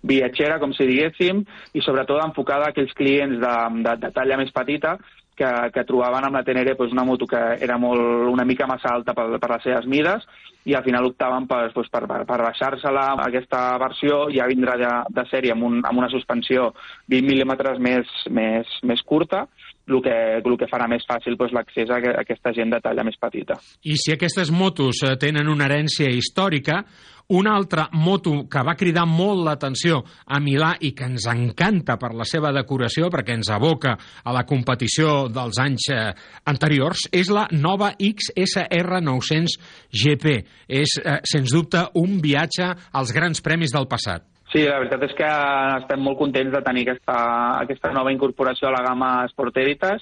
viatgera, 0.05 0.59
com 0.59 0.73
si 0.73 0.87
diguéssim, 0.87 1.43
i 1.73 1.83
sobretot 1.85 2.21
enfocada 2.23 2.69
a 2.69 2.73
aquells 2.73 2.93
clients 2.97 3.39
de, 3.41 3.55
de, 3.85 3.95
de 4.05 4.11
talla 4.15 4.37
més 4.39 4.53
petita 4.55 4.97
que, 5.39 5.49
que 5.73 5.85
trobaven 5.87 6.27
amb 6.27 6.39
la 6.39 6.43
Teneré 6.43 6.75
pues, 6.75 6.91
una 6.91 7.05
moto 7.07 7.27
que 7.29 7.39
era 7.63 7.79
molt, 7.79 8.27
una 8.31 8.45
mica 8.45 8.67
massa 8.67 8.91
alta 8.93 9.15
per, 9.15 9.29
per 9.39 9.51
les 9.55 9.65
seves 9.65 9.87
mides 9.89 10.27
i 10.67 10.75
al 10.75 10.83
final 10.83 11.07
optaven 11.07 11.47
per, 11.47 11.61
pues, 11.73 11.87
per, 11.91 12.03
per, 12.09 12.19
per 12.27 12.39
baixar-se-la 12.43 13.05
aquesta 13.23 13.63
versió 13.81 14.25
ja 14.35 14.47
vindrà 14.49 14.75
de, 14.79 14.91
de 15.15 15.25
sèrie 15.31 15.55
amb, 15.55 15.65
un, 15.69 15.79
amb 15.87 16.03
una 16.03 16.11
suspensió 16.11 16.73
20 17.07 17.31
mil·límetres 17.31 17.79
més, 17.81 18.11
més, 18.35 18.79
més 18.83 19.03
curta 19.07 19.45
el 19.89 20.01
que, 20.05 20.17
el 20.43 20.57
que 20.59 20.69
farà 20.69 20.85
més 20.91 21.05
fàcil 21.09 21.37
doncs, 21.39 21.55
l'accés 21.55 21.89
a 21.89 21.99
aquesta 22.21 22.53
gent 22.53 22.75
de 22.75 22.81
talla 22.83 23.05
més 23.07 23.17
petita. 23.17 23.57
I 23.81 23.95
si 23.97 24.13
aquestes 24.13 24.51
motos 24.53 25.01
eh, 25.01 25.15
tenen 25.21 25.49
una 25.49 25.65
herència 25.65 26.11
històrica, 26.13 26.83
una 27.29 27.53
altra 27.55 27.87
moto 27.93 28.47
que 28.49 28.61
va 28.65 28.75
cridar 28.77 29.05
molt 29.05 29.43
l'atenció 29.45 30.01
a 30.25 30.39
Milà 30.41 30.71
i 30.81 30.91
que 30.97 31.05
ens 31.05 31.27
encanta 31.29 31.97
per 32.01 32.11
la 32.17 32.25
seva 32.25 32.51
decoració, 32.55 33.09
perquè 33.13 33.35
ens 33.37 33.51
aboca 33.53 33.95
a 34.23 34.33
la 34.33 34.45
competició 34.49 35.27
dels 35.29 35.59
anys 35.61 35.89
eh, 35.93 35.99
anteriors, 36.49 37.05
és 37.13 37.29
la 37.29 37.45
nova 37.51 37.91
XSR 37.93 39.01
900 39.05 39.59
GP. 39.93 40.35
És, 40.81 40.97
eh, 41.03 41.19
sens 41.29 41.53
dubte, 41.53 41.85
un 42.01 42.17
viatge 42.23 42.71
als 42.91 43.13
grans 43.13 43.45
premis 43.45 43.75
del 43.75 43.87
passat. 43.89 44.25
Sí, 44.49 44.63
la 44.65 44.79
veritat 44.81 45.05
és 45.05 45.13
que 45.13 45.29
estem 45.83 46.01
molt 46.01 46.17
contents 46.17 46.49
de 46.55 46.63
tenir 46.65 46.87
aquesta, 46.87 47.19
aquesta 47.61 47.93
nova 47.93 48.09
incorporació 48.15 48.71
a 48.71 48.73
la 48.73 48.81
gamma 48.87 49.11
Sport 49.29 49.61
Editas. 49.61 50.01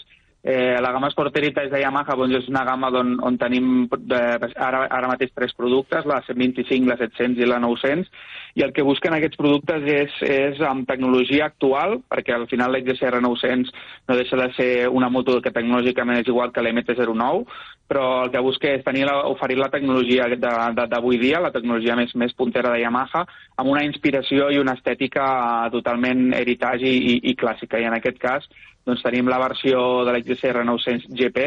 Eh, 0.50 0.80
la 0.80 0.94
gamma 0.94 1.10
Sport 1.12 1.36
Editas 1.36 1.68
de 1.68 1.82
Yamaha 1.82 2.16
doncs, 2.16 2.38
és 2.38 2.46
una 2.48 2.62
gamma 2.64 2.88
on, 2.96 3.18
on 3.28 3.36
tenim 3.36 3.82
eh, 3.92 4.52
ara, 4.56 4.86
ara 4.96 5.10
mateix 5.12 5.34
tres 5.36 5.52
productes, 5.52 6.06
la 6.08 6.22
125, 6.24 6.88
la 6.88 6.96
700 7.02 7.42
i 7.44 7.50
la 7.50 7.58
900, 7.60 8.08
i 8.56 8.64
el 8.64 8.72
que 8.72 8.86
busquen 8.88 9.18
aquests 9.18 9.36
productes 9.42 9.84
és, 9.92 10.14
és 10.24 10.62
amb 10.64 10.88
tecnologia 10.88 11.50
actual, 11.52 11.98
perquè 12.08 12.38
al 12.38 12.48
final 12.48 12.72
l'XSR 12.72 13.20
900 13.26 13.74
no 14.08 14.16
deixa 14.16 14.40
de 14.40 14.48
ser 14.56 14.70
una 14.88 15.10
moto 15.12 15.36
que 15.44 15.52
tecnològicament 15.52 16.22
és 16.22 16.32
igual 16.32 16.56
que 16.56 16.64
l'MT-09, 16.64 17.44
però 17.92 18.06
el 18.24 18.32
que 18.32 18.46
busca 18.48 18.72
és 18.72 18.88
tenir 18.88 19.04
la, 19.08 19.18
oferir 19.28 19.60
la 19.60 19.68
tecnologia 19.74 20.30
d'avui 20.32 21.20
dia, 21.20 21.44
la 21.44 21.52
tecnologia 21.52 22.00
més, 22.00 22.16
més 22.16 22.32
puntera 22.40 22.72
de 22.72 22.80
Yamaha, 22.86 23.26
amb 23.60 23.76
una 23.76 23.84
inspiració 23.84 24.48
i 24.48 24.64
una 24.64 24.80
estètica 24.80 25.28
totalment 25.76 26.32
heritage 26.40 26.88
i, 26.88 26.98
i, 27.18 27.20
i 27.34 27.36
clàssica. 27.36 27.84
I 27.84 27.92
en 27.92 28.00
aquest 28.00 28.24
cas 28.24 28.48
doncs, 28.88 29.04
tenim 29.06 29.30
la 29.30 29.42
versió 29.44 29.84
de 30.08 30.16
l'XSR 30.16 30.64
900 30.66 31.12
GP, 31.20 31.46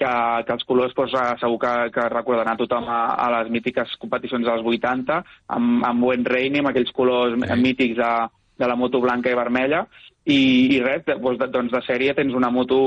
que, 0.00 0.10
que 0.46 0.56
els 0.56 0.66
colors 0.68 0.96
doncs, 0.96 1.16
segur 1.40 1.60
que, 1.62 1.72
que 1.94 2.08
recordaran 2.12 2.58
tothom 2.60 2.88
a, 2.90 3.00
a 3.14 3.30
les 3.38 3.50
mítiques 3.54 3.96
competicions 4.02 4.46
dels 4.48 4.66
80, 4.66 5.22
amb, 5.56 5.80
amb 5.86 6.06
Wayne 6.08 6.28
Rainey, 6.28 6.64
amb 6.64 6.72
aquells 6.72 6.92
colors 6.96 7.36
sí. 7.38 7.58
mítics 7.60 7.98
de, 8.00 8.12
de 8.60 8.68
la 8.68 8.76
moto 8.76 9.00
blanca 9.00 9.32
i 9.32 9.38
vermella, 9.38 9.84
i, 10.28 10.40
i 10.76 10.80
res, 10.84 11.04
doncs, 11.08 11.38
de, 11.40 11.48
doncs 11.52 11.72
de 11.72 11.80
sèrie 11.86 12.14
tens 12.16 12.34
una 12.36 12.50
moto 12.52 12.78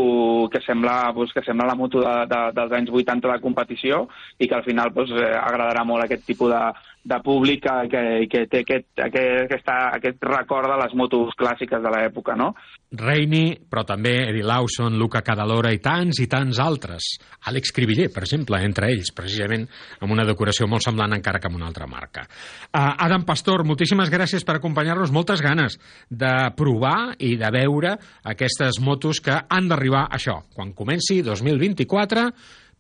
que 0.54 0.62
sembla, 0.62 1.12
doncs, 1.16 1.34
que 1.34 1.42
sembla 1.46 1.72
la 1.72 1.78
moto 1.78 2.04
de, 2.04 2.14
de, 2.30 2.42
dels 2.60 2.76
anys 2.78 2.92
80 2.94 3.32
de 3.32 3.40
competició 3.42 4.04
i 4.38 4.48
que 4.48 4.58
al 4.60 4.66
final 4.68 4.94
doncs, 4.94 5.16
agradarà 5.18 5.86
molt 5.88 6.06
aquest 6.06 6.28
tipus 6.30 6.54
de, 6.54 6.62
de 7.04 7.20
públic 7.20 7.66
que, 7.66 7.74
que, 7.92 8.04
que 8.32 8.42
té 8.48 8.62
aquest, 8.64 8.88
aquest, 8.96 9.42
aquesta, 9.44 9.76
aquest 9.98 10.24
record 10.24 10.72
de 10.72 10.78
les 10.80 10.94
motos 10.96 11.36
clàssiques 11.40 11.82
de 11.84 11.92
l'època, 11.92 12.38
no? 12.40 12.54
Reini, 12.96 13.58
però 13.68 13.84
també 13.88 14.14
Eddie 14.30 14.46
Lawson, 14.48 14.96
Luca 15.02 15.24
Cadalora 15.26 15.74
i 15.76 15.82
tants 15.84 16.22
i 16.24 16.30
tants 16.32 16.62
altres. 16.64 17.10
Àlex 17.50 17.76
Cribiller, 17.76 18.08
per 18.14 18.24
exemple, 18.24 18.62
entre 18.64 18.88
ells, 18.94 19.12
precisament 19.18 19.68
amb 20.00 20.16
una 20.16 20.28
decoració 20.30 20.70
molt 20.72 20.86
semblant 20.86 21.18
encara 21.18 21.42
que 21.44 21.52
amb 21.52 21.60
una 21.60 21.68
altra 21.68 21.90
marca. 21.92 22.24
Uh, 22.72 22.94
Adam 23.04 23.28
Pastor, 23.28 23.66
moltíssimes 23.68 24.14
gràcies 24.14 24.48
per 24.48 24.60
acompanyar-nos. 24.62 25.12
Moltes 25.12 25.44
ganes 25.44 25.80
de 26.10 26.34
provar 26.56 27.18
i 27.20 27.36
de 27.42 27.52
veure 27.52 27.98
aquestes 28.32 28.80
motos 28.80 29.20
que 29.24 29.36
han 29.44 29.68
d'arribar 29.68 30.08
això, 30.14 30.40
quan 30.56 30.72
comenci 30.78 31.20
2024 31.26 32.30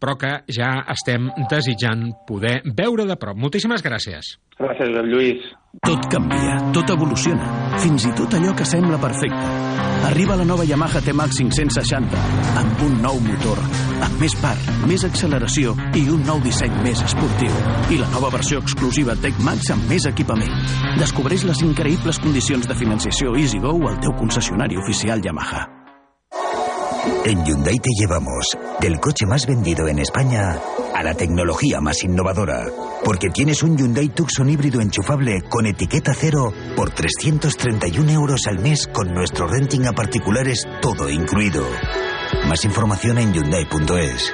però 0.03 0.17
que 0.19 0.33
ja 0.51 0.81
estem 0.91 1.29
desitjant 1.47 2.09
poder 2.27 2.59
veure 2.75 3.07
de 3.07 3.15
prop. 3.19 3.39
Moltíssimes 3.39 3.83
gràcies. 3.85 4.35
Gràcies, 4.59 4.97
Lluís. 5.07 5.45
Tot 5.81 6.05
canvia, 6.11 6.57
tot 6.75 6.91
evoluciona, 6.93 7.47
fins 7.81 8.03
i 8.05 8.11
tot 8.13 8.35
allò 8.37 8.51
que 8.53 8.67
sembla 8.67 8.99
perfecte. 9.01 9.71
Arriba 10.03 10.35
la 10.37 10.45
nova 10.45 10.65
Yamaha 10.67 11.01
T-Max 11.01 11.39
560, 11.39 12.19
amb 12.59 12.83
un 12.85 12.97
nou 13.01 13.17
motor, 13.23 13.61
amb 14.03 14.19
més 14.21 14.35
part, 14.43 14.67
més 14.89 15.05
acceleració 15.07 15.73
i 15.97 16.03
un 16.11 16.25
nou 16.27 16.43
disseny 16.43 16.75
més 16.85 17.01
esportiu. 17.07 17.53
I 17.89 18.01
la 18.03 18.09
nova 18.13 18.29
versió 18.35 18.59
exclusiva 18.61 19.15
Tech-Max 19.23 19.71
amb 19.73 19.87
més 19.89 20.05
equipament. 20.11 20.51
Descobreix 20.99 21.47
les 21.47 21.63
increïbles 21.65 22.19
condicions 22.21 22.67
de 22.67 22.77
financiació 22.77 23.37
EasyGo 23.39 23.79
al 23.87 24.03
teu 24.03 24.13
concessionari 24.19 24.77
oficial 24.83 25.23
Yamaha. 25.23 25.82
En 27.25 27.43
Hyundai 27.43 27.79
te 27.79 27.89
llevamos 27.99 28.57
del 28.79 28.99
coche 28.99 29.25
más 29.25 29.45
vendido 29.45 29.87
en 29.87 29.99
España 29.99 30.59
a 30.93 31.03
la 31.03 31.13
tecnología 31.13 31.81
más 31.81 32.03
innovadora. 32.03 32.65
Porque 33.03 33.29
tienes 33.29 33.61
un 33.63 33.77
Hyundai 33.77 34.09
Tucson 34.09 34.49
híbrido 34.49 34.79
enchufable 34.79 35.41
con 35.49 35.65
etiqueta 35.65 36.13
cero 36.17 36.53
por 36.75 36.91
331 36.91 38.11
euros 38.11 38.47
al 38.47 38.59
mes 38.59 38.87
con 38.87 39.13
nuestro 39.13 39.47
renting 39.47 39.85
a 39.85 39.91
particulares 39.91 40.65
todo 40.81 41.09
incluido. 41.09 41.65
Más 42.47 42.63
información 42.63 43.17
en 43.17 43.33
Hyundai.es. 43.33 44.31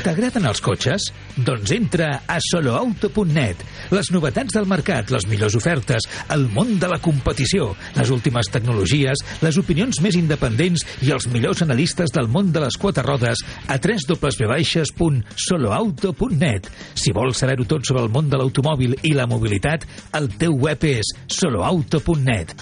T'agraden 0.00 0.46
els 0.48 0.62
cotxes? 0.64 1.10
Doncs 1.44 1.74
entra 1.76 2.06
a 2.24 2.38
soloauto.net. 2.40 3.60
Les 3.92 4.08
novetats 4.14 4.54
del 4.56 4.64
mercat, 4.70 5.10
les 5.12 5.26
millors 5.28 5.52
ofertes, 5.58 6.06
el 6.32 6.46
món 6.54 6.78
de 6.80 6.88
la 6.88 6.96
competició, 7.04 7.76
les 7.98 8.10
últimes 8.14 8.48
tecnologies, 8.52 9.18
les 9.44 9.58
opinions 9.60 10.00
més 10.00 10.16
independents 10.16 10.80
i 11.04 11.12
els 11.12 11.28
millors 11.32 11.62
analistes 11.66 12.10
del 12.16 12.28
món 12.32 12.52
de 12.54 12.60
les 12.64 12.76
quatre 12.80 13.02
rodes 13.04 13.38
a 13.68 13.76
www.soloauto.net. 13.76 16.70
Si 16.94 17.12
vols 17.12 17.38
saber-ho 17.44 17.64
tot 17.68 17.84
sobre 17.84 18.02
el 18.06 18.10
món 18.14 18.30
de 18.32 18.36
l'automòbil 18.40 18.96
i 19.04 19.12
la 19.12 19.28
mobilitat, 19.28 19.84
el 20.16 20.32
teu 20.40 20.56
web 20.64 20.80
és 20.88 21.04
soloauto.net. 21.28 22.56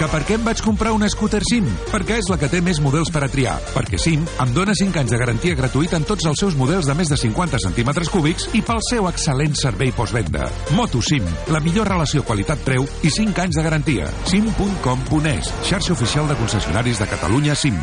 Que 0.00 0.06
per 0.08 0.22
què 0.24 0.36
em 0.38 0.44
vaig 0.46 0.62
comprar 0.64 0.94
una 0.96 1.10
scooter 1.12 1.42
SIM? 1.44 1.66
Perquè 1.90 2.16
és 2.22 2.28
la 2.32 2.38
que 2.40 2.48
té 2.48 2.62
més 2.64 2.78
models 2.80 3.10
per 3.12 3.20
a 3.20 3.28
triar. 3.28 3.58
Perquè 3.74 3.98
SIM 4.00 4.22
em 4.40 4.54
dona 4.56 4.72
5 4.72 4.96
anys 4.96 5.12
de 5.12 5.18
garantia 5.20 5.58
gratuïta 5.58 5.98
en 6.00 6.06
tots 6.08 6.24
els 6.30 6.40
seus 6.40 6.56
models 6.56 6.88
de 6.88 6.94
més 6.96 7.12
de 7.12 7.18
50 7.20 7.60
centímetres 7.60 8.08
cúbics 8.08 8.48
i 8.56 8.62
pel 8.64 8.80
seu 8.86 9.10
excel·lent 9.10 9.52
servei 9.60 9.92
postvenda. 9.92 10.48
Moto 10.72 11.04
SIM, 11.04 11.28
la 11.52 11.60
millor 11.60 11.92
relació 11.92 12.24
qualitat-preu 12.24 12.88
i 13.04 13.12
5 13.12 13.44
anys 13.44 13.60
de 13.60 13.66
garantia. 13.68 14.08
sim.com.es, 14.24 15.52
xarxa 15.68 15.92
oficial 15.92 16.32
de 16.32 16.40
concessionaris 16.40 17.04
de 17.04 17.10
Catalunya 17.12 17.54
SIM. 17.54 17.76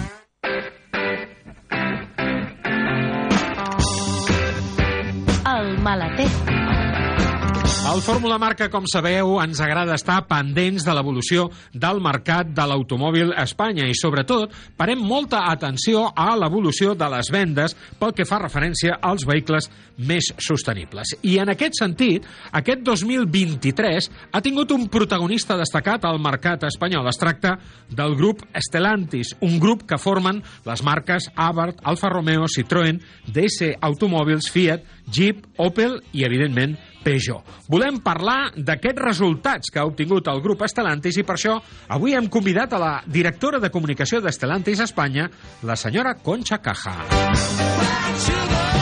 El 5.54 5.78
maleter. 5.86 6.87
Al 7.98 8.04
Fórmula 8.04 8.38
Marca, 8.38 8.68
com 8.70 8.86
sabeu, 8.86 9.40
ens 9.42 9.58
agrada 9.58 9.96
estar 9.98 10.20
pendents 10.30 10.84
de 10.86 10.94
l'evolució 10.94 11.48
del 11.74 11.98
mercat 12.06 12.52
de 12.54 12.66
l'automòbil 12.70 13.32
a 13.34 13.42
Espanya 13.50 13.88
i, 13.90 13.96
sobretot, 13.98 14.52
parem 14.78 15.02
molta 15.02 15.48
atenció 15.50 16.04
a 16.14 16.36
l'evolució 16.38 16.94
de 16.94 17.08
les 17.10 17.32
vendes 17.34 17.74
pel 17.98 18.14
que 18.14 18.28
fa 18.30 18.38
referència 18.44 19.00
als 19.02 19.26
vehicles 19.26 19.66
més 19.98 20.30
sostenibles. 20.38 21.16
I 21.26 21.40
en 21.42 21.50
aquest 21.50 21.80
sentit, 21.80 22.28
aquest 22.60 22.84
2023 22.86 24.12
ha 24.30 24.44
tingut 24.46 24.76
un 24.76 24.86
protagonista 24.94 25.58
destacat 25.58 26.06
al 26.06 26.22
mercat 26.22 26.68
espanyol. 26.70 27.10
Es 27.10 27.18
tracta 27.18 27.56
del 27.90 28.14
grup 28.20 28.46
Stellantis, 28.54 29.34
un 29.42 29.58
grup 29.58 29.88
que 29.90 29.98
formen 29.98 30.44
les 30.70 30.86
marques 30.86 31.32
Abarth, 31.34 31.82
Alfa 31.82 32.14
Romeo, 32.14 32.46
Citroën, 32.46 33.02
DS 33.26 33.74
Automòbils, 33.82 34.54
Fiat, 34.54 34.86
Jeep, 35.08 35.46
Opel 35.58 35.98
i, 36.12 36.24
evidentment, 36.28 36.76
Peugeot. 37.04 37.46
Volem 37.72 38.02
parlar 38.04 38.52
d'aquests 38.56 39.02
resultats 39.02 39.72
que 39.72 39.80
ha 39.80 39.88
obtingut 39.88 40.28
el 40.28 40.42
grup 40.44 40.66
Estelantis 40.68 41.18
i 41.18 41.24
per 41.28 41.38
això 41.38 41.56
avui 41.96 42.18
hem 42.18 42.28
convidat 42.32 42.76
a 42.76 42.82
la 42.82 42.94
directora 43.06 43.62
de 43.64 43.72
comunicació 43.72 44.20
d'Estelantis 44.22 44.84
Espanya, 44.84 45.30
la 45.64 45.78
senyora 45.80 46.18
Concha 46.20 46.60
Caja. 46.60 46.98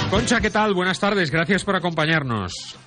Concha, 0.10 0.40
¿qué 0.42 0.50
tal? 0.50 0.74
Buenas 0.74 1.00
tardes, 1.00 1.30
gracias 1.32 1.64
por 1.64 1.76
acompañarnos. 1.76 2.78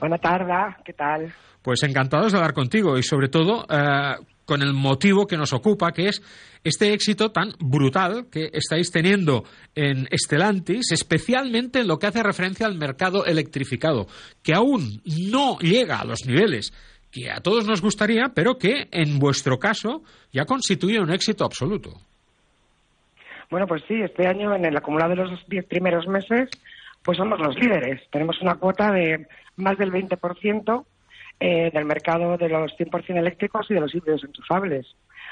Buena 0.00 0.18
tarde, 0.18 0.52
¿qué 0.84 0.92
tal? 0.92 1.32
Pues 1.62 1.82
encantados 1.82 2.32
de 2.32 2.38
hablar 2.38 2.54
contigo 2.54 2.98
y 2.98 3.02
sobre 3.02 3.28
todo 3.28 3.66
eh, 3.68 4.14
con 4.48 4.62
el 4.62 4.72
motivo 4.72 5.26
que 5.26 5.36
nos 5.36 5.52
ocupa, 5.52 5.92
que 5.92 6.06
es 6.06 6.22
este 6.64 6.94
éxito 6.94 7.30
tan 7.30 7.50
brutal 7.60 8.28
que 8.32 8.48
estáis 8.50 8.90
teniendo 8.90 9.44
en 9.74 10.08
Estelantis, 10.10 10.90
especialmente 10.90 11.80
en 11.80 11.86
lo 11.86 11.98
que 11.98 12.06
hace 12.06 12.22
referencia 12.22 12.66
al 12.66 12.78
mercado 12.78 13.26
electrificado, 13.26 14.06
que 14.42 14.54
aún 14.54 15.02
no 15.30 15.58
llega 15.58 16.00
a 16.00 16.06
los 16.06 16.26
niveles 16.26 16.72
que 17.12 17.30
a 17.30 17.40
todos 17.40 17.66
nos 17.66 17.82
gustaría, 17.82 18.32
pero 18.34 18.56
que 18.56 18.88
en 18.90 19.18
vuestro 19.18 19.58
caso 19.58 20.02
ya 20.32 20.46
constituye 20.46 20.98
un 20.98 21.12
éxito 21.12 21.44
absoluto. 21.44 21.90
Bueno, 23.50 23.66
pues 23.66 23.82
sí, 23.86 24.00
este 24.00 24.26
año 24.26 24.54
en 24.54 24.64
el 24.64 24.76
acumulado 24.76 25.10
de 25.10 25.16
los 25.16 25.46
10 25.46 25.66
primeros 25.66 26.06
meses, 26.06 26.48
pues 27.02 27.18
somos 27.18 27.38
los 27.38 27.54
líderes. 27.56 28.00
Tenemos 28.10 28.40
una 28.40 28.54
cuota 28.54 28.92
de 28.92 29.26
más 29.56 29.76
del 29.76 29.92
20% 29.92 30.84
eh, 31.40 31.70
del 31.72 31.84
mercado 31.84 32.36
de 32.36 32.48
los 32.48 32.72
100% 32.78 33.18
eléctricos 33.18 33.66
y 33.70 33.74
de 33.74 33.80
los 33.80 33.94
híbridos 33.94 34.24
enchufables. 34.24 34.86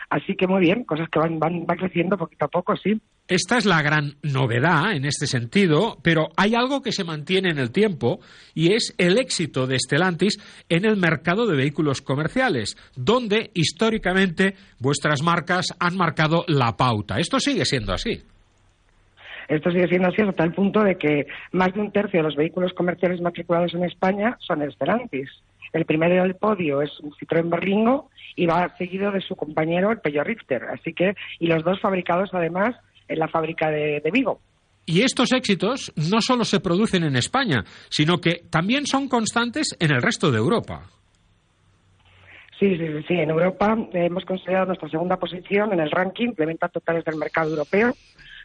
Así 0.09 0.36
que 0.36 0.46
muy 0.46 0.61
bien, 0.61 0.84
cosas 0.84 1.09
que 1.09 1.18
van, 1.18 1.38
van, 1.38 1.66
van 1.66 1.76
creciendo 1.78 2.16
poquito 2.16 2.44
a 2.44 2.48
poco, 2.48 2.76
sí. 2.76 3.00
Esta 3.28 3.59
es 3.59 3.66
la 3.66 3.82
gran 3.82 4.12
novedad 4.22 4.92
en 4.92 5.04
este 5.04 5.26
sentido, 5.26 5.96
pero 6.04 6.28
hay 6.36 6.54
algo 6.54 6.80
que 6.80 6.92
se 6.92 7.02
mantiene 7.02 7.50
en 7.50 7.59
el 7.59 7.72
tiempo 7.72 8.20
y 8.54 8.74
es 8.74 8.94
el 8.98 9.18
éxito 9.18 9.66
de 9.66 9.80
Stellantis 9.80 10.38
en 10.68 10.84
el 10.84 10.96
mercado 10.96 11.44
de 11.46 11.57
vehículos 11.57 12.02
comerciales, 12.02 12.76
donde 12.94 13.50
históricamente 13.54 14.54
vuestras 14.78 15.22
marcas 15.24 15.74
han 15.80 15.96
marcado 15.96 16.44
la 16.46 16.76
pauta. 16.76 17.18
Esto 17.18 17.40
sigue 17.40 17.64
siendo 17.64 17.92
así. 17.92 18.22
Esto 19.48 19.72
sigue 19.72 19.88
siendo 19.88 20.09
así 20.09 20.22
hasta 20.22 20.44
tal 20.44 20.52
punto 20.52 20.84
de 20.84 20.96
que 20.96 21.26
más 21.50 21.74
de 21.74 21.80
un 21.80 21.90
tercio 21.90 22.20
de 22.20 22.24
los 22.24 22.36
vehículos 22.36 22.72
comerciales 22.74 23.20
matriculados 23.20 23.74
en 23.74 23.84
España 23.84 24.36
son 24.38 24.68
Stellantis. 24.70 25.30
El 25.76 25.84
primero 25.84 26.22
del 26.22 26.36
podio 26.36 26.80
es 26.80 26.98
un 27.00 27.12
Citroën 27.12 27.50
Berlingo 27.50 28.08
y 28.34 28.46
va 28.46 28.74
seguido 28.78 29.12
de 29.12 29.20
su 29.20 29.36
compañero 29.36 29.90
el 29.90 29.98
Peugeot 29.98 30.26
Richter. 30.26 30.64
Así 30.72 30.94
que, 30.94 31.14
y 31.38 31.48
los 31.48 31.62
dos 31.64 31.80
fabricados 31.80 32.30
además 32.32 32.74
en 33.08 33.18
la 33.18 33.28
fábrica 33.28 33.70
de, 33.70 34.00
de 34.00 34.10
Vigo. 34.10 34.40
Y 34.86 35.02
estos 35.02 35.32
éxitos 35.32 35.92
no 35.96 36.22
solo 36.22 36.44
se 36.44 36.60
producen 36.60 37.04
en 37.04 37.16
España, 37.16 37.62
sino 37.90 38.18
que 38.18 38.44
también 38.48 38.86
son 38.86 39.06
constantes 39.08 39.76
en 39.78 39.90
el 39.90 40.00
resto 40.00 40.30
de 40.30 40.38
Europa. 40.38 40.84
Sí, 42.58 42.74
sí, 42.78 42.86
sí, 42.86 43.04
sí. 43.06 43.14
En 43.14 43.28
Europa 43.28 43.76
hemos 43.92 44.24
considerado 44.24 44.66
nuestra 44.66 44.88
segunda 44.88 45.18
posición 45.18 45.74
en 45.74 45.80
el 45.80 45.90
ranking 45.90 46.32
de 46.32 46.46
ventas 46.46 46.72
totales 46.72 47.04
del 47.04 47.16
mercado 47.16 47.50
europeo, 47.50 47.92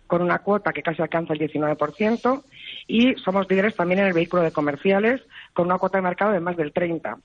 con 0.06 0.22
una 0.22 0.40
cuota 0.40 0.74
que 0.74 0.84
casi 0.84 1.02
alcanza 1.02 1.34
el 1.34 1.40
19%, 1.40 2.44
y 2.88 3.14
somos 3.24 3.50
líderes 3.50 3.76
también 3.76 4.02
en 4.02 4.08
el 4.08 4.14
vehículo 4.14 4.42
de 4.42 4.52
comerciales, 4.52 5.22
con 5.54 5.68
una 5.68 5.78
cuota 5.78 5.98
de 5.98 6.04
mercado 6.04 6.32
de 6.34 6.40
más 6.40 6.58
del 6.58 6.74
30%. 6.74 7.18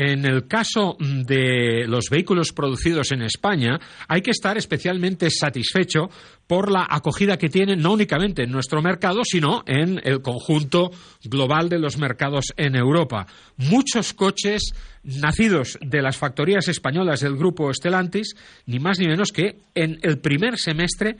En 0.00 0.24
el 0.24 0.46
caso 0.46 0.96
de 1.00 1.84
los 1.88 2.08
vehículos 2.08 2.52
producidos 2.52 3.10
en 3.10 3.22
España, 3.22 3.80
hay 4.06 4.20
que 4.20 4.30
estar 4.30 4.56
especialmente 4.56 5.28
satisfecho 5.28 6.08
por 6.46 6.70
la 6.70 6.86
acogida 6.88 7.36
que 7.36 7.48
tienen 7.48 7.80
no 7.80 7.94
únicamente 7.94 8.44
en 8.44 8.52
nuestro 8.52 8.80
mercado, 8.80 9.22
sino 9.24 9.64
en 9.66 10.00
el 10.04 10.22
conjunto 10.22 10.92
global 11.24 11.68
de 11.68 11.80
los 11.80 11.98
mercados 11.98 12.44
en 12.56 12.76
Europa. 12.76 13.26
Muchos 13.56 14.14
coches 14.14 14.72
nacidos 15.02 15.76
de 15.80 16.00
las 16.00 16.16
factorías 16.16 16.68
españolas 16.68 17.18
del 17.18 17.36
grupo 17.36 17.74
Stellantis, 17.74 18.36
ni 18.66 18.78
más 18.78 19.00
ni 19.00 19.08
menos 19.08 19.32
que 19.32 19.56
en 19.74 19.98
el 20.02 20.20
primer 20.20 20.58
semestre 20.58 21.16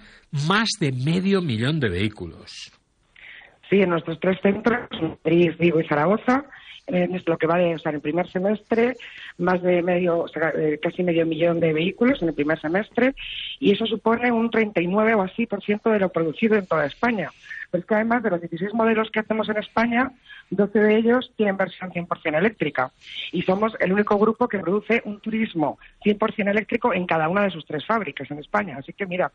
más 0.46 0.68
de 0.78 0.92
medio 0.92 1.42
millón 1.42 1.80
de 1.80 1.88
vehículos. 1.88 2.77
Sí, 3.68 3.82
en 3.82 3.90
nuestros 3.90 4.18
tres 4.20 4.38
centros, 4.40 4.88
Madrid, 5.24 5.52
Vigo 5.58 5.80
y 5.80 5.86
Zaragoza, 5.86 6.44
en 6.86 7.22
lo 7.26 7.36
que 7.36 7.46
va 7.46 7.58
de, 7.58 7.74
o 7.74 7.78
sea, 7.78 7.90
en 7.90 7.96
el 7.96 8.00
primer 8.00 8.30
semestre, 8.30 8.96
más 9.36 9.62
de 9.62 9.82
medio, 9.82 10.20
o 10.20 10.28
sea, 10.28 10.52
eh, 10.56 10.78
casi 10.82 11.02
medio 11.02 11.26
millón 11.26 11.60
de 11.60 11.72
vehículos 11.72 12.22
en 12.22 12.28
el 12.28 12.34
primer 12.34 12.58
semestre, 12.60 13.14
y 13.60 13.72
eso 13.72 13.86
supone 13.86 14.32
un 14.32 14.50
39 14.50 15.14
o 15.14 15.22
así 15.22 15.46
por 15.46 15.62
ciento 15.62 15.90
de 15.90 15.98
lo 15.98 16.08
producido 16.08 16.56
en 16.56 16.66
toda 16.66 16.86
España. 16.86 17.30
Pero 17.70 17.82
es 17.82 17.86
que 17.86 17.94
además 17.94 18.22
de 18.22 18.30
los 18.30 18.40
16 18.40 18.72
modelos 18.72 19.10
que 19.10 19.20
hacemos 19.20 19.48
en 19.50 19.58
España, 19.58 20.10
12 20.50 20.78
de 20.78 20.96
ellos 20.96 21.30
tienen 21.36 21.58
versión 21.58 21.90
100% 21.90 22.38
eléctrica. 22.38 22.90
Y 23.32 23.42
somos 23.42 23.74
el 23.80 23.92
único 23.92 24.16
grupo 24.18 24.48
que 24.48 24.58
produce 24.58 25.02
un 25.04 25.20
turismo 25.20 25.78
100% 26.02 26.50
eléctrico 26.50 26.94
en 26.94 27.06
cada 27.06 27.28
una 27.28 27.42
de 27.42 27.50
sus 27.50 27.66
tres 27.66 27.84
fábricas 27.84 28.30
en 28.30 28.38
España. 28.38 28.78
Así 28.78 28.94
que 28.94 29.04
mira, 29.04 29.30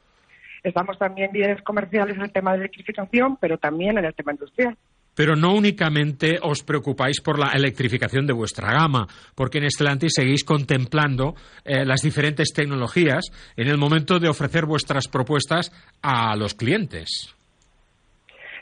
estamos 0.63 0.97
también 0.97 1.31
líderes 1.33 1.61
comerciales 1.61 2.15
en 2.15 2.23
el 2.23 2.31
tema 2.31 2.51
de 2.51 2.59
electrificación, 2.59 3.37
pero 3.37 3.57
también 3.57 3.97
en 3.97 4.05
el 4.05 4.13
tema 4.13 4.31
industrial. 4.31 4.77
Pero 5.15 5.35
no 5.35 5.53
únicamente 5.53 6.39
os 6.41 6.63
preocupáis 6.63 7.21
por 7.21 7.37
la 7.37 7.51
electrificación 7.53 8.25
de 8.25 8.33
vuestra 8.33 8.71
gama, 8.71 9.07
porque 9.35 9.59
en 9.59 9.69
Stellantis 9.69 10.13
seguís 10.15 10.43
contemplando 10.43 11.35
eh, 11.63 11.85
las 11.85 12.01
diferentes 12.01 12.51
tecnologías 12.51 13.25
en 13.55 13.67
el 13.67 13.77
momento 13.77 14.19
de 14.19 14.29
ofrecer 14.29 14.65
vuestras 14.65 15.07
propuestas 15.07 15.71
a 16.01 16.35
los 16.35 16.55
clientes. 16.55 17.35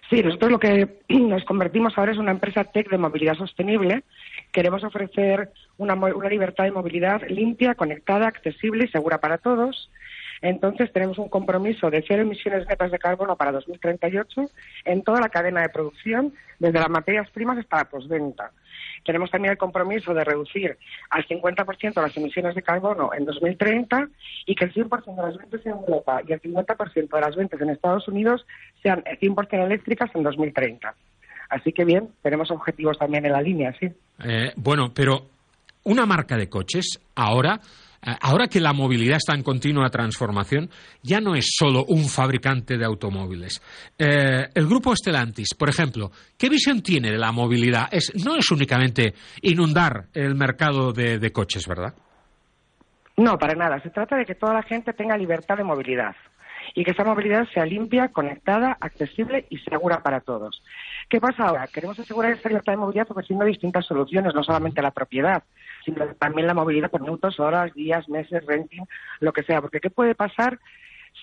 Sí, 0.09 0.21
nosotros 0.21 0.51
lo 0.51 0.59
que 0.59 0.99
nos 1.09 1.45
convertimos 1.45 1.93
ahora 1.95 2.11
es 2.11 2.17
una 2.17 2.31
empresa 2.31 2.65
tech 2.65 2.89
de 2.89 2.97
movilidad 2.97 3.35
sostenible. 3.35 4.03
Queremos 4.51 4.83
ofrecer 4.83 5.51
una, 5.77 5.93
una 5.93 6.27
libertad 6.27 6.65
de 6.65 6.71
movilidad 6.71 7.21
limpia, 7.29 7.75
conectada, 7.75 8.27
accesible 8.27 8.83
y 8.83 8.89
segura 8.89 9.19
para 9.19 9.37
todos. 9.37 9.89
Entonces, 10.41 10.91
tenemos 10.91 11.17
un 11.19 11.29
compromiso 11.29 11.89
de 11.89 12.03
cero 12.07 12.23
emisiones 12.23 12.67
netas 12.67 12.91
de 12.91 12.99
carbono 12.99 13.35
para 13.35 13.51
2038 13.51 14.49
en 14.85 15.03
toda 15.03 15.19
la 15.19 15.29
cadena 15.29 15.61
de 15.61 15.69
producción, 15.69 16.33
desde 16.59 16.79
las 16.79 16.89
materias 16.89 17.29
primas 17.29 17.59
hasta 17.59 17.77
la 17.77 17.85
postventa. 17.85 18.51
Tenemos 19.05 19.29
también 19.31 19.51
el 19.51 19.57
compromiso 19.57 20.13
de 20.13 20.23
reducir 20.23 20.77
al 21.09 21.27
50% 21.27 22.01
las 22.01 22.17
emisiones 22.17 22.55
de 22.55 22.61
carbono 22.61 23.11
en 23.13 23.25
2030 23.25 24.07
y 24.45 24.55
que 24.55 24.65
el 24.65 24.73
100% 24.73 25.15
de 25.15 25.21
las 25.21 25.37
ventas 25.37 25.65
en 25.65 25.71
Europa 25.71 26.21
y 26.27 26.33
el 26.33 26.41
50% 26.41 27.09
de 27.09 27.21
las 27.21 27.35
ventas 27.35 27.61
en 27.61 27.69
Estados 27.69 28.07
Unidos 28.07 28.45
sean 28.81 29.03
100% 29.03 29.65
eléctricas 29.65 30.09
en 30.15 30.23
2030. 30.23 30.93
Así 31.49 31.73
que 31.73 31.83
bien, 31.83 32.09
tenemos 32.21 32.49
objetivos 32.51 32.97
también 32.97 33.25
en 33.25 33.33
la 33.33 33.41
línea, 33.41 33.75
sí. 33.79 33.87
Eh, 34.23 34.53
bueno, 34.55 34.91
pero 34.93 35.25
una 35.83 36.05
marca 36.05 36.37
de 36.37 36.47
coches 36.47 36.99
ahora 37.15 37.59
ahora 38.21 38.47
que 38.47 38.59
la 38.59 38.73
movilidad 38.73 39.17
está 39.17 39.33
en 39.35 39.43
continua 39.43 39.89
transformación, 39.89 40.69
ya 41.01 41.19
no 41.19 41.35
es 41.35 41.55
solo 41.57 41.85
un 41.87 42.05
fabricante 42.05 42.77
de 42.77 42.85
automóviles. 42.85 43.61
Eh, 43.97 44.47
el 44.53 44.67
grupo 44.67 44.95
Stellantis, 44.95 45.53
por 45.57 45.69
ejemplo, 45.69 46.11
¿qué 46.37 46.49
visión 46.49 46.81
tiene 46.81 47.11
de 47.11 47.17
la 47.17 47.31
movilidad? 47.31 47.87
Es, 47.91 48.11
no 48.25 48.35
es 48.35 48.49
únicamente 48.51 49.13
inundar 49.41 50.05
el 50.13 50.35
mercado 50.35 50.93
de 50.93 51.31
coches, 51.31 51.67
¿verdad? 51.67 51.93
No, 53.17 53.37
para 53.37 53.53
nada. 53.53 53.79
Se 53.81 53.89
trata 53.89 54.15
de 54.15 54.25
que 54.25 54.35
toda 54.35 54.53
la 54.53 54.63
gente 54.63 54.93
tenga 54.93 55.17
libertad 55.17 55.57
de 55.57 55.63
movilidad 55.63 56.15
y 56.73 56.83
que 56.83 56.91
esa 56.91 57.03
movilidad 57.03 57.47
sea 57.53 57.65
limpia, 57.65 58.09
conectada, 58.09 58.77
accesible 58.79 59.45
y 59.49 59.57
segura 59.59 60.01
para 60.01 60.21
todos. 60.21 60.63
¿Qué 61.09 61.19
pasa 61.19 61.45
ahora? 61.45 61.67
Queremos 61.67 61.99
asegurar 61.99 62.31
esa 62.31 62.49
libertad 62.49 62.73
de 62.73 62.77
movilidad 62.77 63.07
ofreciendo 63.09 63.45
distintas 63.45 63.85
soluciones, 63.85 64.33
no 64.33 64.43
solamente 64.43 64.81
la 64.81 64.91
propiedad, 64.91 65.43
sino 65.83 66.05
también 66.15 66.47
la 66.47 66.53
movilidad 66.53 66.89
por 66.89 67.01
minutos, 67.01 67.39
horas, 67.39 67.73
días, 67.73 68.07
meses, 68.09 68.45
renting, 68.45 68.85
lo 69.19 69.33
que 69.33 69.43
sea. 69.43 69.61
Porque 69.61 69.79
¿qué 69.79 69.89
puede 69.89 70.15
pasar 70.15 70.59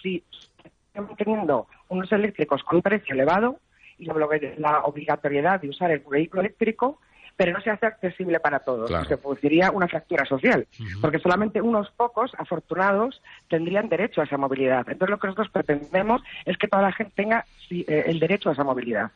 si 0.02 0.24
estamos 0.64 1.16
teniendo 1.16 1.66
unos 1.88 2.10
eléctricos 2.12 2.62
con 2.62 2.76
un 2.76 2.82
precio 2.82 3.14
elevado 3.14 3.60
y 3.98 4.06
la 4.06 4.82
obligatoriedad 4.84 5.60
de 5.60 5.68
usar 5.68 5.90
el 5.90 6.00
vehículo 6.00 6.42
eléctrico 6.42 7.00
pero 7.38 7.52
no 7.52 7.60
se 7.60 7.70
hace 7.70 7.86
accesible 7.86 8.40
para 8.40 8.58
todos. 8.58 8.88
Claro. 8.88 9.04
Se 9.04 9.16
produciría 9.16 9.70
una 9.70 9.86
fractura 9.86 10.24
social, 10.24 10.66
porque 11.00 11.20
solamente 11.20 11.62
unos 11.62 11.88
pocos 11.92 12.32
afortunados 12.36 13.22
tendrían 13.48 13.88
derecho 13.88 14.20
a 14.20 14.24
esa 14.24 14.36
movilidad. 14.36 14.84
Entonces 14.88 15.10
lo 15.10 15.18
que 15.20 15.28
nosotros 15.28 15.48
pretendemos 15.50 16.20
es 16.44 16.58
que 16.58 16.66
toda 16.66 16.82
la 16.82 16.92
gente 16.92 17.12
tenga 17.14 17.44
eh, 17.70 18.04
el 18.06 18.18
derecho 18.18 18.50
a 18.50 18.54
esa 18.54 18.64
movilidad. 18.64 19.12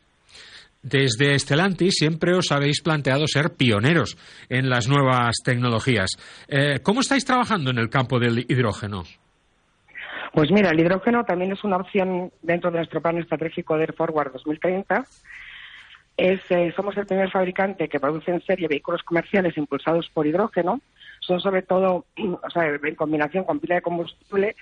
Desde 0.83 1.39
Stellantis 1.39 1.95
siempre 1.95 2.35
os 2.35 2.51
habéis 2.51 2.81
planteado 2.81 3.25
ser 3.25 3.55
pioneros 3.55 4.17
en 4.49 4.69
las 4.69 4.89
nuevas 4.89 5.37
tecnologías. 5.43 6.11
Eh, 6.47 6.79
¿Cómo 6.83 6.99
estáis 6.99 7.25
trabajando 7.25 7.71
en 7.71 7.77
el 7.77 7.89
campo 7.89 8.19
del 8.19 8.39
hidrógeno? 8.39 9.03
Pues 10.33 10.51
mira, 10.51 10.71
el 10.71 10.79
hidrógeno 10.79 11.23
también 11.23 11.53
es 11.53 11.63
una 11.63 11.77
opción 11.77 12.31
dentro 12.41 12.69
de 12.69 12.77
nuestro 12.77 13.01
plan 13.01 13.17
estratégico 13.17 13.77
de 13.77 13.83
Air 13.83 13.93
Forward 13.93 14.33
2030. 14.33 15.05
Es, 16.17 16.41
eh, 16.49 16.73
somos 16.75 16.97
el 16.97 17.05
primer 17.05 17.31
fabricante 17.31 17.87
que 17.87 17.99
produce 17.99 18.31
en 18.31 18.41
serie 18.41 18.67
vehículos 18.67 19.03
comerciales 19.03 19.57
impulsados 19.57 20.09
por 20.13 20.27
hidrógeno. 20.27 20.81
Son 21.21 21.39
sobre 21.39 21.61
todo, 21.61 22.05
o 22.17 22.49
sea, 22.49 22.67
en 22.67 22.95
combinación 22.95 23.45
con 23.45 23.59
pila 23.59 23.75
de 23.75 23.81
combustible 23.81 24.55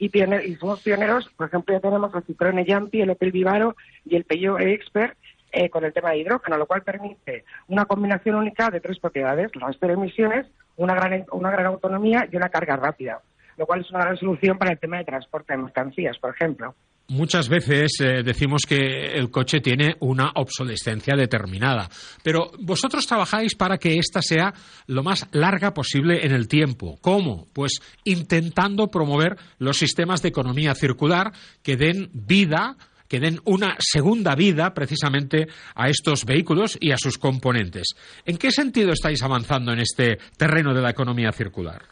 y, 0.00 0.06
y 0.06 0.54
somos 0.56 0.80
pioneros. 0.80 1.28
Por 1.36 1.46
ejemplo, 1.46 1.74
ya 1.74 1.80
tenemos 1.80 2.12
el 2.14 2.24
Citroën 2.24 2.66
Jumpy, 2.66 3.02
el 3.02 3.10
Opel 3.10 3.30
Vivaro 3.30 3.76
y 4.04 4.16
el 4.16 4.24
Peugeot 4.24 4.60
Expert 4.60 5.16
eh, 5.52 5.70
con 5.70 5.84
el 5.84 5.92
tema 5.92 6.10
de 6.10 6.18
hidrógeno, 6.18 6.56
lo 6.56 6.66
cual 6.66 6.82
permite 6.82 7.44
una 7.68 7.84
combinación 7.84 8.36
única 8.36 8.68
de 8.70 8.80
tres 8.80 8.98
propiedades, 8.98 9.50
las 9.56 9.76
cero 9.80 9.94
emisiones, 9.94 10.46
una 10.76 10.94
gran, 10.94 11.24
una 11.32 11.50
gran 11.50 11.66
autonomía 11.66 12.28
y 12.30 12.36
una 12.36 12.48
carga 12.48 12.76
rápida, 12.76 13.20
lo 13.56 13.66
cual 13.66 13.80
es 13.80 13.90
una 13.90 14.04
gran 14.04 14.16
solución 14.16 14.58
para 14.58 14.72
el 14.72 14.78
tema 14.78 14.98
de 14.98 15.04
transporte 15.04 15.52
de 15.52 15.62
mercancías, 15.62 16.18
por 16.18 16.34
ejemplo. 16.34 16.74
Muchas 17.10 17.48
veces 17.48 17.92
eh, 18.00 18.22
decimos 18.22 18.66
que 18.68 18.76
el 18.76 19.30
coche 19.30 19.60
tiene 19.60 19.96
una 20.00 20.30
obsolescencia 20.34 21.16
determinada, 21.16 21.88
pero 22.22 22.50
vosotros 22.60 23.06
trabajáis 23.06 23.54
para 23.54 23.78
que 23.78 23.96
ésta 23.96 24.20
sea 24.20 24.52
lo 24.86 25.02
más 25.02 25.26
larga 25.32 25.72
posible 25.72 26.26
en 26.26 26.32
el 26.32 26.48
tiempo. 26.48 26.98
¿Cómo? 27.00 27.46
Pues 27.54 27.80
intentando 28.04 28.88
promover 28.88 29.38
los 29.58 29.78
sistemas 29.78 30.20
de 30.20 30.28
economía 30.28 30.74
circular 30.74 31.32
que 31.62 31.78
den 31.78 32.10
vida 32.12 32.76
que 33.08 33.20
den 33.20 33.38
una 33.44 33.76
segunda 33.78 34.34
vida 34.34 34.74
precisamente 34.74 35.48
a 35.74 35.88
estos 35.88 36.24
vehículos 36.24 36.76
y 36.80 36.92
a 36.92 36.96
sus 36.96 37.18
componentes. 37.18 37.94
¿En 38.24 38.36
qué 38.36 38.50
sentido 38.50 38.92
estáis 38.92 39.22
avanzando 39.22 39.72
en 39.72 39.80
este 39.80 40.18
terreno 40.36 40.74
de 40.74 40.82
la 40.82 40.90
economía 40.90 41.32
circular? 41.32 41.82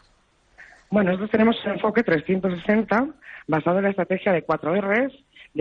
Bueno, 0.89 1.11
nosotros 1.11 1.31
tenemos 1.31 1.55
un 1.65 1.73
enfoque 1.73 2.03
360 2.03 3.07
basado 3.47 3.77
en 3.77 3.83
la 3.83 3.89
estrategia 3.89 4.31
de 4.31 4.43
4 4.43 4.81
Rs 4.81 5.13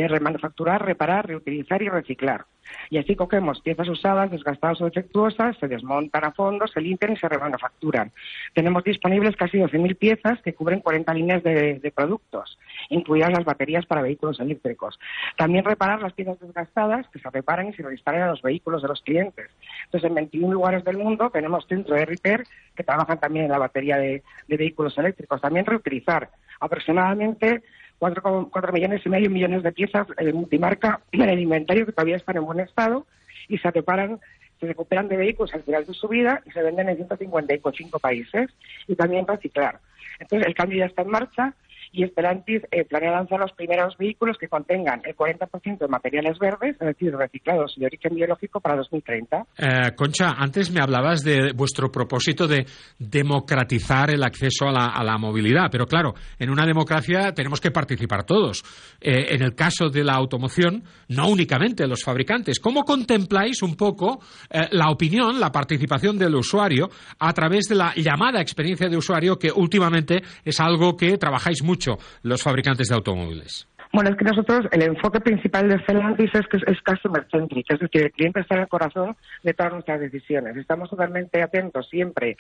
de 0.03 0.09
remanufacturar, 0.09 0.85
reparar, 0.85 1.27
reutilizar 1.27 1.83
y 1.83 1.89
reciclar. 1.89 2.45
Y 2.91 2.99
así 2.99 3.15
cogemos 3.15 3.61
piezas 3.61 3.89
usadas, 3.89 4.31
desgastadas 4.31 4.81
o 4.81 4.87
defectuosas, 4.87 5.57
se 5.59 5.69
desmontan 5.69 6.25
a 6.25 6.33
fondo, 6.33 6.67
se 6.67 6.81
limpian 6.81 7.13
y 7.13 7.17
se 7.17 7.29
remanufacturan. 7.29 8.13
Tenemos 8.55 8.85
disponibles 8.85 9.37
casi 9.37 9.59
12.000 9.59 9.97
piezas 9.97 10.43
que 10.43 10.55
cubren 10.55 10.81
40 10.81 11.15
líneas 11.15 11.43
de, 11.43 11.79
de 11.79 11.91
productos, 11.93 12.59
incluidas 12.91 13.31
las 13.31 13.45
baterías 13.45 13.87
para 13.87 14.03
vehículos 14.03 14.41
eléctricos. 14.41 14.99
También 15.37 15.65
reparar 15.65 16.03
las 16.03 16.13
piezas 16.13 16.39
desgastadas 16.41 17.09
que 17.09 17.19
se 17.19 17.31
reparan 17.31 17.69
y 17.69 17.73
se 17.73 17.83
reinstalan 17.83 18.23
a 18.23 18.31
los 18.31 18.43
vehículos 18.43 18.83
de 18.83 18.89
los 18.89 19.01
clientes. 19.03 19.51
Entonces, 19.85 20.09
en 20.09 20.15
21 20.15 20.53
lugares 20.53 20.85
del 20.85 20.99
mundo 20.99 21.31
tenemos 21.31 21.67
centros 21.67 21.99
de 21.99 22.05
repair 22.05 22.43
que 22.75 22.85
trabajan 22.85 23.21
también 23.21 23.47
en 23.47 23.53
la 23.53 23.59
batería 23.59 23.97
de, 23.97 24.23
de 24.49 24.57
vehículos 24.57 24.99
eléctricos. 24.99 25.41
También 25.41 25.65
reutilizar 25.65 26.31
aproximadamente 26.61 27.63
4,4 27.99 28.73
millones 28.73 29.03
y 29.05 29.09
medio 29.09 29.31
millones 29.31 29.63
de 29.63 29.73
piezas 29.73 30.07
eh, 30.19 30.33
multimarca 30.33 31.01
en 31.13 31.29
el 31.29 31.41
inventario 31.41 31.87
que 31.87 31.93
todavía 31.93 32.17
están 32.17 32.37
en 32.37 32.45
buen 32.45 32.61
estado 32.61 33.07
y 33.49 33.59
se 33.59 33.71
reparan, 33.71 34.21
se 34.61 34.67
recuperan 34.67 35.09
de 35.09 35.17
vehículos 35.17 35.55
al 35.55 35.63
final 35.63 35.87
de 35.87 35.95
su 35.95 36.09
vida 36.09 36.43
y 36.45 36.51
se 36.51 36.63
venden 36.63 36.89
en 36.89 36.97
155 36.97 37.99
países 37.99 38.51
y 38.87 38.95
también 38.97 39.27
reciclar. 39.27 39.81
Entonces 40.19 40.47
el 40.47 40.55
cambio 40.55 40.79
ya 40.79 40.87
está 40.87 41.03
en 41.03 41.11
marcha 41.11 41.55
y 41.93 42.05
Stellantis 42.07 42.63
eh, 42.71 42.85
planea 42.85 43.13
lanzar 43.13 43.41
los 43.41 43.53
primeros 43.53 43.97
vehículos 43.97 44.37
que 44.39 44.49
contengan 44.49 45.01
el 45.05 45.17
40% 45.17 45.79
de 45.79 45.89
materiales 45.89 46.39
verdes, 46.39 46.77
es 46.81 46.87
decir, 46.87 47.15
reciclados 47.15 47.75
y 47.77 47.81
de 47.81 47.87
origen 47.87 48.15
biológico 48.15 48.61
para 48.61 48.77
2030. 48.77 49.47
Eh, 49.59 49.95
Concha, 49.95 50.35
antes 50.37 50.71
me 50.71 50.81
hablabas 50.81 51.23
de 51.23 51.53
vuestro 51.53 51.91
propósito 51.91 52.47
de 52.47 52.67
democratizar 52.99 54.11
el 54.11 54.23
acceso 54.23 54.67
a 54.69 55.03
la, 55.05 55.19
movilidad, 55.19 55.69
pero 55.71 55.87
claro, 55.87 56.15
en 56.39 56.51
una 56.51 56.67
democracia 56.67 57.33
tenemos 57.33 57.61
que 57.61 57.71
participar 57.71 58.25
todos. 58.25 58.63
Eh, 59.01 59.35
en 59.35 59.43
el 59.43 59.55
caso 59.55 59.89
de 59.89 60.05
la 60.05 60.13
automoción, 60.15 60.83
no 61.09 61.29
únicamente 61.29 61.87
los 61.87 62.03
fabricantes. 62.05 62.61
¿Cómo 62.61 62.83
contempláis 62.83 63.63
un 63.63 63.77
poco 63.77 64.21
eh, 64.51 64.69
la 64.73 64.91
opinión, 64.91 65.41
la 65.41 65.51
participación 65.51 66.19
del 66.19 66.35
usuario 66.35 66.91
a 67.19 67.33
través 67.33 67.67
de 67.69 67.77
la 67.77 67.95
llamada 67.97 68.41
experiencia 68.41 68.89
de 68.89 68.97
usuario, 68.97 69.39
que 69.39 69.51
últimamente 69.51 70.23
es 70.45 70.61
algo 70.61 70.97
que 70.97 71.17
trabajáis 71.17 71.63
mucho 71.63 71.76
los 72.23 72.43
fabricantes 72.43 72.89
de 72.89 72.95
automóviles? 72.95 73.69
Bueno, 73.93 74.11
es 74.11 74.17
que 74.17 74.25
nosotros, 74.25 74.67
el 74.73 74.83
enfoque 74.83 75.21
principal 75.21 75.69
de 75.69 75.79
Stellantis 75.79 76.35
es 76.35 76.47
que 76.49 76.57
es, 76.59 76.63
es 76.67 76.83
customer 76.83 77.27
centric, 77.31 77.67
es 77.71 77.81
decir, 77.81 78.03
el 78.03 78.13
cliente 78.13 78.41
está 78.41 78.57
en 78.57 78.63
el 78.63 78.69
corazón 78.69 79.17
de 79.43 79.55
todas 79.55 79.73
nuestras 79.73 80.01
decisiones. 80.01 80.57
Estamos 80.57 80.91
totalmente 80.91 81.43
atentos 81.43 81.89
siempre, 81.89 82.37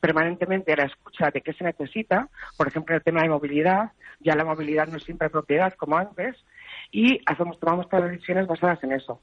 permanentemente 0.00 0.72
a 0.72 0.76
la 0.76 0.84
escucha 0.84 1.30
de 1.30 1.42
qué 1.42 1.52
se 1.52 1.64
necesita, 1.64 2.28
por 2.56 2.68
ejemplo, 2.68 2.96
el 2.96 3.02
tema 3.02 3.22
de 3.22 3.28
movilidad, 3.28 3.92
ya 4.20 4.34
la 4.34 4.44
movilidad 4.44 4.88
no 4.88 4.96
es 4.96 5.04
siempre 5.04 5.30
propiedad 5.30 5.74
como 5.74 5.96
antes, 5.96 6.34
y 6.90 7.20
hacemos, 7.26 7.60
tomamos 7.60 7.88
todas 7.88 8.06
las 8.06 8.12
decisiones 8.12 8.46
basadas 8.46 8.82
en 8.82 8.92
eso. 8.92 9.20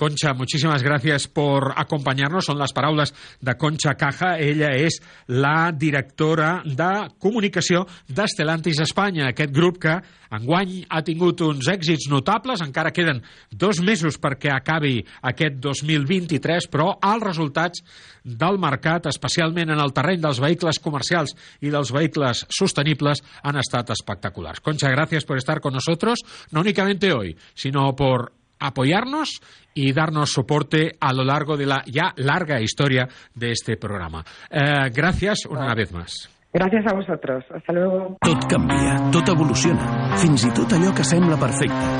Concha, 0.00 0.32
muchísimas 0.32 0.80
gràcies 0.80 1.26
per 1.28 1.74
acompanyar-nos. 1.76 2.46
Són 2.48 2.56
les 2.56 2.72
paraules 2.72 3.12
de 3.44 3.54
Concha 3.60 3.92
Caja. 4.00 4.30
Ella 4.40 4.70
és 4.72 4.96
la 5.28 5.72
directora 5.76 6.62
de 6.64 6.88
comunicació 7.20 7.82
d'Estelantis 8.08 8.80
Espanya, 8.80 9.28
aquest 9.28 9.52
grup 9.52 9.76
que 9.82 9.98
enguany 10.32 10.86
ha 10.88 11.02
tingut 11.04 11.44
uns 11.44 11.68
èxits 11.68 12.08
notables. 12.08 12.64
Encara 12.64 12.94
queden 12.96 13.20
dos 13.52 13.82
mesos 13.84 14.16
perquè 14.16 14.54
acabi 14.54 15.02
aquest 15.20 15.60
2023, 15.60 16.70
però 16.72 16.94
els 17.12 17.28
resultats 17.28 17.84
del 18.24 18.56
mercat, 18.62 19.12
especialment 19.12 19.76
en 19.76 19.84
el 19.84 19.92
terreny 19.92 20.24
dels 20.24 20.40
vehicles 20.40 20.80
comercials 20.80 21.36
i 21.60 21.68
dels 21.68 21.92
vehicles 21.92 22.46
sostenibles, 22.48 23.20
han 23.44 23.60
estat 23.60 23.92
espectaculars. 23.92 24.64
Concha, 24.64 24.88
gracias 24.88 25.28
por 25.28 25.36
estar 25.36 25.60
con 25.60 25.74
nosotros, 25.74 26.24
no 26.52 26.60
únicamente 26.60 27.12
hoy, 27.12 27.36
sino 27.54 27.94
por 27.96 28.39
apoyarnos 28.60 29.40
y 29.74 29.92
darnos 29.92 30.32
soporte 30.32 30.96
a 31.00 31.12
lo 31.12 31.24
largo 31.24 31.56
de 31.56 31.66
la 31.66 31.82
ya 31.86 32.12
larga 32.16 32.60
historia 32.60 33.08
de 33.34 33.52
este 33.52 33.76
programa. 33.76 34.24
Eh, 34.50 34.90
gracias 34.92 35.46
una 35.46 35.74
vez 35.74 35.92
más. 35.92 36.30
Gracias 36.52 36.84
a 36.84 36.94
vosotros. 36.94 37.44
Hasta 37.54 37.72
luego. 37.72 38.16
Tot 38.20 38.46
canvia, 38.50 39.10
tot 39.12 39.28
evoluciona, 39.30 40.16
fins 40.18 40.48
i 40.48 40.50
tot 40.50 40.72
allò 40.74 40.90
que 40.90 41.06
sembla 41.06 41.38
perfecte. 41.38 41.92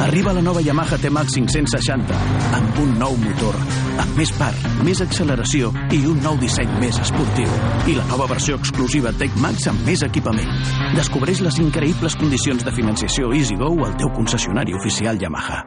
Arriba 0.00 0.32
la 0.32 0.40
nova 0.40 0.62
Yamaha 0.64 0.96
T-Max 0.96 1.34
560, 1.36 2.16
amb 2.56 2.78
un 2.80 2.94
nou 2.96 3.18
motor, 3.20 3.58
amb 4.00 4.16
més 4.16 4.32
par, 4.38 4.54
més 4.86 5.02
acceleració 5.04 5.74
i 5.92 6.00
un 6.08 6.22
nou 6.24 6.38
disseny 6.40 6.70
més 6.80 6.96
esportiu. 7.04 7.50
I 7.84 7.98
la 7.98 8.06
nova 8.08 8.30
versió 8.30 8.56
exclusiva 8.56 9.12
Tech-Max 9.12 9.68
amb 9.68 9.84
més 9.84 10.06
equipament. 10.06 10.56
Descobreix 10.96 11.44
les 11.44 11.60
increïbles 11.60 12.16
condicions 12.16 12.64
de 12.64 12.72
financiació 12.72 13.34
EasyGo 13.36 13.74
al 13.84 13.98
teu 14.00 14.14
concessionari 14.16 14.72
oficial 14.78 15.20
Yamaha. 15.20 15.66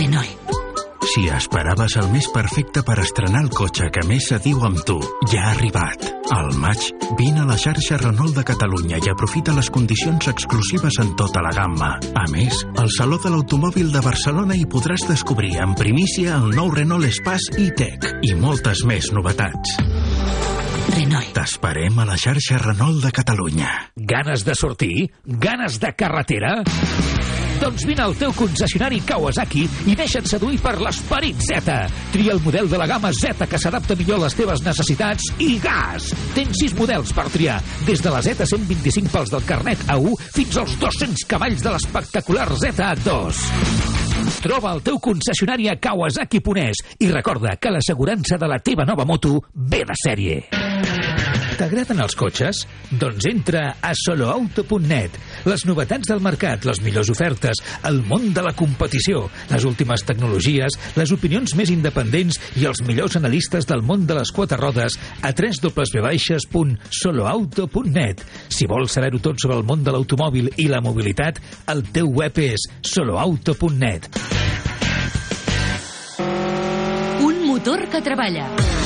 Renault. 0.00 0.56
Si 1.10 1.26
esperaves 1.28 1.96
el 2.00 2.06
més 2.12 2.24
perfecte 2.32 2.80
per 2.86 2.94
estrenar 3.02 3.42
el 3.44 3.50
cotxe 3.52 3.90
que 3.92 4.04
més 4.08 4.28
se 4.30 4.38
diu 4.40 4.62
amb 4.64 4.78
tu, 4.88 4.96
ja 5.28 5.42
ha 5.42 5.50
arribat. 5.52 6.06
Al 6.32 6.54
maig, 6.62 6.86
vine 7.18 7.42
a 7.42 7.48
la 7.48 7.58
xarxa 7.60 7.98
Renault 8.00 8.38
de 8.38 8.44
Catalunya 8.48 9.00
i 9.02 9.10
aprofita 9.12 9.52
les 9.56 9.68
condicions 9.74 10.30
exclusives 10.32 10.96
en 11.02 11.12
tota 11.20 11.42
la 11.44 11.52
gamma. 11.52 11.90
A 12.16 12.24
més, 12.32 12.62
al 12.80 12.88
Saló 12.96 13.18
de 13.20 13.34
l'Automòbil 13.34 13.92
de 13.92 14.00
Barcelona 14.06 14.56
hi 14.56 14.64
podràs 14.72 15.04
descobrir 15.10 15.58
en 15.60 15.76
primícia 15.76 16.38
el 16.38 16.48
nou 16.56 16.72
Renault 16.72 17.10
Espace 17.10 17.52
e-Tech 17.60 18.08
i 18.24 18.32
moltes 18.38 18.86
més 18.88 19.10
novetats. 19.12 19.76
Renault. 20.94 21.34
T'esperem 21.36 22.00
a 22.00 22.08
la 22.08 22.16
xarxa 22.16 22.62
Renault 22.64 23.04
de 23.04 23.12
Catalunya. 23.20 23.74
Ganes 24.00 24.48
de 24.48 24.56
sortir? 24.56 25.10
Ganes 25.26 25.76
de 25.82 25.92
carretera? 25.92 26.62
Doncs 27.60 27.84
vine 27.84 28.00
al 28.00 28.14
teu 28.16 28.32
concessionari 28.32 29.02
Kawasaki 29.04 29.66
i 29.92 29.94
deixa't 29.98 30.24
seduir 30.30 30.56
per 30.64 30.78
l'esperit 30.80 31.42
Z. 31.44 31.74
Tria 32.14 32.32
el 32.32 32.40
model 32.40 32.70
de 32.72 32.78
la 32.80 32.86
gamma 32.88 33.10
Z 33.12 33.44
que 33.50 33.60
s'adapta 33.60 33.96
millor 33.98 34.22
a 34.22 34.24
les 34.24 34.36
teves 34.38 34.62
necessitats 34.64 35.28
i 35.44 35.58
gas! 35.60 36.08
Tens 36.36 36.56
sis 36.62 36.72
models 36.78 37.12
per 37.16 37.28
triar, 37.28 37.58
des 37.84 38.00
de 38.00 38.14
la 38.14 38.22
Z125 38.24 39.12
pels 39.12 39.34
del 39.34 39.44
carnet 39.44 39.84
A1 39.92 40.16
fins 40.32 40.56
als 40.62 40.78
200 40.80 41.26
cavalls 41.28 41.60
de 41.66 41.74
l'espectacular 41.74 42.48
ZA2. 42.48 43.42
Troba 44.40 44.72
el 44.72 44.80
teu 44.86 44.96
concessionari 45.02 45.68
a 45.68 45.76
Kawasaki 45.76 46.40
Ponès 46.40 46.80
i 46.98 47.12
recorda 47.12 47.58
que 47.60 47.76
l'assegurança 47.76 48.40
de 48.40 48.48
la 48.48 48.60
teva 48.64 48.88
nova 48.88 49.04
moto 49.04 49.36
ve 49.52 49.84
de 49.84 50.00
sèrie. 50.00 51.39
T'agraden 51.60 51.98
els 52.00 52.14
cotxes? 52.16 52.62
Doncs 52.96 53.26
entra 53.28 53.76
a 53.84 53.92
soloauto.net. 53.92 55.12
Les 55.44 55.60
novetats 55.68 56.08
del 56.08 56.24
mercat, 56.24 56.64
les 56.64 56.80
millors 56.80 57.12
ofertes, 57.12 57.60
el 57.84 58.00
món 58.08 58.32
de 58.32 58.40
la 58.46 58.54
competició, 58.56 59.28
les 59.50 59.66
últimes 59.68 60.00
tecnologies, 60.08 60.72
les 60.96 61.12
opinions 61.12 61.52
més 61.60 61.68
independents 61.74 62.40
i 62.56 62.64
els 62.70 62.80
millors 62.88 63.18
analistes 63.20 63.68
del 63.68 63.84
món 63.84 64.08
de 64.08 64.16
les 64.16 64.32
quatre 64.32 64.56
rodes 64.56 64.96
a 65.20 65.36
www.soloauto.net. 65.36 68.24
Si 68.48 68.64
vols 68.70 68.94
saber-ho 68.96 69.18
tot 69.20 69.36
sobre 69.44 69.60
el 69.60 69.64
món 69.68 69.84
de 69.84 69.92
l'automòbil 69.92 70.48
i 70.56 70.72
la 70.72 70.80
mobilitat, 70.80 71.36
el 71.68 71.84
teu 71.92 72.08
web 72.22 72.32
és 72.40 72.64
soloauto.net. 72.88 74.08
Marca 77.90 78.06
treballa. 78.06 78.79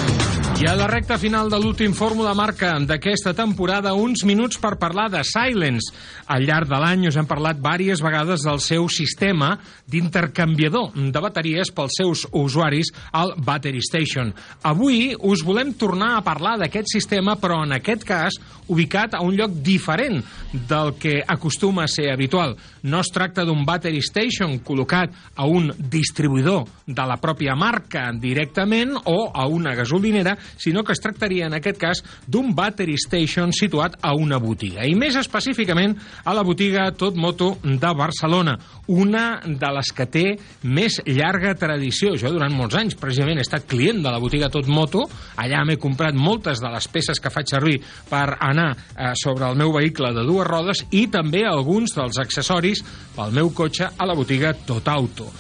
I 0.55 0.69
a 0.71 0.77
la 0.79 0.87
recta 0.87 1.17
final 1.19 1.49
de 1.51 1.59
l'últim 1.59 1.91
Fórmula 1.99 2.31
Marca 2.39 2.77
d'aquesta 2.79 3.33
temporada, 3.35 3.91
uns 3.99 4.23
minuts 4.23 4.61
per 4.63 4.77
parlar 4.79 5.09
de 5.11 5.19
Silence. 5.27 5.91
Al 6.31 6.47
llarg 6.47 6.71
de 6.71 6.79
l'any 6.79 7.09
us 7.11 7.19
hem 7.19 7.27
parlat 7.27 7.59
diverses 7.59 8.01
vegades 8.05 8.45
del 8.47 8.61
seu 8.63 8.87
sistema 8.87 9.57
d'intercanviador 9.91 10.95
de 10.95 11.23
bateries 11.25 11.73
pels 11.75 11.99
seus 11.99 12.23
usuaris 12.31 12.93
al 13.11 13.35
Battery 13.37 13.83
Station. 13.83 14.31
Avui 14.63 15.17
us 15.19 15.43
volem 15.43 15.75
tornar 15.75 16.13
a 16.15 16.23
parlar 16.23 16.55
d'aquest 16.63 16.93
sistema, 16.95 17.35
però 17.35 17.65
en 17.67 17.75
aquest 17.75 18.07
cas 18.07 18.39
ubicat 18.69 19.19
a 19.19 19.25
un 19.27 19.35
lloc 19.35 19.59
diferent 19.59 20.23
del 20.55 20.95
que 21.03 21.19
acostuma 21.27 21.85
a 21.85 21.91
ser 21.91 22.13
habitual. 22.13 22.55
No 22.87 23.03
es 23.03 23.11
tracta 23.13 23.45
d'un 23.45 23.67
Battery 23.67 24.01
Station 24.07 24.61
col·locat 24.65 25.11
a 25.35 25.51
un 25.51 25.73
distribuïdor 25.91 26.65
de 26.87 27.11
la 27.11 27.19
pròpia 27.21 27.59
marca 27.59 28.07
directament 28.15 28.95
o 29.05 29.19
a 29.35 29.49
una 29.51 29.75
gasolinera, 29.75 30.39
sinó 30.57 30.85
que 30.85 30.93
es 30.95 31.03
tractaria 31.03 31.47
en 31.47 31.57
aquest 31.59 31.79
cas 31.81 32.03
d'un 32.27 32.55
battery 32.55 32.97
station 33.01 33.53
situat 33.53 33.99
a 34.03 34.15
una 34.17 34.39
botiga, 34.43 34.85
i 34.87 34.95
més 34.99 35.17
específicament 35.21 35.97
a 36.25 36.35
la 36.37 36.45
botiga 36.47 36.91
Tot 36.99 37.17
Moto 37.17 37.55
de 37.63 37.93
Barcelona, 37.97 38.57
una 38.89 39.41
de 39.45 39.71
les 39.77 39.93
que 39.97 40.07
té 40.07 40.25
més 40.63 41.01
llarga 41.07 41.55
tradició. 41.59 42.15
Jo 42.21 42.33
durant 42.35 42.53
molts 42.55 42.77
anys 42.79 42.99
precisament 43.01 43.41
he 43.41 43.47
estat 43.47 43.69
client 43.71 44.03
de 44.05 44.13
la 44.13 44.21
botiga 44.23 44.51
Tot 44.53 44.69
Moto, 44.69 45.07
allà 45.41 45.65
m'he 45.65 45.79
comprat 45.81 46.17
moltes 46.17 46.61
de 46.63 46.71
les 46.73 46.89
peces 46.93 47.21
que 47.21 47.33
faig 47.33 47.51
servir 47.51 47.79
per 48.11 48.37
anar 48.41 48.71
eh, 48.75 49.13
sobre 49.21 49.49
el 49.49 49.59
meu 49.59 49.73
vehicle 49.75 50.13
de 50.15 50.27
dues 50.27 50.49
rodes 50.49 50.85
i 50.93 51.07
també 51.13 51.45
alguns 51.49 51.97
dels 51.97 52.21
accessoris 52.21 52.85
pel 53.15 53.35
meu 53.35 53.51
cotxe 53.55 53.91
a 53.97 54.09
la 54.09 54.17
botiga 54.19 54.55
Tot 54.67 54.89
Auto 54.93 55.31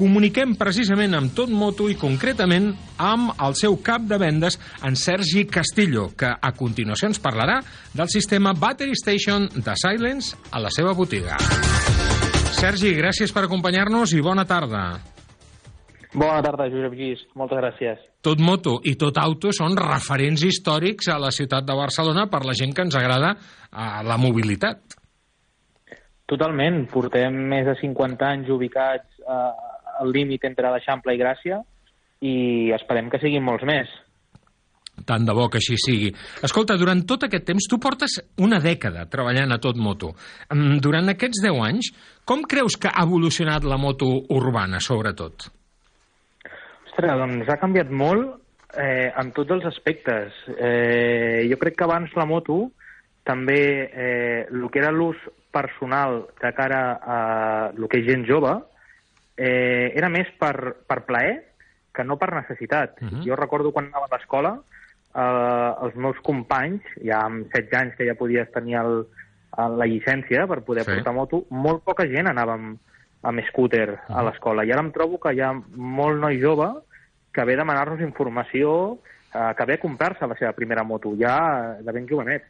comuniquem 0.00 0.54
precisament 0.56 1.12
amb 1.16 1.34
Tot 1.36 1.50
Moto 1.52 1.90
i 1.92 1.96
concretament 2.00 2.70
amb 2.96 3.34
el 3.44 3.56
seu 3.58 3.76
cap 3.84 4.06
de 4.08 4.16
vendes, 4.20 4.56
en 4.86 4.96
Sergi 4.96 5.44
Castillo, 5.44 6.08
que 6.16 6.30
a 6.32 6.52
continuació 6.56 7.10
ens 7.10 7.20
parlarà 7.20 7.58
del 7.92 8.08
sistema 8.08 8.54
Battery 8.56 8.96
Station 8.96 9.48
de 9.52 9.76
Silence 9.76 10.38
a 10.50 10.62
la 10.64 10.72
seva 10.72 10.94
botiga. 10.96 11.36
Sergi, 12.56 12.94
gràcies 12.96 13.32
per 13.32 13.44
acompanyar-nos 13.44 14.14
i 14.16 14.24
bona 14.24 14.46
tarda. 14.48 14.84
Bona 16.10 16.40
tarda, 16.42 16.66
Josep 16.72 16.96
Guís. 16.96 17.20
Moltes 17.38 17.60
gràcies. 17.60 18.00
Tot 18.24 18.40
Moto 18.40 18.78
i 18.84 18.96
Tot 19.00 19.20
Auto 19.20 19.52
són 19.56 19.76
referents 19.78 20.42
històrics 20.44 21.08
a 21.12 21.20
la 21.20 21.30
ciutat 21.32 21.68
de 21.68 21.76
Barcelona 21.76 22.26
per 22.32 22.42
la 22.48 22.56
gent 22.56 22.72
que 22.74 22.88
ens 22.88 22.96
agrada 22.98 23.36
a 23.70 24.00
la 24.04 24.16
mobilitat. 24.20 24.96
Totalment. 26.30 26.86
Portem 26.90 27.36
més 27.52 27.68
de 27.68 27.76
50 27.80 28.26
anys 28.26 28.50
ubicats 28.54 29.22
eh, 29.22 29.69
al 30.00 30.12
límit 30.14 30.44
entre 30.48 30.72
l'Eixample 30.72 31.14
i 31.14 31.20
Gràcia 31.20 31.60
i 32.20 32.34
esperem 32.76 33.08
que 33.12 33.20
siguin 33.22 33.44
molts 33.44 33.64
més. 33.68 33.90
Tant 35.06 35.24
de 35.24 35.32
bo 35.36 35.46
que 35.48 35.60
així 35.60 35.78
sigui. 35.80 36.10
Escolta, 36.44 36.76
durant 36.80 37.00
tot 37.08 37.24
aquest 37.24 37.46
temps, 37.48 37.68
tu 37.70 37.78
portes 37.80 38.18
una 38.44 38.58
dècada 38.60 39.06
treballant 39.08 39.54
a 39.54 39.60
tot 39.62 39.78
moto. 39.80 40.12
Mm, 40.52 40.80
Durant 40.84 41.08
aquests 41.12 41.40
10 41.46 41.62
anys, 41.68 41.92
com 42.28 42.44
creus 42.44 42.76
que 42.76 42.90
ha 42.92 43.06
evolucionat 43.06 43.64
la 43.64 43.78
moto 43.80 44.10
urbana, 44.36 44.80
sobretot? 44.84 45.48
Ostres, 46.90 47.16
doncs 47.22 47.48
ha 47.48 47.58
canviat 47.62 47.88
molt 47.90 48.36
eh, 48.76 49.08
en 49.16 49.32
tots 49.36 49.56
els 49.56 49.64
aspectes. 49.72 50.36
Eh, 50.58 51.48
jo 51.48 51.56
crec 51.62 51.78
que 51.78 51.88
abans 51.88 52.12
la 52.18 52.28
moto 52.28 52.66
també 53.24 53.60
eh, 53.88 54.48
el 54.50 54.68
que 54.72 54.82
era 54.82 54.92
l'ús 54.92 55.16
personal 55.50 56.26
de 56.42 56.52
cara 56.54 56.82
a 57.00 57.18
el 57.72 57.88
que 57.90 58.00
és 58.00 58.06
gent 58.06 58.26
jove 58.28 58.52
eh, 59.40 59.92
era 59.96 60.10
més 60.12 60.28
per, 60.38 60.84
per 60.86 61.00
plaer 61.08 61.38
que 61.96 62.04
no 62.04 62.18
per 62.20 62.34
necessitat. 62.34 63.00
Uh 63.00 63.08
-huh. 63.08 63.24
Jo 63.24 63.36
recordo 63.36 63.72
quan 63.72 63.86
anava 63.86 64.06
a 64.10 64.16
l'escola, 64.16 64.60
eh, 65.14 65.72
els 65.84 65.96
meus 65.96 66.18
companys, 66.22 66.82
ja 67.02 67.24
amb 67.24 67.48
16 67.52 67.80
anys 67.80 67.96
que 67.96 68.06
ja 68.06 68.14
podies 68.14 68.52
tenir 68.52 68.76
el, 68.76 69.06
el, 69.56 69.78
la 69.78 69.86
llicència 69.86 70.46
per 70.46 70.62
poder 70.62 70.84
Sí. 70.84 70.92
portar 70.92 71.14
moto, 71.14 71.44
molt 71.50 71.82
poca 71.84 72.06
gent 72.06 72.28
anava 72.28 72.54
amb, 72.54 72.78
amb 73.22 73.40
scooter 73.48 73.90
uh 73.90 73.96
-huh. 73.96 74.18
a 74.18 74.22
l'escola. 74.22 74.64
I 74.64 74.72
ara 74.72 74.82
em 74.82 74.92
trobo 74.92 75.18
que 75.18 75.32
hi 75.34 75.40
ha 75.40 75.52
molt 75.74 76.20
noi 76.20 76.40
jove 76.40 76.68
que 77.32 77.44
ve 77.44 77.54
a 77.54 77.56
demanar-nos 77.56 78.00
informació, 78.00 78.98
eh, 79.34 79.54
que 79.56 79.64
ve 79.64 79.74
a 79.74 79.80
comprar-se 79.80 80.26
la 80.26 80.36
seva 80.36 80.52
primera 80.52 80.82
moto, 80.82 81.14
ja 81.16 81.76
de 81.80 81.92
ben 81.92 82.06
jovenet. 82.08 82.44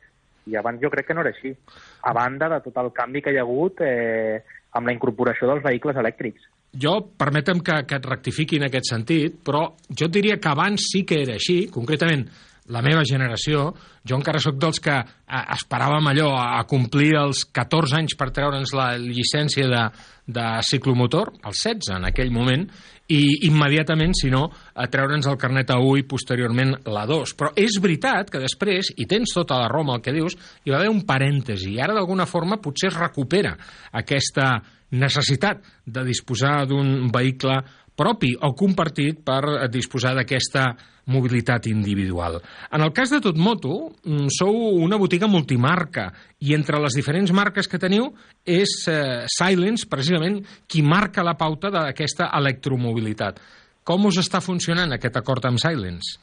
I 0.47 0.57
abans 0.57 0.81
jo 0.81 0.91
crec 0.91 1.07
que 1.07 1.15
no 1.15 1.21
era 1.21 1.31
així. 1.31 1.55
A 2.03 2.13
banda 2.13 2.49
de 2.49 2.61
tot 2.61 2.77
el 2.77 2.93
canvi 2.93 3.21
que 3.23 3.31
hi 3.31 3.37
ha 3.37 3.43
hagut 3.43 3.81
eh, 3.81 4.43
amb 4.73 4.87
la 4.87 4.93
incorporació 4.93 5.47
dels 5.47 5.63
vehicles 5.63 5.97
elèctrics. 5.97 6.41
Jo, 6.71 7.01
permetem 7.19 7.65
que, 7.67 7.81
que 7.83 7.99
et 7.99 8.07
rectifiqui 8.07 8.61
en 8.61 8.69
aquest 8.69 8.93
sentit, 8.93 9.41
però 9.43 9.65
jo 9.91 10.07
et 10.07 10.15
diria 10.15 10.39
que 10.39 10.53
abans 10.53 10.85
sí 10.93 11.03
que 11.03 11.19
era 11.25 11.35
així, 11.35 11.65
concretament 11.73 12.29
la 12.71 12.83
meva 12.87 13.03
generació, 13.03 13.73
jo 14.07 14.17
encara 14.17 14.41
sóc 14.43 14.59
dels 14.61 14.79
que 14.83 14.95
eh, 14.95 15.43
esperàvem 15.57 16.07
allò 16.13 16.31
a, 16.39 16.45
a 16.61 16.63
complir 16.71 17.13
els 17.19 17.43
14 17.51 17.99
anys 17.99 18.15
per 18.19 18.31
treure'ns 18.37 18.75
la 18.77 18.93
llicència 19.01 19.67
de, 19.67 19.83
de 20.31 20.47
ciclomotor, 20.69 21.35
els 21.43 21.67
16 21.67 21.99
en 21.99 22.09
aquell 22.09 22.31
moment, 22.35 22.67
i 23.11 23.49
immediatament, 23.49 24.15
si 24.15 24.31
no, 24.31 24.45
a 24.51 24.87
treure'ns 24.87 25.27
el 25.27 25.39
carnet 25.41 25.73
A1 25.75 25.99
i 25.99 26.07
posteriorment 26.07 26.77
la 26.95 27.03
2. 27.11 27.35
Però 27.35 27.51
és 27.59 27.81
veritat 27.83 28.31
que 28.31 28.43
després, 28.43 28.93
i 29.03 29.09
tens 29.11 29.35
tota 29.35 29.59
la 29.59 29.71
Roma 29.73 29.99
el 29.99 30.05
que 30.05 30.15
dius, 30.15 30.39
hi 30.63 30.71
va 30.71 30.79
haver 30.79 30.93
un 30.93 31.03
parèntesi, 31.09 31.75
i 31.75 31.83
ara 31.83 31.97
d'alguna 31.97 32.29
forma 32.31 32.61
potser 32.63 32.93
es 32.93 33.01
recupera 33.01 33.57
aquesta 33.99 34.53
necessitat 34.91 35.63
de 35.87 36.05
disposar 36.05 36.65
d'un 36.69 37.11
vehicle 37.13 37.61
propi 38.01 38.33
o 38.41 38.55
compartit 38.57 39.21
per 39.25 39.69
disposar 39.69 40.15
d'aquesta 40.17 40.71
mobilitat 41.11 41.67
individual. 41.67 42.39
En 42.73 42.85
el 42.85 42.93
cas 42.97 43.11
de 43.11 43.21
Tot 43.21 43.37
Moto, 43.37 43.91
mm, 44.05 44.31
sou 44.31 44.55
una 44.81 44.97
botiga 44.97 45.29
multimarca 45.29 46.11
i 46.41 46.55
entre 46.55 46.81
les 46.81 46.95
diferents 46.97 47.33
marques 47.33 47.69
que 47.69 47.81
teniu 47.83 48.13
és 48.47 48.87
eh, 48.89 49.27
Silence, 49.27 49.89
precisament, 49.91 50.41
qui 50.69 50.83
marca 50.83 51.27
la 51.27 51.37
pauta 51.37 51.71
d'aquesta 51.71 52.31
electromobilitat. 52.39 53.41
Com 53.85 54.07
us 54.07 54.21
està 54.23 54.41
funcionant 54.41 54.93
aquest 54.93 55.17
acord 55.17 55.45
amb 55.49 55.59
Silence? 55.59 56.19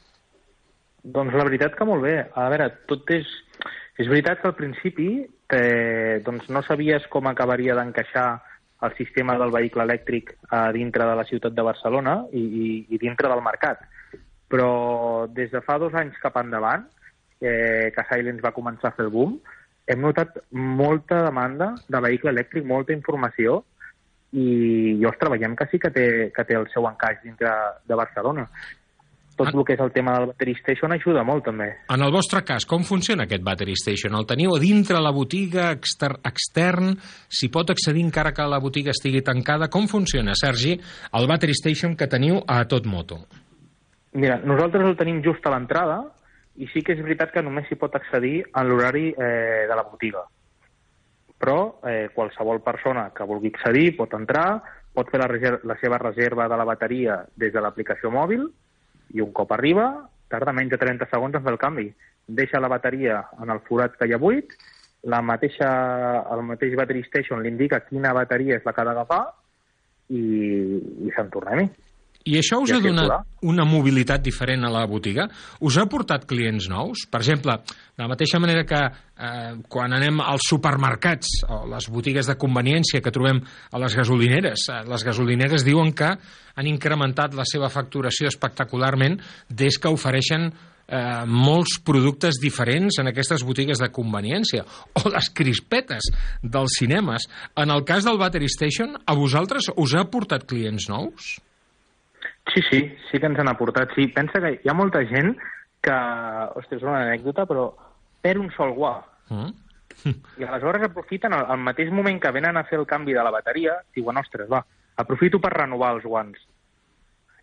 Doncs 1.04 1.34
la 1.34 1.44
veritat 1.46 1.76
que 1.76 1.86
molt 1.86 2.02
bé. 2.02 2.16
A 2.34 2.48
veure, 2.50 2.72
tot 2.88 3.08
és... 3.14 3.28
És 3.98 4.06
veritat 4.06 4.38
que 4.38 4.46
al 4.46 4.54
principi 4.54 5.08
eh, 5.50 6.20
doncs 6.22 6.46
no 6.54 6.60
sabies 6.62 7.02
com 7.10 7.26
acabaria 7.26 7.74
d'encaixar 7.74 8.28
el 8.86 8.94
sistema 8.96 9.34
del 9.38 9.50
vehicle 9.50 9.82
elèctric 9.82 10.34
a 10.54 10.68
dintre 10.72 11.06
de 11.08 11.16
la 11.18 11.26
ciutat 11.26 11.54
de 11.54 11.66
Barcelona 11.66 12.20
i, 12.32 12.42
i, 12.42 12.68
i 12.94 13.00
dintre 13.02 13.30
del 13.30 13.42
mercat. 13.42 13.82
Però 14.48 15.26
des 15.34 15.50
de 15.52 15.62
fa 15.64 15.78
dos 15.82 15.94
anys 15.98 16.18
cap 16.22 16.38
endavant, 16.40 16.86
eh, 17.40 17.90
que 17.94 18.06
Silence 18.10 18.44
va 18.44 18.54
començar 18.54 18.92
a 18.92 18.96
fer 18.96 19.08
el 19.08 19.14
boom, 19.14 19.38
hem 19.88 20.04
notat 20.04 20.36
molta 20.52 21.22
demanda 21.24 21.72
de 21.88 22.00
vehicle 22.04 22.30
elèctric, 22.34 22.64
molta 22.68 22.94
informació, 22.94 23.62
i 24.36 24.98
llavors 25.00 25.18
treballem 25.22 25.54
que 25.56 25.66
sí 25.70 25.78
que 25.80 25.90
té, 25.90 26.06
que 26.36 26.44
té 26.44 26.56
el 26.58 26.66
seu 26.72 26.84
encaix 26.88 27.22
dintre 27.24 27.52
de 27.88 27.96
Barcelona. 27.96 28.44
Tot 29.38 29.54
el 29.54 29.64
que 29.64 29.76
és 29.76 29.82
el 29.84 29.92
tema 29.94 30.16
del 30.16 30.26
battery 30.32 30.56
station 30.58 30.92
ajuda 30.96 31.22
molt, 31.26 31.44
també. 31.46 31.68
En 31.94 32.02
el 32.02 32.10
vostre 32.14 32.42
cas, 32.46 32.66
com 32.66 32.82
funciona 32.86 33.28
aquest 33.28 33.44
battery 33.46 33.76
station? 33.78 34.16
El 34.18 34.26
teniu 34.26 34.56
a 34.56 34.60
dintre 34.62 34.98
la 34.98 35.12
botiga, 35.14 35.70
exter 35.76 36.10
extern? 36.26 36.96
S'hi 37.30 37.50
pot 37.54 37.70
accedir 37.70 38.02
encara 38.02 38.34
que 38.34 38.46
la 38.50 38.58
botiga 38.62 38.90
estigui 38.90 39.22
tancada? 39.22 39.70
Com 39.70 39.86
funciona, 39.86 40.34
Sergi, 40.38 40.74
el 41.14 41.30
battery 41.30 41.54
station 41.54 41.94
que 41.96 42.10
teniu 42.10 42.42
a 42.46 42.64
tot 42.66 42.88
moto? 42.90 43.22
Mira, 44.18 44.40
nosaltres 44.42 44.88
el 44.88 44.96
tenim 44.98 45.22
just 45.22 45.46
a 45.46 45.54
l'entrada 45.54 46.02
i 46.58 46.66
sí 46.72 46.82
que 46.82 46.96
és 46.96 47.02
veritat 47.04 47.30
que 47.30 47.44
només 47.46 47.68
s'hi 47.68 47.78
pot 47.78 47.94
accedir 47.94 48.40
en 48.42 48.66
l'horari 48.66 49.12
eh, 49.12 49.66
de 49.70 49.74
la 49.78 49.86
botiga. 49.86 50.24
Però 51.38 51.58
eh, 51.86 52.08
qualsevol 52.14 52.58
persona 52.66 53.12
que 53.14 53.26
vulgui 53.28 53.52
accedir 53.54 53.92
pot 54.00 54.16
entrar, 54.18 54.48
pot 54.94 55.12
fer 55.12 55.20
la, 55.22 55.28
la 55.62 55.76
seva 55.78 56.00
reserva 56.02 56.48
de 56.50 56.58
la 56.58 56.66
bateria 56.66 57.20
des 57.38 57.54
de 57.54 57.62
l'aplicació 57.62 58.10
mòbil 58.10 58.48
i 59.14 59.24
un 59.24 59.32
cop 59.32 59.52
arriba, 59.56 59.88
tarda 60.28 60.52
menys 60.52 60.74
de 60.74 60.80
30 60.80 61.08
segons 61.10 61.36
en 61.36 61.44
fer 61.44 61.54
el 61.54 61.60
canvi. 61.60 61.88
Deixa 62.28 62.60
la 62.60 62.68
bateria 62.68 63.22
en 63.42 63.50
el 63.54 63.62
forat 63.68 63.96
que 63.96 64.08
hi 64.08 64.14
ha 64.14 64.20
buit, 64.20 64.52
la 65.08 65.20
mateixa, 65.22 65.68
el 66.34 66.42
mateix 66.44 66.74
battery 66.76 67.04
station 67.06 67.42
li 67.42 67.52
indica 67.52 67.84
quina 67.86 68.14
bateria 68.16 68.58
és 68.58 68.64
la 68.66 68.74
que 68.74 68.82
ha 68.82 68.88
d'agafar 68.88 69.22
i, 70.10 70.22
i 71.06 71.12
se'n 71.14 71.30
tornem-hi. 71.32 71.68
I 72.26 72.34
això 72.40 72.58
us 72.60 72.72
I 72.72 72.76
ha 72.76 72.80
donat 72.82 73.44
una 73.48 73.64
mobilitat 73.64 74.22
diferent 74.24 74.66
a 74.66 74.72
la 74.72 74.82
botiga? 74.90 75.28
Us 75.64 75.78
ha 75.78 75.86
portat 75.88 76.26
clients 76.28 76.66
nous? 76.68 77.04
Per 77.08 77.20
exemple, 77.22 77.54
de 77.96 78.02
la 78.02 78.08
mateixa 78.10 78.40
manera 78.42 78.64
que 78.68 78.80
eh, 78.82 79.54
quan 79.70 79.94
anem 79.96 80.20
als 80.20 80.48
supermercats 80.50 81.44
o 81.48 81.62
les 81.70 81.88
botigues 81.88 82.28
de 82.28 82.36
conveniència 82.40 83.00
que 83.04 83.14
trobem 83.14 83.40
a 83.72 83.80
les 83.80 83.96
gasolineres, 83.96 84.66
eh, 84.68 84.82
les 84.90 85.06
gasolineres 85.06 85.64
diuen 85.64 85.94
que 85.96 86.10
han 86.58 86.68
incrementat 86.68 87.38
la 87.38 87.46
seva 87.48 87.70
facturació 87.72 88.28
espectacularment 88.28 89.20
des 89.48 89.78
que 89.78 89.94
ofereixen 89.94 90.50
eh, 90.50 91.24
molts 91.24 91.78
productes 91.84 92.42
diferents 92.42 92.98
en 93.00 93.12
aquestes 93.12 93.44
botigues 93.46 93.80
de 93.80 93.92
conveniència 93.94 94.64
o 94.98 95.08
les 95.14 95.30
crispetes 95.30 96.10
dels 96.42 96.80
cinemes. 96.80 97.28
En 97.56 97.70
el 97.70 97.84
cas 97.88 98.04
del 98.04 98.20
Battery 98.20 98.50
Station, 98.52 98.96
a 99.06 99.16
vosaltres 99.16 99.70
us 99.76 99.94
ha 99.94 100.08
portat 100.10 100.48
clients 100.48 100.90
nous? 100.90 101.36
Sí, 102.54 102.62
sí, 102.70 102.80
sí 103.10 103.20
que 103.20 103.28
ens 103.28 103.38
han 103.38 103.50
aportat. 103.50 103.92
Sí, 103.96 104.08
pensa 104.14 104.40
que 104.40 104.56
hi 104.62 104.70
ha 104.70 104.76
molta 104.76 105.02
gent 105.08 105.34
que, 105.84 105.96
ostres, 106.58 106.80
és 106.80 106.86
una 106.86 107.02
anècdota, 107.04 107.44
però 107.48 107.70
perd 108.24 108.42
un 108.42 108.52
sol 108.56 108.74
guà. 108.76 108.94
Mm. 109.30 109.54
I 110.38 110.46
aleshores 110.46 110.84
aprofiten, 110.86 111.34
al, 111.34 111.46
al 111.52 111.60
mateix 111.62 111.90
moment 111.94 112.20
que 112.22 112.32
venen 112.34 112.56
a 112.56 112.64
fer 112.68 112.78
el 112.78 112.86
canvi 112.86 113.16
de 113.16 113.24
la 113.24 113.34
bateria, 113.34 113.78
diuen, 113.96 114.20
ostres, 114.20 114.48
va, 114.50 114.62
aprofito 114.98 115.40
per 115.42 115.52
renovar 115.56 115.94
els 115.96 116.06
guants. 116.06 116.40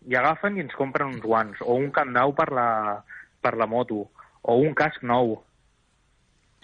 I 0.06 0.16
agafen 0.18 0.56
i 0.56 0.64
ens 0.64 0.74
compren 0.78 1.12
uns 1.14 1.24
guants, 1.24 1.60
o 1.62 1.76
un 1.76 1.90
candau 1.94 2.34
per 2.36 2.48
la, 2.54 2.68
per 3.42 3.56
la 3.58 3.68
moto, 3.70 4.06
o 4.42 4.58
un 4.62 4.74
casc 4.78 5.04
nou. 5.04 5.36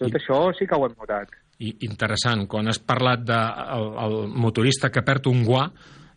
Tot 0.00 0.10
I... 0.10 0.18
això 0.18 0.44
sí 0.58 0.68
que 0.68 0.78
ho 0.78 0.86
hem 0.88 0.96
notat. 0.98 1.34
I 1.62 1.76
interessant, 1.86 2.46
quan 2.50 2.70
has 2.70 2.80
parlat 2.82 3.22
del 3.22 3.36
de, 3.36 3.66
el, 3.76 3.90
el 4.04 4.16
motorista 4.42 4.90
que 4.90 5.04
perd 5.06 5.28
un 5.30 5.44
guà, 5.46 5.66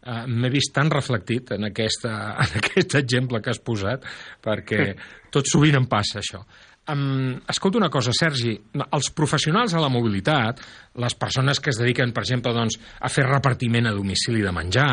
eh, 0.05 0.21
m'he 0.29 0.53
vist 0.53 0.73
tan 0.75 0.91
reflectit 0.93 1.55
en, 1.57 1.67
aquesta, 1.71 2.13
en 2.45 2.61
aquest 2.61 2.99
exemple 3.01 3.41
que 3.41 3.53
has 3.53 3.61
posat, 3.63 4.05
perquè 4.45 4.93
tot 5.33 5.49
sovint 5.49 5.81
em 5.81 5.89
passa 5.89 6.21
això. 6.21 6.45
Um, 6.87 7.41
escolta 7.49 7.79
una 7.79 7.89
cosa, 7.89 8.11
Sergi, 8.13 8.51
els 8.77 9.07
professionals 9.17 9.73
de 9.73 9.79
la 9.81 9.89
mobilitat, 9.89 10.59
les 11.01 11.15
persones 11.17 11.57
que 11.57 11.71
es 11.71 11.79
dediquen, 11.81 12.11
per 12.13 12.21
exemple, 12.21 12.53
doncs, 12.53 12.77
a 13.01 13.09
fer 13.09 13.25
repartiment 13.25 13.89
a 13.89 13.93
domicili 13.95 14.43
de 14.45 14.53
menjar, 14.53 14.91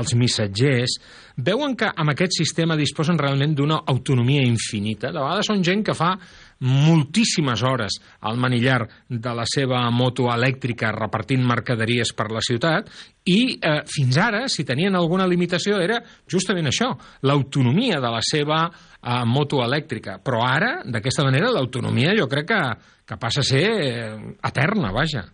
els 0.00 0.14
missatgers, 0.16 0.96
veuen 1.36 1.76
que 1.76 1.90
amb 1.92 2.14
aquest 2.14 2.38
sistema 2.38 2.78
disposen 2.80 3.20
realment 3.20 3.52
d'una 3.58 3.82
autonomia 3.92 4.46
infinita. 4.48 5.12
De 5.12 5.20
vegades 5.20 5.52
són 5.52 5.60
gent 5.66 5.84
que 5.84 5.96
fa 5.98 6.14
moltíssimes 6.60 7.62
hores 7.62 7.98
al 8.20 8.38
manillar 8.40 8.86
de 9.08 9.34
la 9.34 9.44
seva 9.48 9.82
moto 9.92 10.30
elèctrica 10.32 10.92
repartint 10.94 11.44
mercaderies 11.44 12.14
per 12.16 12.30
la 12.32 12.40
ciutat 12.40 12.88
i 13.26 13.58
eh, 13.58 13.82
fins 13.90 14.16
ara, 14.22 14.44
si 14.48 14.64
tenien 14.64 14.94
alguna 14.94 15.26
limitació, 15.26 15.80
era 15.82 15.98
justament 16.30 16.70
això, 16.70 16.92
l'autonomia 17.26 17.98
de 18.00 18.12
la 18.14 18.22
seva 18.22 18.60
eh, 18.70 19.24
moto 19.26 19.64
elèctrica. 19.64 20.20
Però 20.22 20.44
ara, 20.46 20.76
d'aquesta 20.86 21.26
manera, 21.26 21.50
l'autonomia 21.50 22.14
jo 22.16 22.28
crec 22.30 22.52
que, 22.52 22.60
que 23.06 23.18
passa 23.18 23.42
a 23.42 23.48
ser 23.48 23.64
eh, 23.66 24.12
eterna, 24.46 24.92
vaja. 24.94 25.26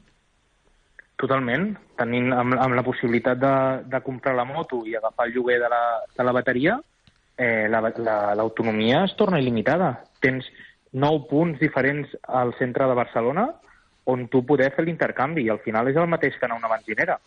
Totalment. 1.21 1.69
Tenint, 2.01 2.33
amb, 2.35 2.57
amb 2.59 2.75
la 2.75 2.83
possibilitat 2.83 3.39
de, 3.39 3.55
de 3.93 4.01
comprar 4.03 4.35
la 4.35 4.49
moto 4.49 4.81
i 4.89 4.97
agafar 4.97 5.29
el 5.29 5.37
lloguer 5.37 5.61
de 5.61 5.69
la, 5.71 5.83
de 6.17 6.25
la 6.27 6.35
bateria, 6.35 6.81
eh, 7.37 7.69
l'autonomia 7.69 8.97
la, 8.97 9.05
la, 9.05 9.11
es 9.11 9.17
torna 9.21 9.39
il·limitada. 9.39 9.93
Tens 10.25 10.49
nou 10.93 11.23
punts 11.29 11.61
diferents 11.61 12.11
al 12.29 12.53
centre 12.59 12.89
de 12.89 12.97
Barcelona 12.99 13.49
on 14.13 14.27
tu 14.29 14.43
poder 14.47 14.73
fer 14.75 14.85
l'intercanvi 14.85 15.47
i 15.47 15.53
al 15.53 15.63
final 15.65 15.89
és 15.89 15.97
el 15.97 16.11
mateix 16.11 16.37
que 16.39 16.49
anar 16.49 16.59
a 16.59 16.65
una 16.65 16.73
benzinera. 16.75 17.19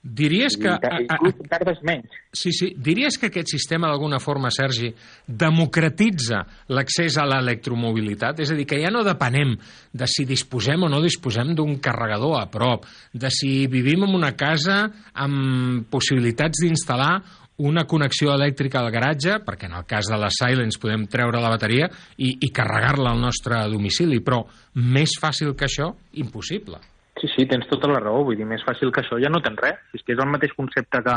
Diries 0.00 0.54
que... 0.56 0.70
Inclús 1.04 1.34
tardes 1.50 1.82
menys. 1.84 2.14
Sí, 2.32 2.54
sí. 2.56 2.70
Diries 2.72 3.18
que 3.20 3.28
aquest 3.28 3.50
sistema, 3.52 3.90
d'alguna 3.90 4.16
forma, 4.22 4.48
Sergi, 4.48 4.88
democratitza 5.26 6.40
l'accés 6.72 7.18
a 7.20 7.26
l'electromobilitat? 7.28 8.40
És 8.40 8.54
a 8.54 8.56
dir, 8.56 8.64
que 8.64 8.78
ja 8.80 8.88
no 8.94 9.04
depenem 9.04 9.52
de 9.92 10.08
si 10.08 10.24
disposem 10.24 10.86
o 10.86 10.88
no 10.88 11.02
disposem 11.04 11.52
d'un 11.52 11.76
carregador 11.84 12.38
a 12.40 12.46
prop, 12.48 12.88
de 13.12 13.28
si 13.34 13.66
vivim 13.68 14.06
en 14.08 14.16
una 14.16 14.32
casa 14.40 14.86
amb 15.12 15.84
possibilitats 15.92 16.64
d'instal·lar 16.64 17.12
una 17.60 17.84
connexió 17.84 18.32
elèctrica 18.32 18.80
al 18.80 18.90
garatge, 18.94 19.40
perquè 19.44 19.68
en 19.68 19.76
el 19.78 19.84
cas 19.88 20.08
de 20.08 20.18
la 20.20 20.30
Silence 20.32 20.80
podem 20.80 21.04
treure 21.10 21.42
la 21.42 21.52
bateria 21.52 21.90
i, 22.16 22.32
i 22.46 22.48
carregar-la 22.54 23.12
al 23.12 23.20
nostre 23.20 23.60
domicili, 23.72 24.22
però 24.24 24.40
més 24.80 25.18
fàcil 25.20 25.52
que 25.56 25.68
això, 25.68 25.90
impossible. 26.22 26.80
Sí, 27.20 27.28
sí, 27.34 27.44
tens 27.44 27.68
tota 27.68 27.90
la 27.90 28.00
raó, 28.00 28.22
vull 28.24 28.38
dir, 28.38 28.48
més 28.48 28.64
fàcil 28.64 28.92
que 28.94 29.02
això 29.02 29.18
ja 29.20 29.28
no 29.28 29.42
tens 29.44 29.60
res. 29.60 29.80
És 29.92 30.04
que 30.06 30.14
és 30.14 30.22
el 30.22 30.30
mateix 30.32 30.54
concepte 30.56 31.02
que, 31.04 31.16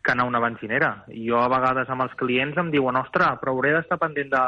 que 0.00 0.12
anar 0.14 0.24
a 0.24 0.30
una 0.30 0.40
benzinera. 0.40 0.92
Jo 1.12 1.42
a 1.42 1.50
vegades 1.52 1.90
amb 1.92 2.06
els 2.06 2.14
clients 2.20 2.56
em 2.60 2.70
diuen, 2.72 2.96
ostres, 3.02 3.36
però 3.42 3.52
hauré 3.52 3.74
d'estar 3.74 4.00
pendent 4.00 4.32
de, 4.32 4.44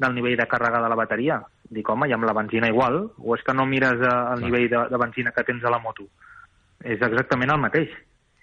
del 0.00 0.16
nivell 0.16 0.38
de 0.40 0.48
càrrega 0.48 0.80
de 0.80 0.88
la 0.88 0.96
bateria. 0.96 1.42
Dic, 1.68 1.88
home, 1.92 2.08
i 2.08 2.16
amb 2.16 2.24
la 2.24 2.36
benzina 2.38 2.70
igual, 2.72 3.02
o 3.18 3.36
és 3.36 3.44
que 3.44 3.52
no 3.52 3.68
mires 3.68 4.00
eh, 4.00 4.16
el 4.36 4.46
nivell 4.46 4.68
de, 4.72 4.82
de 4.88 5.00
benzina 5.04 5.34
que 5.36 5.44
tens 5.44 5.64
a 5.68 5.74
la 5.74 5.82
moto? 5.84 6.08
És 6.80 7.02
exactament 7.02 7.52
el 7.52 7.60
mateix, 7.60 7.92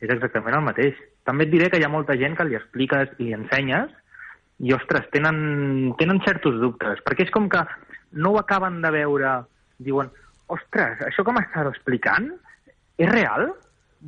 és 0.04 0.12
exactament 0.12 0.60
el 0.60 0.66
mateix. 0.68 1.00
També 1.26 1.48
et 1.48 1.52
diré 1.54 1.70
que 1.74 1.80
hi 1.82 1.86
ha 1.86 1.92
molta 1.92 2.18
gent 2.20 2.38
que 2.38 2.46
li 2.46 2.58
expliques 2.58 3.16
i 3.18 3.30
li 3.30 3.36
ensenyes 3.38 3.92
i, 4.64 4.72
ostres, 4.76 5.08
tenen, 5.12 5.38
tenen 6.00 6.22
certs 6.24 6.46
dubtes, 6.62 7.02
perquè 7.06 7.26
és 7.26 7.34
com 7.34 7.50
que 7.52 7.64
no 8.16 8.32
ho 8.32 8.40
acaben 8.40 8.80
de 8.84 8.92
veure, 8.94 9.34
diuen, 9.84 10.12
ostres, 10.54 11.02
això 11.10 11.26
que 11.26 11.34
m'estàs 11.36 11.72
explicant 11.74 12.30
és 13.02 13.10
real? 13.12 13.50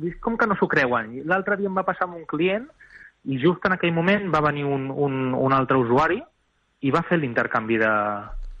És 0.06 0.14
com 0.22 0.38
que 0.38 0.46
no 0.46 0.56
s'ho 0.56 0.70
creuen. 0.70 1.16
L'altre 1.28 1.58
dia 1.58 1.68
em 1.68 1.76
va 1.76 1.86
passar 1.86 2.06
amb 2.06 2.16
un 2.20 2.26
client 2.30 2.68
i 3.28 3.36
just 3.42 3.64
en 3.66 3.74
aquell 3.74 3.92
moment 3.92 4.30
va 4.32 4.44
venir 4.46 4.64
un, 4.64 4.88
un, 4.94 5.34
un 5.34 5.54
altre 5.56 5.80
usuari 5.82 6.20
i 6.86 6.92
va 6.94 7.02
fer 7.04 7.18
l'intercanvi 7.18 7.80
de, 7.82 7.94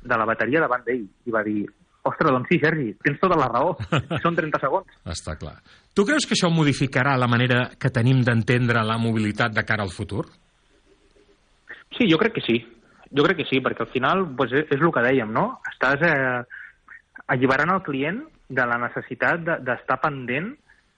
de 0.02 0.18
la 0.18 0.26
bateria 0.28 0.64
davant 0.64 0.82
d'ell 0.84 1.06
i 1.06 1.34
va 1.34 1.44
dir, 1.46 1.62
Ostres, 2.08 2.30
doncs 2.32 2.48
sí, 2.48 2.58
Sergi, 2.62 2.92
tens 3.04 3.18
tota 3.20 3.36
la 3.38 3.48
raó. 3.50 3.74
Són 4.24 4.36
30 4.38 4.60
segons. 4.62 4.98
Està 5.12 5.34
clar. 5.40 5.56
Tu 5.98 6.04
creus 6.06 6.28
que 6.30 6.36
això 6.36 6.46
modificarà 6.54 7.16
la 7.18 7.26
manera 7.26 7.72
que 7.74 7.88
tenim 7.90 8.20
d'entendre 8.22 8.84
la 8.86 9.00
mobilitat 9.02 9.50
de 9.50 9.64
cara 9.66 9.82
al 9.82 9.90
futur? 9.90 10.28
Sí, 11.96 12.06
jo 12.06 12.20
crec 12.20 12.36
que 12.36 12.44
sí. 12.44 12.60
Jo 13.10 13.24
crec 13.26 13.40
que 13.40 13.46
sí, 13.48 13.58
perquè 13.58 13.82
al 13.82 13.90
final 13.90 14.22
pues, 14.38 14.54
és, 14.54 14.68
és 14.70 14.78
el 14.78 14.92
que 14.94 15.02
dèiem, 15.02 15.32
no? 15.34 15.58
Estàs 15.72 16.04
eh, 16.06 16.60
alliberant 17.34 17.74
el 17.74 17.82
client 17.82 18.20
de 18.46 18.68
la 18.70 18.78
necessitat 18.78 19.42
d'estar 19.42 19.96
de, 19.96 20.02
pendent 20.04 20.52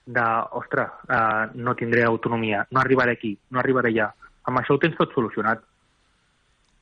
de, 0.05 0.27
ostres, 0.61 0.93
eh, 1.09 1.49
no 1.57 1.73
tindré 1.81 2.05
autonomia, 2.05 2.61
no 2.69 2.85
arribaré 2.85 3.17
aquí, 3.17 3.33
no 3.49 3.63
arribaré 3.63 3.95
allà. 3.95 4.11
Amb 4.53 4.61
això 4.61 4.77
ho 4.77 4.83
tens 4.85 5.01
tot 5.01 5.17
solucionat. 5.17 5.65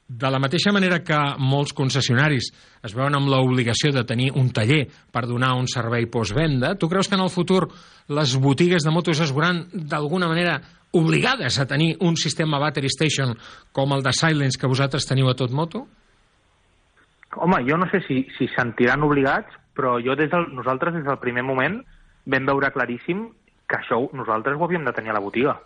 De 0.10 0.30
la 0.34 0.40
mateixa 0.42 0.72
manera 0.74 1.04
que 1.06 1.18
molts 1.38 1.76
concessionaris 1.78 2.48
es 2.82 2.96
veuen 2.98 3.14
amb 3.14 3.30
l'obligació 3.30 3.92
de 3.94 4.02
tenir 4.10 4.32
un 4.34 4.48
taller 4.50 4.88
per 5.14 5.28
donar 5.30 5.52
un 5.54 5.70
servei 5.70 6.08
postvenda, 6.10 6.74
tu 6.82 6.90
creus 6.90 7.08
que 7.08 7.14
en 7.14 7.22
el 7.22 7.30
futur 7.30 7.68
les 8.10 8.34
botigues 8.42 8.82
de 8.82 8.94
motos 8.96 9.22
es 9.22 9.30
veuran 9.30 9.68
d'alguna 9.70 10.28
manera 10.32 10.58
obligades 10.98 11.60
a 11.60 11.68
tenir 11.70 11.96
un 12.02 12.18
sistema 12.18 12.58
battery 12.58 12.90
station 12.90 13.36
com 13.72 13.94
el 13.94 14.02
de 14.02 14.16
Silence 14.18 14.58
que 14.58 14.72
vosaltres 14.72 15.06
teniu 15.06 15.30
a 15.30 15.38
tot 15.38 15.54
moto? 15.54 15.86
Home, 17.38 17.62
jo 17.70 17.78
no 17.78 17.86
sé 17.94 18.02
si, 18.08 18.24
si 18.34 18.50
sentiran 18.56 19.06
obligats, 19.06 19.54
però 19.78 20.00
jo 20.02 20.18
des 20.18 20.32
del, 20.34 20.50
nosaltres 20.58 20.98
des 20.98 21.06
del 21.06 21.22
primer 21.22 21.46
moment 21.46 21.84
vam 22.26 22.50
veure 22.50 22.74
claríssim 22.74 23.28
que 23.70 23.78
això 23.78 24.02
nosaltres 24.18 24.58
ho 24.58 24.66
havíem 24.66 24.90
de 24.90 24.94
tenir 24.98 25.14
a 25.14 25.20
la 25.20 25.22
botiga. 25.22 25.60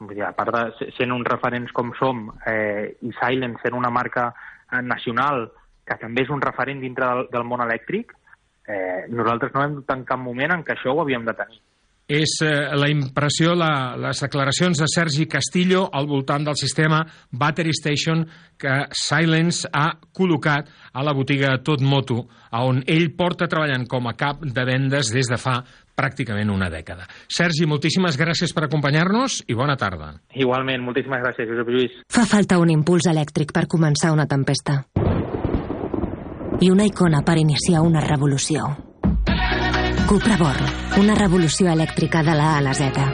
Vull 0.00 0.16
dir, 0.16 0.24
a 0.24 0.32
part 0.32 0.54
de 0.54 0.90
sent 0.96 1.12
uns 1.12 1.28
referents 1.28 1.72
com 1.76 1.92
som 1.98 2.28
eh, 2.48 2.96
i 3.04 3.12
Silent 3.18 3.58
sent 3.60 3.76
una 3.76 3.90
marca 3.92 4.30
eh, 4.32 4.80
nacional 4.80 5.50
que 5.84 5.98
també 6.00 6.24
és 6.24 6.30
un 6.32 6.40
referent 6.40 6.80
dintre 6.80 7.08
del, 7.08 7.26
del 7.32 7.44
món 7.44 7.60
elèctric, 7.66 8.14
eh, 8.70 9.08
nosaltres 9.12 9.52
no 9.54 9.64
hem 9.64 9.74
dut 9.80 9.92
en 9.92 10.06
cap 10.08 10.22
moment 10.22 10.54
en 10.54 10.64
què 10.64 10.76
això 10.76 10.94
ho 10.94 11.02
havíem 11.02 11.26
de 11.26 11.34
tenir. 11.36 11.60
És 12.10 12.40
eh, 12.42 12.50
la 12.74 12.88
impressió, 12.90 13.52
la, 13.54 13.94
les 14.00 14.18
declaracions 14.24 14.80
de 14.82 14.88
Sergi 14.90 15.28
Castillo 15.30 15.84
al 15.94 16.08
voltant 16.10 16.48
del 16.48 16.56
sistema 16.58 17.04
Battery 17.30 17.74
Station 17.76 18.24
que 18.58 18.80
Silence 18.98 19.68
ha 19.70 19.92
col·locat 20.16 20.72
a 20.90 21.04
la 21.06 21.14
botiga 21.14 21.52
Tot 21.62 21.84
Moto, 21.86 22.24
on 22.58 22.82
ell 22.90 23.12
porta 23.14 23.46
treballant 23.46 23.86
com 23.86 24.10
a 24.10 24.16
cap 24.18 24.42
de 24.42 24.66
vendes 24.66 25.12
des 25.14 25.30
de 25.30 25.38
fa 25.38 25.60
pràcticament 26.00 26.50
una 26.52 26.70
dècada. 26.72 27.06
Sergi, 27.28 27.68
moltíssimes 27.68 28.18
gràcies 28.20 28.54
per 28.56 28.66
acompanyar-nos 28.66 29.42
i 29.46 29.56
bona 29.58 29.76
tarda. 29.80 30.14
Igualment, 30.34 30.84
moltíssimes 30.86 31.22
gràcies, 31.22 31.48
Josep 31.50 31.68
Lluís. 31.70 31.96
Fa 32.10 32.26
falta 32.28 32.58
un 32.62 32.72
impuls 32.72 33.10
elèctric 33.10 33.52
per 33.56 33.68
començar 33.70 34.14
una 34.16 34.28
tempesta. 34.30 34.82
I 36.60 36.68
una 36.68 36.84
icona 36.84 37.22
per 37.24 37.38
iniciar 37.40 37.80
una 37.86 38.02
revolució. 38.04 38.68
Cupra 40.10 40.36
Born, 40.36 40.66
una 40.98 41.14
revolució 41.14 41.70
elèctrica 41.70 42.24
de 42.26 42.34
la 42.34 42.48
A 42.54 42.58
a 42.58 42.64
la 42.64 42.74
Z. 42.74 43.04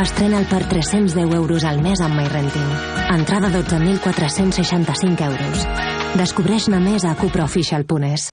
Estrena'l 0.00 0.48
per 0.48 0.62
310 0.70 1.34
euros 1.36 1.66
al 1.68 1.82
mes 1.84 2.00
amb 2.00 2.16
MyRenting. 2.16 2.72
Entrada 3.12 3.52
12.465 3.52 5.28
euros. 5.28 5.68
Descobreix-ne 6.16 6.80
més 6.80 7.04
a 7.04 7.14
cupraofficial.es. 7.20 8.30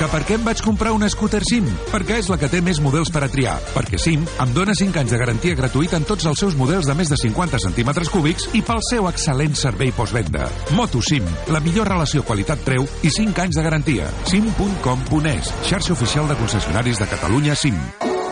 Que 0.00 0.06
per 0.08 0.22
què 0.24 0.36
em 0.38 0.44
vaig 0.46 0.62
comprar 0.64 0.94
una 0.96 1.10
scooter 1.12 1.42
SIM? 1.44 1.66
Perquè 1.90 2.22
és 2.22 2.30
la 2.32 2.38
que 2.40 2.48
té 2.48 2.62
més 2.64 2.78
models 2.80 3.10
per 3.12 3.20
a 3.20 3.28
triar. 3.28 3.58
Perquè 3.74 3.98
SIM 4.00 4.22
em 4.40 4.54
dona 4.56 4.72
5 4.72 4.96
anys 4.96 5.12
de 5.12 5.18
garantia 5.20 5.58
gratuïta 5.58 5.98
en 6.00 6.06
tots 6.08 6.24
els 6.30 6.40
seus 6.40 6.56
models 6.56 6.88
de 6.88 6.94
més 6.96 7.12
de 7.12 7.18
50 7.20 7.60
centímetres 7.66 8.08
cúbics 8.08 8.48
i 8.56 8.62
pel 8.64 8.80
seu 8.88 9.10
excel·lent 9.10 9.58
servei 9.60 9.92
postvenda. 9.92 10.48
Moto 10.72 11.04
SIM, 11.04 11.28
la 11.52 11.60
millor 11.60 11.92
relació 11.92 12.24
qualitat-preu 12.24 12.88
i 13.04 13.12
5 13.12 13.44
anys 13.44 13.60
de 13.60 13.68
garantia. 13.68 14.08
sim.com.es, 14.24 15.54
xarxa 15.68 15.92
oficial 15.92 16.32
de 16.32 16.40
concessionaris 16.40 17.04
de 17.04 17.10
Catalunya 17.12 17.54
SIM. 17.54 17.76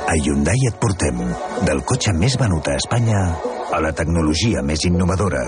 A 0.08 0.16
Hyundai 0.24 0.70
et 0.70 0.80
portem 0.80 1.20
del 1.68 1.84
cotxe 1.84 2.16
més 2.16 2.40
venut 2.40 2.64
a 2.64 2.80
Espanya 2.80 3.26
a 3.76 3.82
la 3.84 3.92
tecnologia 3.92 4.64
més 4.64 4.88
innovadora 4.88 5.44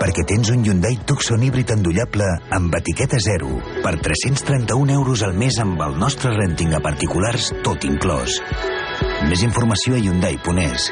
perquè 0.00 0.24
tens 0.26 0.50
un 0.54 0.64
Hyundai 0.64 0.96
Tucson 1.06 1.42
híbrid 1.44 1.70
endollable 1.76 2.26
amb 2.56 2.74
etiqueta 2.80 3.20
zero 3.20 3.60
per 3.84 3.98
331 4.00 4.96
euros 4.96 5.22
al 5.26 5.36
mes 5.36 5.60
amb 5.60 5.82
el 5.84 5.98
nostre 6.00 6.32
renting 6.34 6.72
a 6.74 6.80
particulars 6.80 7.52
tot 7.66 7.84
inclòs. 7.84 8.40
Més 9.28 9.44
informació 9.44 9.98
a 9.98 10.00
Hyundai.es. 10.00 10.88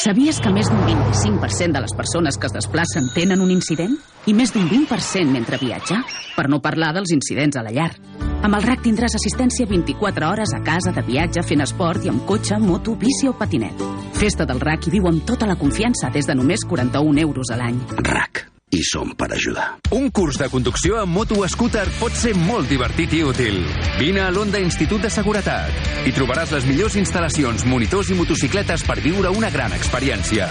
Sabies 0.00 0.40
que 0.40 0.48
més 0.48 0.70
d'un 0.72 0.80
25% 0.86 1.76
de 1.76 1.84
les 1.84 1.92
persones 1.92 2.40
que 2.40 2.48
es 2.48 2.56
desplacen 2.56 3.12
tenen 3.12 3.44
un 3.44 3.52
incident? 3.52 3.98
I 4.24 4.32
més 4.32 4.54
d'un 4.56 4.64
20% 4.70 5.28
mentre 5.28 5.60
viatja? 5.60 6.00
Per 6.38 6.48
no 6.48 6.64
parlar 6.64 6.94
dels 6.96 7.12
incidents 7.12 7.60
a 7.60 7.66
la 7.66 7.76
llar. 7.76 7.92
Amb 8.40 8.56
el 8.56 8.62
RAC 8.64 8.80
tindràs 8.86 9.12
assistència 9.18 9.68
24 9.68 10.28
hores 10.30 10.54
a 10.56 10.62
casa, 10.64 10.94
de 10.96 11.02
viatge, 11.04 11.42
fent 11.44 11.60
esport 11.60 12.06
i 12.06 12.12
amb 12.12 12.24
cotxe, 12.28 12.56
moto, 12.56 12.94
bici 12.96 13.28
o 13.28 13.34
patinet. 13.36 13.84
Festa 14.16 14.46
del 14.48 14.62
RAC 14.64 14.88
i 14.88 14.94
viu 14.96 15.10
amb 15.12 15.26
tota 15.28 15.48
la 15.50 15.58
confiança 15.60 16.08
des 16.14 16.28
de 16.28 16.38
només 16.38 16.64
41 16.64 17.20
euros 17.26 17.52
a 17.52 17.60
l'any. 17.60 17.82
RAC. 18.00 18.46
I 18.70 18.82
som 18.86 19.10
per 19.18 19.32
ajudar. 19.34 19.80
Un 19.90 20.10
curs 20.14 20.38
de 20.38 20.48
conducció 20.48 21.00
amb 21.00 21.12
moto 21.14 21.42
scooter 21.50 21.88
pot 21.98 22.14
ser 22.14 22.34
molt 22.38 22.68
divertit 22.70 23.12
i 23.18 23.22
útil. 23.26 23.64
Vine 23.98 24.22
a 24.22 24.30
l'Onda 24.30 24.60
Institut 24.62 25.02
de 25.02 25.10
Seguretat. 25.10 25.70
Hi 26.06 26.12
trobaràs 26.14 26.52
les 26.54 26.66
millors 26.68 26.94
instal·lacions, 27.00 27.66
monitors 27.66 28.10
i 28.10 28.18
motocicletes 28.18 28.84
per 28.86 29.00
viure 29.02 29.30
una 29.34 29.50
gran 29.50 29.74
experiència. 29.74 30.46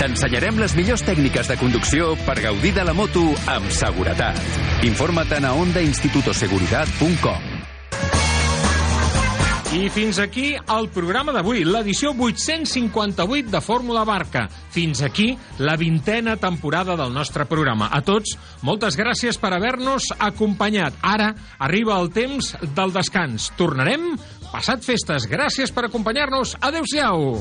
T'ensenyarem 0.00 0.60
les 0.60 0.76
millors 0.76 1.04
tècniques 1.06 1.48
de 1.48 1.56
conducció 1.60 2.12
per 2.26 2.40
gaudir 2.44 2.74
de 2.76 2.84
la 2.84 2.92
moto 2.96 3.24
amb 3.48 3.72
seguretat. 3.72 4.36
Informa't 4.84 5.44
a 5.48 5.56
ondainstitutoseguridad.com 5.64 7.51
I 9.72 9.88
fins 9.88 10.18
aquí 10.20 10.50
el 10.52 10.90
programa 10.92 11.32
d'avui, 11.32 11.62
l'edició 11.64 12.10
858 12.12 13.48
de 13.48 13.60
Fórmula 13.64 14.02
Barca. 14.04 14.42
Fins 14.70 15.00
aquí 15.00 15.30
la 15.64 15.78
vintena 15.80 16.36
temporada 16.36 16.92
del 17.00 17.14
nostre 17.14 17.46
programa. 17.48 17.88
A 17.88 18.02
tots, 18.04 18.36
moltes 18.60 18.98
gràcies 19.00 19.40
per 19.40 19.54
haver-nos 19.56 20.10
acompanyat. 20.18 21.00
Ara 21.00 21.30
arriba 21.56 21.96
el 21.96 22.12
temps 22.12 22.52
del 22.76 22.92
descans. 22.92 23.48
Tornarem 23.56 24.10
passat 24.52 24.84
festes. 24.84 25.24
Gràcies 25.30 25.72
per 25.72 25.88
acompanyar-nos. 25.88 26.58
Adéu-siau. 26.60 27.40